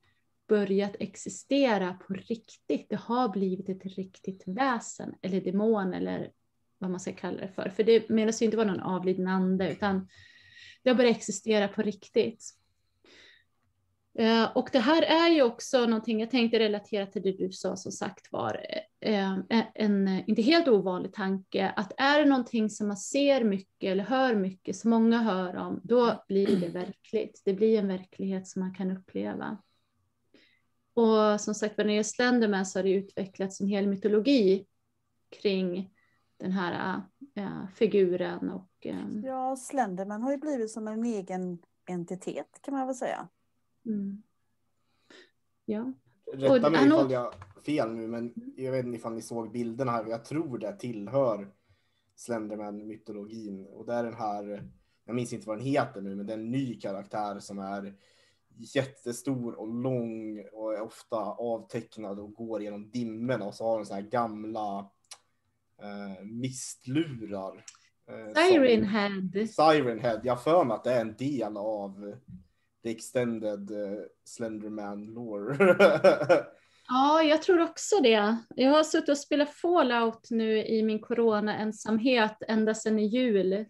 börjat 0.48 0.96
existera 1.00 1.94
på 1.94 2.14
riktigt. 2.14 2.86
Det 2.90 2.96
har 2.96 3.30
blivit 3.30 3.70
ett 3.70 3.98
riktigt 3.98 4.44
väsen 4.46 5.16
eller 5.22 5.42
demon 5.42 5.94
eller 5.94 6.32
vad 6.86 6.92
man 6.92 7.00
ska 7.00 7.14
kalla 7.14 7.38
det 7.38 7.48
för. 7.48 7.70
För 7.70 7.84
det 7.84 8.10
menas 8.10 8.42
ju 8.42 8.46
inte 8.46 8.58
vara 8.58 8.68
någon 8.68 8.80
avliden 8.80 9.28
ande 9.28 9.72
utan 9.72 10.08
det 10.84 10.90
har 10.90 10.98
börjat 10.98 11.18
existera 11.18 11.68
på 11.68 11.82
riktigt. 11.82 12.44
Eh, 14.18 14.58
och 14.58 14.70
det 14.72 14.80
här 14.80 15.02
är 15.02 15.30
ju 15.30 15.44
också 15.44 15.86
någonting, 15.86 16.20
jag 16.20 16.32
tänkte 16.32 16.60
relatera 16.60 17.06
till 17.06 17.22
det 17.22 17.32
du 17.32 17.52
sa 17.52 17.76
som 17.76 17.92
sagt 17.92 18.32
var, 18.32 18.66
eh, 19.00 19.34
eh, 19.34 19.64
en 19.74 20.24
inte 20.28 20.42
helt 20.42 20.68
ovanlig 20.68 21.14
tanke, 21.14 21.70
att 21.76 21.92
är 21.98 22.20
det 22.20 22.26
någonting 22.26 22.70
som 22.70 22.88
man 22.88 22.98
ser 22.98 23.44
mycket 23.44 23.92
eller 23.92 24.04
hör 24.04 24.36
mycket, 24.36 24.76
som 24.76 24.90
många 24.90 25.22
hör 25.22 25.56
om, 25.56 25.82
då 25.84 26.24
blir 26.28 26.60
det 26.60 26.70
verkligt. 26.70 27.42
Det 27.46 27.54
blir 27.54 27.80
en 27.80 27.88
verklighet 27.88 28.48
som 28.48 28.60
man 28.60 28.74
kan 28.74 28.92
uppleva. 28.92 29.58
Och 30.94 31.42
som 31.42 31.56
sagt, 31.56 31.78
när 31.78 31.86
jag 31.86 31.92
gäller 31.92 32.04
Slenderman 32.04 32.66
så 32.66 32.80
har 32.80 32.84
det 32.84 32.92
utvecklats 32.92 33.62
en 33.62 33.68
hel 33.68 33.88
mytologi 33.88 34.66
kring 35.42 35.90
den 36.38 36.52
här 36.52 37.02
äh, 37.36 37.68
figuren. 37.76 38.50
Och, 38.50 38.86
äh, 38.86 39.20
ja, 39.24 39.56
Slenderman 39.56 40.22
har 40.22 40.32
ju 40.32 40.38
blivit 40.38 40.72
som 40.72 40.88
en 40.88 41.06
egen 41.06 41.60
entitet 41.86 42.60
kan 42.62 42.74
man 42.74 42.88
väl 42.88 42.96
säga. 42.96 43.28
Mm. 43.86 44.24
Ja. 45.66 45.94
Rätta 46.34 46.70
mig 46.70 46.86
ifall 46.86 47.12
jag 47.12 47.34
fel 47.66 47.92
nu, 47.92 48.08
men 48.08 48.34
jag 48.56 48.72
vet 48.72 48.86
inte 48.86 48.98
ifall 48.98 49.14
ni 49.14 49.22
såg 49.22 49.52
bilderna 49.52 49.92
här. 49.92 50.06
Jag 50.06 50.26
tror 50.26 50.58
det 50.58 50.76
tillhör 50.76 51.52
Slenderman-mytologin. 52.16 53.66
Och 53.66 53.86
det 53.86 53.94
är 53.94 54.04
den 54.04 54.14
här, 54.14 54.70
jag 55.06 55.16
minns 55.16 55.34
inte 55.34 55.48
vad 55.48 55.58
den 55.58 55.66
heter 55.66 56.02
nu, 56.02 56.16
men 56.16 56.26
det 56.26 56.34
är 56.34 56.38
en 56.38 56.52
ny 56.52 56.80
karaktär 56.80 57.40
som 57.40 57.60
är 57.60 57.96
jättestor 58.58 59.60
och 59.60 59.68
lång 59.68 60.46
och 60.54 60.74
är 60.74 60.82
ofta 60.82 61.18
avtecknad 61.26 62.20
och 62.20 62.34
går 62.34 62.62
genom 62.62 62.92
dimmorna 62.92 63.46
och 63.46 63.54
så 63.54 63.66
har 63.66 63.78
den 63.78 63.86
så 63.86 63.94
här 63.94 64.02
gamla 64.02 64.92
eh, 65.82 66.26
mistlurar. 66.26 67.66
Eh, 68.10 68.34
Siren 68.34 68.84
Head. 68.84 69.48
Siren 69.48 70.00
Head. 70.00 70.22
Jag 70.24 70.44
för 70.44 70.64
mig 70.64 70.76
att 70.76 70.84
det 70.84 70.94
är 70.94 71.02
en 71.02 71.16
del 71.16 71.58
av 71.58 72.16
the 72.86 72.92
extended 72.92 73.72
uh, 73.72 74.00
Slenderman 74.26 75.06
lore. 75.06 75.58
ja, 76.88 77.24
jag 77.24 77.42
tror 77.42 77.62
också 77.62 77.96
det. 78.00 78.38
Jag 78.56 78.72
har 78.72 78.84
suttit 78.84 79.10
och 79.10 79.18
spelat 79.18 79.50
Fallout 79.50 80.28
nu 80.30 80.66
i 80.66 80.84
min 80.84 81.00
corona-ensamhet 81.00 82.38
ända 82.48 82.74
sedan 82.74 83.00
i 83.00 83.06
jul. 83.06 83.66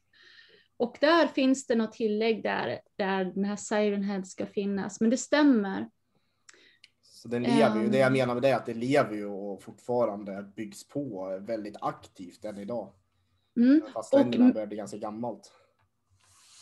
Och 0.77 0.97
där 1.01 1.27
finns 1.27 1.67
det 1.67 1.75
något 1.75 1.93
tillägg 1.93 2.43
där, 2.43 2.79
där 2.97 3.25
den 3.25 3.45
här 3.45 3.55
Siren 3.55 4.03
Head 4.03 4.23
ska 4.23 4.45
finnas, 4.45 5.01
men 5.01 5.09
det 5.09 5.17
stämmer. 5.17 5.89
Så 7.25 7.29
den 7.29 7.43
lever 7.43 7.81
ju, 7.81 7.89
det 7.89 7.97
jag 7.97 8.11
menar 8.11 8.33
med 8.33 8.43
det 8.43 8.49
är 8.49 8.55
att 8.55 8.65
det 8.65 8.73
lever 8.73 9.15
ju 9.15 9.25
och 9.25 9.63
fortfarande 9.63 10.51
byggs 10.55 10.87
på 10.87 11.37
väldigt 11.41 11.75
aktivt 11.81 12.45
än 12.45 12.57
idag. 12.57 12.93
Mm. 13.57 13.81
Fast 13.93 14.09
Slenderman 14.09 14.51
börjar 14.51 14.67
bli 14.67 14.77
ganska 14.77 14.97
gammalt. 14.97 15.51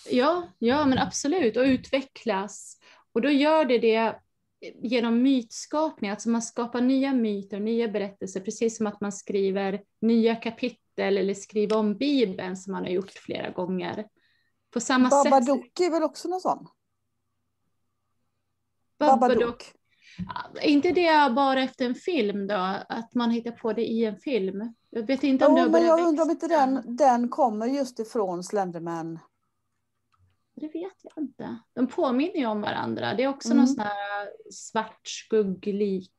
Ja, 0.10 0.48
ja 0.60 0.86
men 0.86 0.98
absolut, 0.98 1.58
och 1.58 1.64
utvecklas. 1.64 2.78
Och 3.14 3.22
då 3.22 3.30
gör 3.30 3.66
det 3.66 3.78
det 3.78 4.16
genom 4.82 5.22
mytskapning, 5.22 6.12
alltså 6.12 6.30
man 6.30 6.42
skapar 6.42 6.82
nya 6.82 7.14
myter, 7.14 7.60
nya 7.60 7.88
berättelser, 7.88 8.40
precis 8.40 8.78
som 8.78 8.88
att 8.88 9.02
man 9.02 9.12
skriver 9.12 9.84
nya 10.00 10.36
kapitel 10.36 11.18
eller 11.18 11.34
skriver 11.34 11.78
om 11.78 11.98
Bibeln 11.98 12.58
som 12.58 12.72
man 12.72 12.84
har 12.84 12.92
gjort 12.92 13.12
flera 13.12 13.50
gånger. 13.50 14.08
På 14.72 14.80
samma 14.80 15.10
Babadook 15.10 15.66
sätt... 15.66 15.80
är 15.80 15.92
väl 15.92 16.04
också 16.04 16.28
någon 16.28 16.42
sån? 16.42 16.68
Babadook. 19.00 19.74
Är 20.62 20.68
inte 20.68 20.92
det 20.92 21.34
bara 21.36 21.64
efter 21.64 21.86
en 21.86 21.96
film 21.96 22.48
då? 22.48 22.76
Att 22.90 23.14
man 23.14 23.32
hittar 23.32 23.52
på 23.52 23.74
det 23.74 23.86
i 23.86 24.06
en 24.06 24.18
film? 24.18 24.74
Jag 24.90 25.08
vet 25.08 25.24
inte 25.24 25.46
om 25.46 25.56
det 25.56 25.62
har 25.62 25.70
men 25.70 25.86
jag 25.86 26.08
undrar 26.08 26.24
om 26.24 26.32
inte 26.32 26.48
den, 26.48 26.96
den 26.96 27.30
kommer 27.30 27.68
just 27.68 28.00
ifrån 28.00 28.44
Slenderman 28.44 29.20
det 30.56 30.68
vet 30.68 30.98
jag 31.02 31.24
inte. 31.24 31.60
De 31.74 31.88
påminner 31.88 32.38
ju 32.38 32.46
om 32.46 32.62
varandra. 32.62 33.14
Det 33.14 33.24
är 33.24 33.28
också 33.28 33.48
mm. 33.48 33.58
någon 33.58 33.68
sån 33.68 33.80
här 33.80 34.30
svart 34.52 35.08
skugglik 35.08 36.12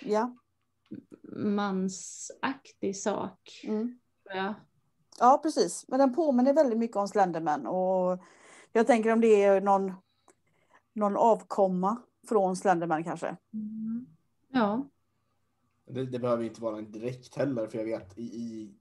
ja. 0.00 0.36
mansaktig 1.36 2.96
sak. 2.96 3.60
Mm. 3.64 3.98
Ja. 4.24 4.54
ja, 5.18 5.40
precis. 5.42 5.84
Men 5.88 5.98
den 5.98 6.14
påminner 6.14 6.52
väldigt 6.52 6.78
mycket 6.78 6.96
om 6.96 7.08
Slenderman. 7.08 7.66
Och 7.66 8.22
jag 8.72 8.86
tänker 8.86 9.12
om 9.12 9.20
det 9.20 9.44
är 9.44 9.60
någon, 9.60 9.92
någon 10.92 11.16
avkomma 11.16 12.02
från 12.28 12.56
Slenderman 12.56 13.04
kanske. 13.04 13.36
Mm. 13.52 14.06
Ja. 14.52 14.88
Det, 15.86 16.04
det, 16.04 16.18
behöver 16.18 16.44
inte 16.44 16.62
vara 16.62 16.78
en 16.78 16.92
direkt 16.92 17.34
heller, 17.34 17.66
för 17.66 17.78
jag 17.78 17.84
vet 17.84 18.18
i, 18.18 18.22
i 18.22 18.74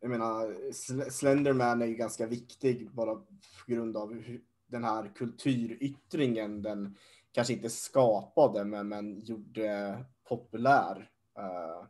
jag 0.00 0.10
menar, 0.10 0.72
Slenderman 1.10 1.82
är 1.82 1.86
ju 1.86 1.94
ganska 1.94 2.26
viktig 2.26 2.90
bara 2.90 3.14
på 3.14 3.24
grund 3.66 3.96
av 3.96 4.22
den 4.66 4.84
här 4.84 5.12
kulturyttringen 5.14 6.62
den 6.62 6.96
kanske 7.32 7.52
inte 7.52 7.70
skapade 7.70 8.64
men, 8.64 8.88
men 8.88 9.20
gjorde 9.24 9.98
populär. 10.28 11.10
Uh, 11.38 11.86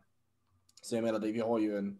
så 0.81 0.95
jag 0.95 1.03
menar, 1.03 1.19
vi 1.19 1.39
har 1.39 1.59
ju 1.59 1.77
en 1.77 1.99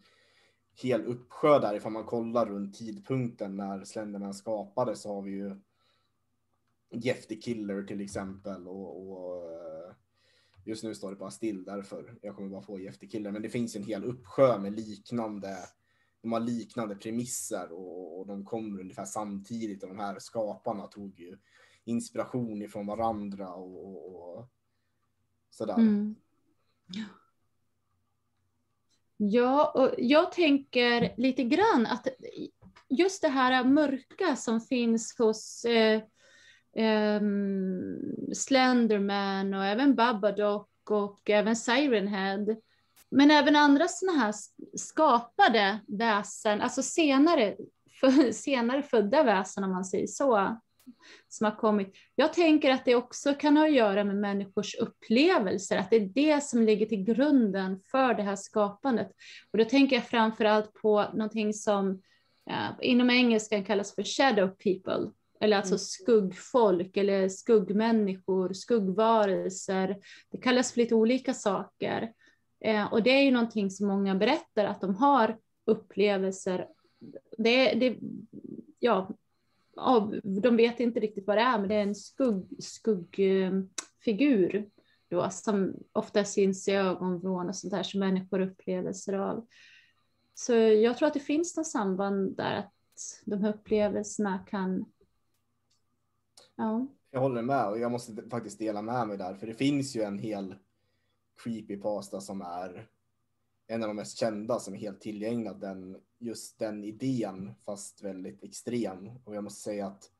hel 0.81 1.05
uppsjö 1.05 1.59
där 1.59 1.75
ifall 1.75 1.91
man 1.91 2.05
kollar 2.05 2.45
runt 2.45 2.75
tidpunkten 2.75 3.57
när 3.57 3.83
Slenderman 3.83 4.33
skapades 4.33 5.01
så 5.01 5.15
har 5.15 5.21
vi 5.21 5.31
ju 5.31 5.55
Jeff 6.91 7.27
the 7.27 7.35
Killer 7.35 7.83
till 7.83 8.01
exempel 8.01 8.67
och, 8.67 9.11
och 9.11 9.51
eh, 9.51 9.95
just 10.65 10.83
nu 10.83 10.95
står 10.95 11.09
det 11.09 11.17
bara 11.17 11.31
still 11.31 11.63
därför 11.63 12.17
jag 12.21 12.35
kommer 12.35 12.49
bara 12.49 12.61
få 12.61 12.79
Jeff 12.79 12.97
the 12.97 13.07
Killer 13.07 13.31
men 13.31 13.41
det 13.41 13.49
finns 13.49 13.75
en 13.75 13.83
hel 13.83 14.03
uppsjö 14.03 14.59
med 14.59 14.73
liknande 14.73 15.57
de 16.25 16.31
har 16.31 16.39
liknande 16.39 16.95
premisser 16.95 17.71
och, 17.71 18.19
och 18.19 18.27
de 18.27 18.45
kommer 18.45 18.79
ungefär 18.79 19.05
samtidigt 19.05 19.83
och 19.83 19.89
de 19.89 19.99
här 19.99 20.19
skaparna 20.19 20.87
tog 20.87 21.19
ju 21.19 21.37
inspiration 21.83 22.61
ifrån 22.61 22.87
varandra 22.87 23.53
och, 23.53 23.85
och, 23.85 24.37
och 24.37 24.49
sådär. 25.49 25.73
Mm. 25.73 26.15
Ja, 29.17 29.71
och 29.75 29.95
jag 29.97 30.31
tänker 30.31 31.13
lite 31.17 31.43
grann 31.43 31.85
att 31.85 32.07
just 32.89 33.21
det 33.21 33.27
här 33.27 33.63
mörka 33.63 34.35
som 34.35 34.61
finns 34.61 35.17
hos 35.17 35.65
eh, 35.65 36.03
Ehm, 36.75 38.33
Slenderman 38.33 39.53
och 39.53 39.65
även 39.65 39.95
Babadook 39.95 40.69
och 40.89 41.29
även 41.29 41.55
Sirenhead. 41.55 42.45
Men 43.09 43.31
även 43.31 43.55
andra 43.55 43.87
sådana 43.87 44.19
här 44.19 44.33
skapade 44.77 45.79
väsen, 45.87 46.61
alltså 46.61 46.83
senare, 46.83 47.55
för, 47.99 48.31
senare 48.31 48.83
födda 48.83 49.23
väsen 49.23 49.63
om 49.63 49.71
man 49.71 49.85
säger 49.85 50.07
så, 50.07 50.57
som 51.27 51.45
har 51.45 51.55
kommit. 51.55 51.93
Jag 52.15 52.33
tänker 52.33 52.71
att 52.71 52.85
det 52.85 52.95
också 52.95 53.33
kan 53.33 53.57
ha 53.57 53.65
att 53.65 53.73
göra 53.73 54.03
med 54.03 54.15
människors 54.15 54.75
upplevelser, 54.75 55.77
att 55.77 55.89
det 55.89 55.95
är 55.95 56.09
det 56.15 56.43
som 56.43 56.61
ligger 56.61 56.85
till 56.85 57.03
grunden 57.03 57.79
för 57.91 58.13
det 58.13 58.23
här 58.23 58.35
skapandet. 58.35 59.11
Och 59.51 59.57
då 59.57 59.65
tänker 59.65 59.95
jag 59.95 60.05
framför 60.05 60.45
allt 60.45 60.73
på 60.73 61.05
någonting 61.13 61.53
som 61.53 62.01
ja, 62.45 62.77
inom 62.81 63.09
engelskan 63.09 63.63
kallas 63.63 63.95
för 63.95 64.03
shadow 64.03 64.47
people, 64.47 65.11
eller 65.39 65.57
alltså 65.57 65.73
mm. 65.73 65.79
skuggfolk 65.79 66.97
eller 66.97 67.29
skuggmänniskor, 67.29 68.53
skuggvarelser. 68.53 69.97
Det 70.31 70.37
kallas 70.37 70.71
för 70.71 70.79
lite 70.79 70.95
olika 70.95 71.33
saker. 71.33 72.13
Eh, 72.59 72.93
och 72.93 73.03
det 73.03 73.09
är 73.09 73.21
ju 73.21 73.31
någonting 73.31 73.71
som 73.71 73.87
många 73.87 74.15
berättar 74.15 74.65
att 74.65 74.81
de 74.81 74.95
har 74.95 75.37
upplevelser. 75.65 76.67
Det, 77.37 77.73
det, 77.73 77.97
ja, 78.79 79.09
de 80.23 80.57
vet 80.57 80.79
inte 80.79 80.99
riktigt 80.99 81.27
vad 81.27 81.37
det 81.37 81.41
är, 81.41 81.59
men 81.59 81.69
det 81.69 81.75
är 81.75 81.83
en 81.83 81.95
skugg, 81.95 82.45
skuggfigur 82.59 84.69
då, 85.09 85.29
som 85.29 85.73
ofta 85.91 86.23
syns 86.23 86.67
i 86.67 86.71
ögonvrån 86.71 87.49
och 87.49 87.55
sånt 87.55 87.73
där 87.73 87.83
som 87.83 87.99
människor 87.99 88.41
upplevelser 88.41 89.13
av. 89.13 89.47
Så 90.33 90.53
jag 90.55 90.97
tror 90.97 91.07
att 91.07 91.13
det 91.13 91.19
finns 91.19 91.57
något 91.57 91.67
samband 91.67 92.37
där, 92.37 92.55
att 92.55 92.73
de 93.25 93.43
här 93.43 93.53
upplevelserna 93.53 94.39
kan... 94.39 94.85
Ja. 96.55 96.87
Jag 97.11 97.19
håller 97.19 97.41
med 97.41 97.67
och 97.67 97.79
jag 97.79 97.91
måste 97.91 98.29
faktiskt 98.29 98.59
dela 98.59 98.81
med 98.81 99.07
mig 99.07 99.17
där, 99.17 99.35
för 99.35 99.47
det 99.47 99.53
finns 99.53 99.95
ju 99.95 100.01
en 100.01 100.19
hel 100.19 100.55
creepypasta 101.43 102.21
som 102.21 102.41
är 102.41 102.87
en 103.67 103.83
av 103.83 103.87
de 103.87 103.95
mest 103.95 104.17
kända 104.17 104.59
som 104.59 104.73
är 104.73 104.77
helt 104.77 105.01
tillgänglig. 105.01 105.51
Den, 105.59 105.97
just 106.19 106.59
den 106.59 106.83
idén, 106.83 107.53
fast 107.65 108.03
väldigt 108.03 108.43
extrem. 108.43 109.09
Och 109.23 109.35
jag 109.35 109.43
måste 109.43 109.61
säga 109.61 109.87
att 109.87 110.11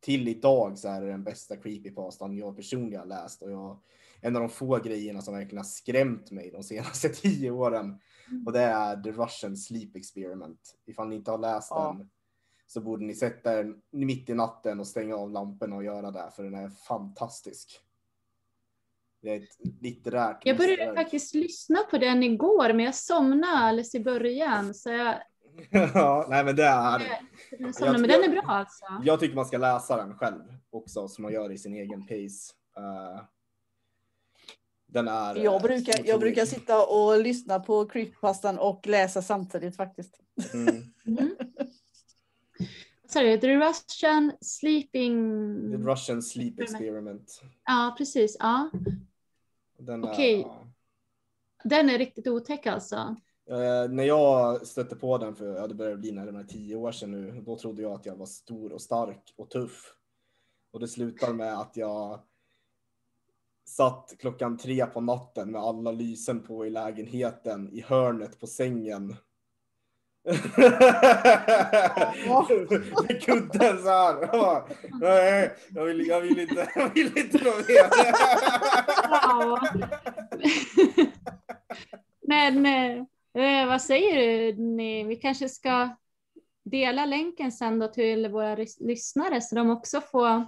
till 0.00 0.28
idag 0.28 0.78
så 0.78 0.88
är 0.88 1.00
det 1.00 1.06
den 1.06 1.24
bästa 1.24 1.56
creepypastan 1.56 2.38
jag 2.38 2.56
personligen 2.56 3.00
har 3.00 3.06
läst. 3.06 3.42
Och 3.42 3.50
jag, 3.50 3.78
en 4.20 4.36
av 4.36 4.42
de 4.42 4.48
få 4.48 4.78
grejerna 4.78 5.22
som 5.22 5.34
verkligen 5.34 5.56
har 5.56 5.64
skrämt 5.64 6.30
mig 6.30 6.50
de 6.50 6.62
senaste 6.62 7.08
tio 7.22 7.50
åren. 7.50 7.98
Och 8.46 8.52
det 8.52 8.62
är 8.62 9.02
The 9.02 9.12
Russian 9.12 9.56
Sleep 9.56 9.96
Experiment. 9.96 10.76
Ifall 10.84 11.08
ni 11.08 11.16
inte 11.16 11.30
har 11.30 11.38
läst 11.38 11.68
ja. 11.70 11.96
den 11.98 12.10
så 12.72 12.80
borde 12.80 13.04
ni 13.04 13.14
sätta 13.14 13.58
er 13.58 13.74
mitt 13.90 14.30
i 14.30 14.34
natten 14.34 14.80
och 14.80 14.86
stänga 14.86 15.16
av 15.16 15.30
lamporna 15.30 15.76
och 15.76 15.84
göra 15.84 16.10
det, 16.10 16.30
för 16.36 16.42
den 16.42 16.54
är 16.54 16.68
fantastisk. 16.68 17.80
Det 19.22 19.30
är 19.30 19.36
ett 19.36 19.82
litterärt 19.82 20.42
Jag 20.44 20.56
började 20.56 20.94
faktiskt 20.94 21.34
lyssna 21.34 21.78
på 21.90 21.98
den 21.98 22.22
igår, 22.22 22.72
men 22.72 22.84
jag 22.84 22.94
somnade 22.94 23.52
alldeles 23.52 23.94
i 23.94 24.00
början. 24.00 24.74
Så 24.74 24.90
jag 24.90 25.14
ja, 25.94 26.26
nej 26.30 26.44
men 26.44 26.56
det 26.56 26.64
är... 26.64 27.02
Så, 27.72 27.84
men 27.84 28.02
den 28.02 28.24
är 28.24 28.28
bra 28.28 28.42
alltså. 28.42 28.84
Jag 29.04 29.20
tycker 29.20 29.34
man 29.34 29.46
ska 29.46 29.58
läsa 29.58 29.96
den 29.96 30.14
själv 30.14 30.42
också, 30.70 31.08
som 31.08 31.22
man 31.22 31.32
gör 31.32 31.52
i 31.52 31.58
sin 31.58 31.74
egen 31.74 32.06
pace. 32.06 32.54
Uh, 32.78 33.22
den 34.86 35.08
är... 35.08 35.36
Jag 35.36 35.54
eh, 35.54 35.62
brukar, 35.62 35.94
jag 36.04 36.20
brukar 36.20 36.46
sitta 36.46 36.86
och 36.86 37.20
lyssna 37.20 37.60
på 37.60 37.86
creepypastan 37.86 38.58
och 38.58 38.86
läsa 38.86 39.22
samtidigt 39.22 39.76
faktiskt. 39.76 40.20
Mm. 40.54 40.68
mm. 41.06 41.36
Sorry, 43.12 43.40
The 43.40 43.56
Russian 43.56 44.32
Sleeping... 44.40 45.14
The 45.70 45.76
Russian 45.76 46.22
Sleep 46.22 46.60
Experiment. 46.60 47.42
Ja, 47.66 47.94
precis. 47.98 48.36
Ja. 48.38 48.70
Okej. 49.78 50.00
Okay. 50.02 50.40
Ja. 50.40 50.66
Den 51.64 51.90
är 51.90 51.98
riktigt 51.98 52.28
otäck 52.28 52.66
alltså. 52.66 53.16
Eh, 53.50 53.90
när 53.90 54.04
jag 54.04 54.66
stötte 54.66 54.96
på 54.96 55.18
den 55.18 55.34
för 55.34 55.56
ja, 55.56 55.66
det 55.66 55.74
börjar 55.74 55.96
bli 55.96 56.12
närmare 56.12 56.44
tio 56.44 56.76
år 56.76 56.92
sedan 56.92 57.10
nu, 57.10 57.42
då 57.46 57.58
trodde 57.58 57.82
jag 57.82 57.92
att 57.92 58.06
jag 58.06 58.16
var 58.16 58.26
stor 58.26 58.72
och 58.72 58.82
stark 58.82 59.34
och 59.36 59.50
tuff. 59.50 59.94
Och 60.72 60.80
det 60.80 60.88
slutar 60.88 61.32
med 61.32 61.58
att 61.58 61.76
jag 61.76 62.20
satt 63.64 64.14
klockan 64.18 64.58
tre 64.58 64.86
på 64.86 65.00
natten 65.00 65.52
med 65.52 65.60
alla 65.60 65.92
lysen 65.92 66.42
på 66.42 66.66
i 66.66 66.70
lägenheten 66.70 67.68
i 67.72 67.80
hörnet 67.80 68.40
på 68.40 68.46
sängen. 68.46 69.16
Med 73.08 73.22
kudden 73.22 73.78
så 73.82 73.88
här. 73.88 74.62
Nej, 75.00 75.52
jag 75.74 75.84
vill, 75.84 76.06
jag 76.06 76.20
vill 76.20 76.38
inte, 76.38 76.68
jag 76.74 76.94
vill 76.94 77.18
inte 77.18 77.38
vara 77.38 77.56
med. 77.56 77.90
Men 82.66 82.66
eh, 83.34 83.66
vad 83.66 83.82
säger 83.82 84.16
du? 84.16 84.52
Ni, 84.62 85.04
vi 85.04 85.16
kanske 85.16 85.48
ska 85.48 85.96
dela 86.64 87.06
länken 87.06 87.52
sen 87.52 87.78
då 87.78 87.88
till 87.88 88.28
våra 88.28 88.56
lyssnare 88.80 89.40
så 89.40 89.54
de 89.54 89.70
också 89.70 90.00
får 90.00 90.46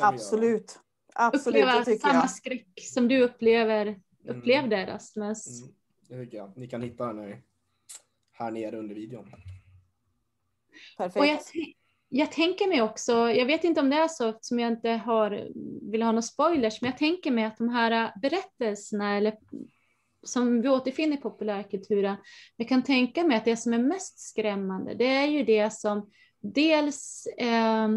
Absolut. 0.00 0.78
Absolut, 1.14 1.46
uppleva 1.46 1.84
samma 1.84 2.14
jag. 2.14 2.30
skräck 2.30 2.68
som 2.76 3.08
du 3.08 3.22
upplever, 3.22 4.00
upplevde 4.28 4.76
mm. 4.76 4.88
Rasmus. 4.88 5.62
Mm. 5.62 5.74
Det 6.08 6.24
tycker 6.24 6.36
jag. 6.36 6.52
Ni 6.56 6.68
kan 6.68 6.82
hitta 6.82 7.06
den 7.06 7.18
här 7.18 7.42
nere 8.48 8.78
under 8.78 8.94
videon. 8.94 9.30
Perfekt. 10.96 11.16
Och 11.16 11.26
jag, 11.26 11.38
jag 12.08 12.32
tänker 12.32 12.68
mig 12.68 12.82
också, 12.82 13.12
jag 13.12 13.46
vet 13.46 13.64
inte 13.64 13.80
om 13.80 13.90
det 13.90 13.96
är 13.96 14.08
så 14.08 14.38
som 14.40 14.58
jag 14.58 14.72
inte 14.72 14.90
har, 14.90 15.48
vill 15.90 16.02
ha 16.02 16.12
några 16.12 16.22
spoilers, 16.22 16.82
men 16.82 16.90
jag 16.90 16.98
tänker 16.98 17.30
mig 17.30 17.44
att 17.44 17.56
de 17.56 17.68
här 17.68 18.12
berättelserna 18.22 19.16
eller 19.16 19.34
som 20.22 20.62
vi 20.62 20.68
återfinner 20.68 21.16
i 21.16 21.20
populärkulturen, 21.20 22.16
jag 22.56 22.68
kan 22.68 22.82
tänka 22.82 23.24
mig 23.24 23.36
att 23.36 23.44
det 23.44 23.56
som 23.56 23.72
är 23.72 23.78
mest 23.78 24.18
skrämmande, 24.18 24.94
det 24.94 25.06
är 25.06 25.26
ju 25.26 25.44
det 25.44 25.72
som 25.72 26.10
dels 26.40 27.26
eh, 27.38 27.88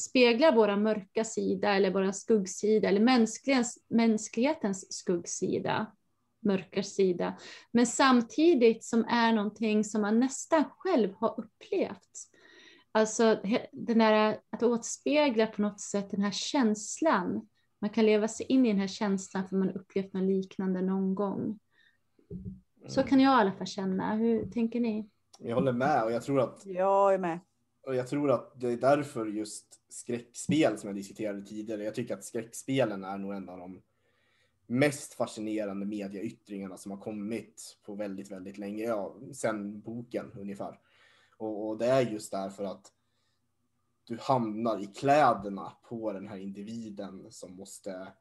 speglar 0.00 0.54
vår 0.54 0.76
mörka 0.76 1.24
sida 1.24 1.74
eller 1.74 1.90
vår 1.90 2.12
skuggsida 2.12 2.88
eller 2.88 3.00
mänsklighetens 3.88 4.92
skuggsida, 4.92 5.95
mörka 6.46 6.82
sida, 6.82 7.38
men 7.72 7.86
samtidigt 7.86 8.84
som 8.84 9.04
är 9.04 9.32
någonting 9.32 9.84
som 9.84 10.02
man 10.02 10.20
nästan 10.20 10.64
själv 10.78 11.14
har 11.14 11.40
upplevt. 11.40 12.30
Alltså 12.92 13.40
den 13.72 13.98
där, 13.98 14.40
att 14.50 14.62
återspegla 14.62 15.46
på 15.46 15.62
något 15.62 15.80
sätt 15.80 16.10
den 16.10 16.22
här 16.22 16.30
känslan. 16.30 17.48
Man 17.80 17.90
kan 17.90 18.06
leva 18.06 18.28
sig 18.28 18.46
in 18.46 18.66
i 18.66 18.68
den 18.68 18.80
här 18.80 18.86
känslan 18.86 19.48
för 19.48 19.56
man 19.56 19.68
har 19.68 19.76
upplevt 19.78 20.12
något 20.12 20.22
liknande 20.22 20.82
någon 20.82 21.14
gång. 21.14 21.58
Så 22.88 23.02
kan 23.02 23.20
jag 23.20 23.38
i 23.38 23.40
alla 23.40 23.52
fall 23.52 23.66
känna. 23.66 24.14
Hur 24.14 24.50
tänker 24.50 24.80
ni? 24.80 25.10
Jag 25.38 25.54
håller 25.54 25.72
med 25.72 26.04
och 26.04 26.12
jag 26.12 26.22
tror 26.22 26.40
att 26.40 26.66
jag 26.66 27.14
är 27.14 27.18
med. 27.18 27.40
Och 27.86 27.94
jag 27.94 28.08
tror 28.08 28.30
att 28.30 28.60
det 28.60 28.68
är 28.68 28.76
därför 28.76 29.26
just 29.26 29.66
skräckspel 29.88 30.78
som 30.78 30.88
jag 30.88 30.96
diskuterade 30.96 31.42
tidigare. 31.42 31.84
Jag 31.84 31.94
tycker 31.94 32.14
att 32.14 32.24
skräckspelen 32.24 33.04
är 33.04 33.18
nog 33.18 33.34
en 33.34 33.48
av 33.48 33.58
de 33.58 33.82
mest 34.66 35.14
fascinerande 35.14 35.86
medieyttringarna 35.86 36.76
som 36.76 36.90
har 36.90 36.98
kommit 36.98 37.78
på 37.82 37.94
väldigt, 37.94 38.30
väldigt 38.30 38.58
länge. 38.58 38.84
Ja, 38.84 39.16
sen 39.32 39.80
boken 39.80 40.32
ungefär. 40.34 40.78
Och, 41.36 41.68
och 41.68 41.78
det 41.78 41.86
är 41.86 42.00
just 42.00 42.32
därför 42.32 42.64
att 42.64 42.92
du 44.04 44.18
hamnar 44.20 44.82
i 44.82 44.86
kläderna 44.86 45.72
på 45.88 46.12
den 46.12 46.28
här 46.28 46.36
individen 46.36 47.26
som 47.30 47.56
måste 47.56 48.12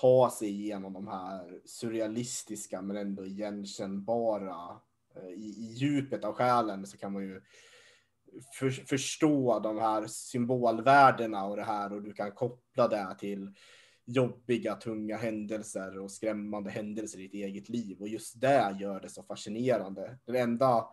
ta 0.00 0.30
sig 0.30 0.48
igenom 0.48 0.92
de 0.92 1.08
här 1.08 1.60
surrealistiska 1.64 2.82
men 2.82 2.96
ändå 2.96 3.26
igenkännbara. 3.26 4.80
Eh, 5.16 5.28
I, 5.28 5.46
I 5.46 5.72
djupet 5.74 6.24
av 6.24 6.34
själen 6.34 6.86
så 6.86 6.98
kan 6.98 7.12
man 7.12 7.22
ju 7.22 7.42
för, 8.58 8.70
förstå 8.70 9.60
de 9.60 9.78
här 9.78 10.06
symbolvärdena 10.06 11.44
och 11.44 11.56
det 11.56 11.64
här 11.64 11.92
och 11.92 12.02
du 12.02 12.12
kan 12.12 12.32
koppla 12.32 12.88
det 12.88 13.16
till 13.18 13.54
jobbiga, 14.06 14.74
tunga 14.74 15.16
händelser 15.16 15.98
och 15.98 16.10
skrämmande 16.10 16.70
händelser 16.70 17.18
i 17.18 17.22
ditt 17.22 17.34
eget 17.34 17.68
liv. 17.68 18.00
Och 18.00 18.08
just 18.08 18.40
det 18.40 18.76
gör 18.80 19.00
det 19.00 19.08
så 19.08 19.22
fascinerande. 19.22 20.18
Det 20.24 20.38
enda... 20.38 20.88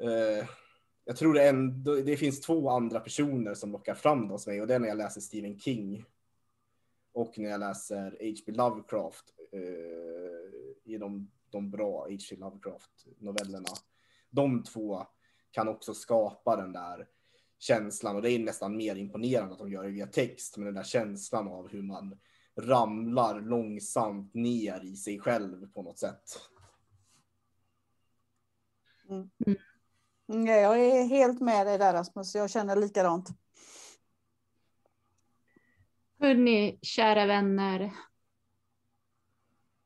Eh, 0.00 0.48
jag 1.04 1.16
tror 1.16 1.34
det, 1.34 1.48
ändå, 1.48 1.94
det 1.94 2.16
finns 2.16 2.40
två 2.40 2.70
andra 2.70 3.00
personer 3.00 3.54
som 3.54 3.72
lockar 3.72 3.94
fram 3.94 4.28
det 4.28 4.34
hos 4.34 4.46
mig 4.46 4.60
och 4.60 4.66
det 4.66 4.74
är 4.74 4.78
när 4.78 4.88
jag 4.88 4.98
läser 4.98 5.20
Stephen 5.20 5.58
King 5.58 6.04
och 7.12 7.38
när 7.38 7.50
jag 7.50 7.60
läser 7.60 8.10
H.P. 8.10 8.52
Lovecraft 8.52 9.24
eh, 9.52 10.92
i 10.92 10.98
de, 10.98 11.30
de 11.50 11.70
bra 11.70 12.06
H.P. 12.10 12.36
Lovecraft-novellerna. 12.36 13.68
De 14.30 14.62
två 14.62 15.06
kan 15.50 15.68
också 15.68 15.94
skapa 15.94 16.56
den 16.56 16.72
där 16.72 17.08
känslan 17.64 18.16
och 18.16 18.22
det 18.22 18.30
är 18.30 18.38
nästan 18.38 18.76
mer 18.76 18.96
imponerande 18.96 19.52
att 19.52 19.58
de 19.58 19.70
gör 19.70 19.84
det 19.84 19.90
via 19.90 20.06
text, 20.06 20.56
men 20.56 20.66
den 20.66 20.74
där 20.74 20.82
känslan 20.82 21.48
av 21.48 21.68
hur 21.68 21.82
man 21.82 22.18
ramlar 22.60 23.40
långsamt 23.40 24.34
ner 24.34 24.84
i 24.84 24.96
sig 24.96 25.18
själv 25.18 25.72
på 25.72 25.82
något 25.82 25.98
sätt. 25.98 26.40
Mm. 29.08 29.30
Mm, 30.28 30.46
jag 30.46 30.80
är 30.80 31.04
helt 31.04 31.40
med 31.40 31.66
dig 31.66 31.78
där 31.78 31.92
Rasmus, 31.92 32.34
jag 32.34 32.50
känner 32.50 32.76
likadant. 32.76 33.28
Hörni, 36.20 36.78
kära 36.82 37.26
vänner. 37.26 37.92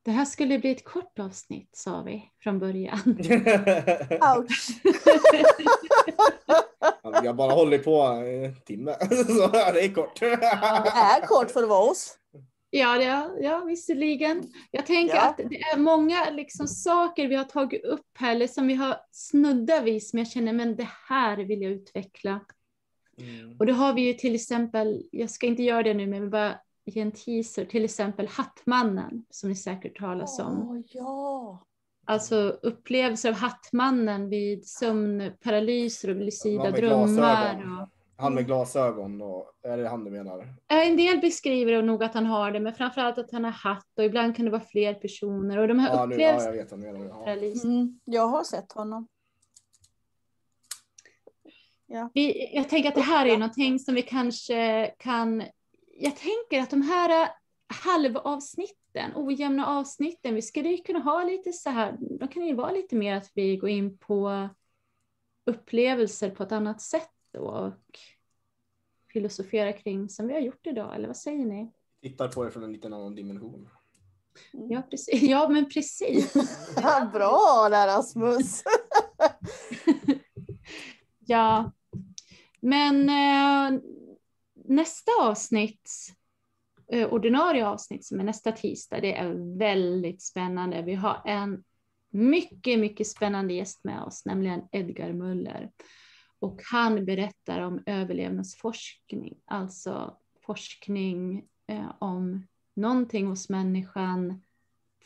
Det 0.03 0.11
här 0.11 0.24
skulle 0.24 0.59
bli 0.59 0.70
ett 0.70 0.85
kort 0.85 1.18
avsnitt 1.18 1.76
sa 1.76 2.03
vi 2.03 2.33
från 2.39 2.59
början. 2.59 2.99
Ouch! 4.37 4.68
vi 7.22 7.26
har 7.26 7.35
bara 7.35 7.53
hållit 7.53 7.85
på 7.85 8.01
en 8.03 8.61
timme, 8.61 8.97
så 9.11 9.49
det 9.49 9.85
är 9.85 9.95
kort. 9.95 10.20
det 10.20 10.26
är 10.26 11.26
kort 11.26 11.51
för 11.51 11.62
att 11.62 11.68
vara 11.68 11.91
oss. 11.91 12.18
Ja, 12.70 13.03
ja, 13.03 13.31
ja 13.41 13.64
visserligen. 13.64 14.53
Jag 14.70 14.87
tänker 14.87 15.14
ja. 15.14 15.29
att 15.29 15.37
det 15.37 15.61
är 15.61 15.79
många 15.79 16.31
liksom 16.31 16.66
saker 16.66 17.29
vi 17.29 17.35
har 17.35 17.45
tagit 17.45 17.85
upp 17.85 18.07
här, 18.18 18.33
eller 18.33 18.47
som 18.47 18.66
vi 18.66 18.74
har 18.74 18.97
snuddat 19.11 19.85
vid, 19.85 20.07
som 20.07 20.18
jag 20.18 20.29
känner, 20.29 20.53
men 20.53 20.76
det 20.76 20.89
här 21.09 21.37
vill 21.37 21.62
jag 21.62 21.72
utveckla. 21.72 22.41
Mm. 23.18 23.57
Och 23.59 23.66
då 23.66 23.72
har 23.72 23.93
vi 23.95 24.07
ju 24.07 24.12
till 24.12 24.35
exempel, 24.35 25.03
jag 25.11 25.31
ska 25.31 25.47
inte 25.47 25.62
göra 25.62 25.83
det 25.83 25.95
nu, 25.95 26.07
men 26.07 26.22
jag 26.22 26.31
bara 26.31 26.59
ge 26.85 27.01
en 27.01 27.12
teaser, 27.12 27.64
till 27.64 27.85
exempel 27.85 28.29
Hattmannen, 28.29 29.24
som 29.31 29.49
ni 29.49 29.57
säkert 29.57 29.99
talas 29.99 30.39
om. 30.39 30.70
Oh, 30.70 30.81
ja. 30.87 31.62
Alltså 32.09 32.59
upplevelser 32.62 33.28
av 33.28 33.34
Hattmannen 33.34 34.28
vid 34.28 34.66
sömnparalyser 34.66 36.11
och 36.11 36.16
lucida 36.16 36.70
drömmar. 36.70 37.80
Och... 37.82 37.88
Han 38.16 38.34
med 38.34 38.46
glasögon, 38.46 39.22
och, 39.22 39.52
är 39.62 39.76
det 39.76 39.88
han 39.88 40.04
du 40.04 40.11
menar? 40.11 40.54
En 40.68 40.96
del 40.96 41.18
beskriver 41.18 41.82
nog 41.82 42.04
att 42.04 42.14
han 42.14 42.26
har 42.26 42.50
det, 42.50 42.61
men 42.61 42.74
framförallt 42.74 43.18
att 43.18 43.32
han 43.32 43.44
har 43.44 43.50
hatt 43.50 43.92
och 43.96 44.04
ibland 44.04 44.36
kan 44.36 44.44
det 44.44 44.50
vara 44.50 44.61
fler 44.61 44.94
personer. 44.94 45.59
Och 45.59 45.68
de 45.68 45.78
här 45.78 45.94
ja, 45.94 46.04
upplevelserna... 46.04 46.56
Ja, 46.56 46.64
jag 46.70 46.78
menar. 46.78 47.26
Ja. 47.26 47.61
Mm, 47.64 48.00
jag 48.04 48.26
har 48.26 48.44
sett 48.44 48.72
honom. 48.72 49.09
Ja. 51.86 52.11
Vi, 52.14 52.50
jag 52.54 52.68
tänker 52.68 52.88
att 52.88 52.94
det 52.94 53.00
här 53.00 53.26
är 53.26 53.36
någonting 53.38 53.78
som 53.78 53.94
vi 53.94 54.02
kanske 54.02 54.86
kan... 54.98 55.42
Jag 55.98 56.16
tänker 56.16 56.62
att 56.62 56.70
de 56.70 56.82
här 56.82 57.28
halvavsnitten, 57.69 59.12
ojämna 59.14 59.66
avsnitten, 59.66 60.35
vi 60.35 60.43
skulle 60.43 60.69
ju 60.69 60.77
kunna 60.77 60.99
ha 60.99 61.25
lite 61.25 61.53
så 61.53 61.71
här, 61.71 61.97
de 62.01 62.29
kan 62.29 62.47
ju 62.47 62.55
vara 62.55 62.71
lite 62.71 62.97
mer 62.97 63.14
att 63.14 63.31
vi 63.35 63.57
går 63.57 63.71
in 63.71 63.99
på 63.99 64.49
upplevelser 65.47 66.31
på 66.31 66.43
ett 66.43 66.53
annat 66.53 66.81
sätt 66.81 67.11
då 67.33 67.41
och 67.41 67.99
filosofera 69.12 69.73
kring 69.73 70.09
som 70.09 70.27
vi 70.27 70.35
har 70.35 70.41
gjort 70.41 70.66
idag, 70.66 70.95
eller 70.95 71.07
vad 71.07 71.16
säger 71.16 71.45
ni? 71.45 71.73
Tittar 72.03 72.29
på 72.29 72.45
det 72.45 72.51
från 72.51 72.62
en 72.62 72.73
liten 72.73 72.93
annan 72.93 73.14
dimension. 73.14 73.69
Mm. 74.55 74.71
Ja, 74.71 74.83
precis. 74.83 75.23
Ja, 75.23 75.49
men 75.49 75.69
precis. 75.69 76.33
Bra 77.12 77.69
där 77.71 77.87
Rasmus! 77.87 78.62
ja, 81.19 81.73
men 82.61 83.09
eh, 83.09 83.81
nästa 84.55 85.11
avsnitt 85.21 85.91
ordinarie 86.91 87.66
avsnitt 87.66 88.05
som 88.05 88.20
är 88.20 88.24
nästa 88.24 88.53
tisdag. 88.53 89.01
Det 89.01 89.16
är 89.16 89.59
väldigt 89.59 90.22
spännande. 90.22 90.82
Vi 90.82 90.95
har 90.95 91.22
en 91.24 91.64
mycket, 92.11 92.78
mycket 92.78 93.07
spännande 93.07 93.55
gäst 93.55 93.84
med 93.84 94.03
oss, 94.03 94.24
nämligen 94.24 94.62
Edgar 94.72 95.12
Muller. 95.12 95.70
Och 96.39 96.61
han 96.70 97.05
berättar 97.05 97.61
om 97.61 97.82
överlevnadsforskning, 97.86 99.39
alltså 99.45 100.16
forskning 100.47 101.45
eh, 101.66 101.93
om 101.99 102.47
någonting 102.74 103.26
hos 103.26 103.49
människan 103.49 104.43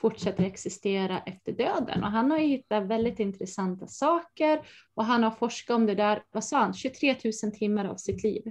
fortsätter 0.01 0.45
existera 0.45 1.21
efter 1.21 1.53
döden. 1.53 2.05
Och 2.05 2.11
han 2.11 2.31
har 2.31 2.39
hittat 2.39 2.87
väldigt 2.87 3.21
intressanta 3.21 3.87
saker 3.87 4.67
och 4.95 5.05
han 5.05 5.23
har 5.23 5.31
forskat 5.31 5.75
om 5.75 5.87
det 5.87 5.95
där, 5.95 6.25
vad 6.31 6.45
sa 6.45 6.59
han, 6.59 6.75
23 6.75 7.17
000 7.45 7.53
timmar 7.53 7.85
av 7.85 7.97
sitt 7.97 8.23
liv. 8.23 8.43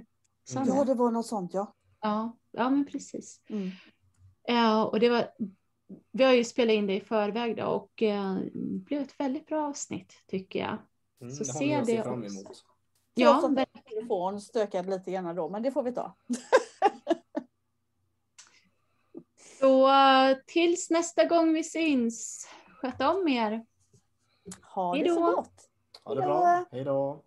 Ja, 0.54 0.84
det 0.84 0.94
var 0.94 1.10
något 1.10 1.26
sånt 1.26 1.54
ja. 1.54 1.74
Ja, 2.02 2.36
ja 2.50 2.70
men 2.70 2.86
precis. 2.86 3.40
Mm. 3.48 3.70
Ja, 4.46 4.84
och 4.84 5.00
det 5.00 5.08
var, 5.08 5.30
vi 6.12 6.24
har 6.24 6.32
ju 6.32 6.44
spelat 6.44 6.74
in 6.74 6.86
det 6.86 6.96
i 6.96 7.00
förväg 7.00 7.56
då 7.56 7.64
och 7.64 8.02
eh, 8.02 8.34
det 8.34 8.78
blev 8.78 9.02
ett 9.02 9.20
väldigt 9.20 9.46
bra 9.46 9.68
avsnitt 9.68 10.12
tycker 10.26 10.58
jag. 10.58 10.78
Mm, 11.20 11.34
så 11.34 11.44
det 11.44 11.52
se 11.52 11.78
det 11.78 11.86
se 11.86 12.02
fram 12.02 12.24
emot. 12.24 12.64
Ja, 13.14 13.48
men... 13.48 13.66
telefon 13.90 14.40
stökade 14.40 14.90
lite 14.90 15.10
grann 15.10 15.36
då, 15.36 15.48
men 15.48 15.62
det 15.62 15.70
får 15.70 15.82
vi 15.82 15.92
ta. 15.92 16.16
Så 19.60 19.90
tills 20.46 20.90
nästa 20.90 21.24
gång 21.24 21.52
vi 21.52 21.64
syns, 21.64 22.48
sköt 22.68 23.00
om 23.00 23.28
er. 23.28 23.66
Ha 24.62 24.96
det 24.96 25.08
så 25.08 25.20
gott. 25.20 25.70
Ha 26.04 26.14
det 26.14 26.20
bra. 26.22 26.64
Hej 26.70 26.84
då. 26.84 27.20